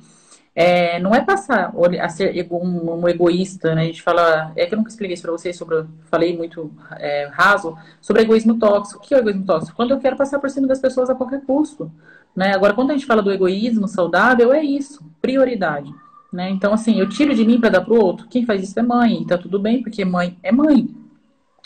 é, 0.55 0.99
não 0.99 1.13
é 1.13 1.21
passar 1.21 1.73
a 2.01 2.09
ser 2.09 2.47
um, 2.49 3.01
um, 3.01 3.07
egoísta, 3.09 3.75
né? 3.75 3.83
A 3.83 3.85
gente 3.85 4.01
fala, 4.01 4.51
é 4.55 4.65
que 4.65 4.73
eu 4.73 4.77
nunca 4.77 4.89
expliquei 4.89 5.13
isso 5.13 5.23
pra 5.23 5.31
vocês 5.31 5.57
sobre, 5.57 5.85
falei 6.09 6.35
muito 6.35 6.71
é, 6.97 7.29
raso, 7.31 7.77
sobre 8.01 8.21
egoísmo 8.21 8.57
tóxico. 8.57 8.99
O 8.99 9.01
que 9.01 9.13
é 9.13 9.17
o 9.17 9.19
egoísmo 9.19 9.45
tóxico? 9.45 9.75
Quando 9.75 9.91
eu 9.91 9.99
quero 9.99 10.15
passar 10.15 10.39
por 10.39 10.49
cima 10.49 10.65
das 10.65 10.79
pessoas 10.79 11.09
a 11.09 11.15
qualquer 11.15 11.41
custo, 11.41 11.91
né? 12.35 12.53
Agora, 12.53 12.73
quando 12.73 12.91
a 12.91 12.93
gente 12.93 13.05
fala 13.05 13.21
do 13.21 13.31
egoísmo 13.31 13.87
saudável, 13.87 14.53
é 14.53 14.63
isso, 14.63 15.03
prioridade. 15.21 15.93
Né? 16.31 16.49
Então, 16.51 16.73
assim, 16.73 16.99
eu 16.99 17.09
tiro 17.09 17.33
de 17.33 17.43
mim 17.45 17.59
para 17.59 17.69
dar 17.69 17.81
para 17.81 17.93
o 17.93 18.03
outro. 18.03 18.27
Quem 18.27 18.45
faz 18.45 18.63
isso 18.63 18.79
é 18.79 18.83
mãe, 18.83 19.21
e 19.21 19.25
tá 19.25 19.37
tudo 19.37 19.59
bem, 19.59 19.81
porque 19.81 20.05
mãe 20.05 20.37
é 20.43 20.51
mãe. 20.51 20.87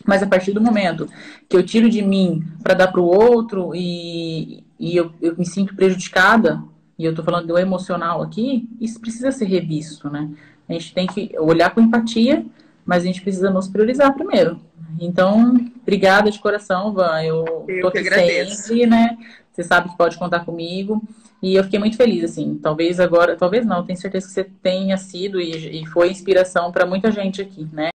Mas 0.06 0.24
a 0.24 0.28
partir 0.28 0.52
do 0.52 0.62
momento 0.62 1.08
que 1.48 1.56
eu 1.56 1.64
tiro 1.64 1.90
de 1.90 2.02
mim 2.02 2.44
para 2.62 2.74
dar 2.74 2.88
para 2.88 3.02
o 3.02 3.06
outro 3.06 3.74
e, 3.76 4.64
e 4.80 4.96
eu, 4.96 5.12
eu, 5.22 5.38
me 5.38 5.46
sinto 5.46 5.76
prejudicada, 5.76 6.64
e 6.98 7.06
eu 7.06 7.12
estou 7.12 7.24
falando 7.24 7.48
do 7.48 7.58
emocional 7.58 8.22
aqui, 8.22 8.68
isso 8.80 9.00
precisa 9.00 9.32
ser 9.32 9.46
revisto, 9.46 10.10
né? 10.10 10.30
A 10.68 10.74
gente 10.74 10.94
tem 10.94 11.08
que 11.08 11.32
olhar 11.38 11.70
com 11.72 11.82
empatia, 11.82 12.46
mas 12.86 13.04
a 13.04 13.06
gente 13.06 13.22
precisa 13.22 13.50
nos 13.50 13.68
priorizar 13.68 14.14
primeiro. 14.14 14.60
Então, 15.00 15.58
Obrigada 15.84 16.32
de 16.32 16.40
coração, 16.40 16.94
Van. 16.94 17.22
Eu, 17.22 17.66
Eu 17.68 17.82
tô 17.82 17.88
aqui 17.90 18.04
sempre, 18.04 18.86
né? 18.86 19.18
Você 19.52 19.64
sabe 19.64 19.90
que 19.90 19.98
pode 19.98 20.18
contar 20.18 20.46
comigo. 20.46 21.04
E 21.44 21.56
eu 21.56 21.64
fiquei 21.66 21.78
muito 21.78 21.98
feliz, 21.98 22.24
assim. 22.24 22.56
Talvez 22.56 23.02
agora, 23.02 23.36
talvez 23.36 23.66
não, 23.66 23.84
tenho 23.84 24.00
certeza 24.00 24.26
que 24.26 24.32
você 24.32 24.46
tenha 24.46 24.98
sido 24.98 25.42
e, 25.42 25.82
e 25.82 25.86
foi 25.88 26.10
inspiração 26.10 26.72
para 26.72 26.86
muita 26.86 27.12
gente 27.12 27.42
aqui, 27.42 27.68
né? 27.74 27.92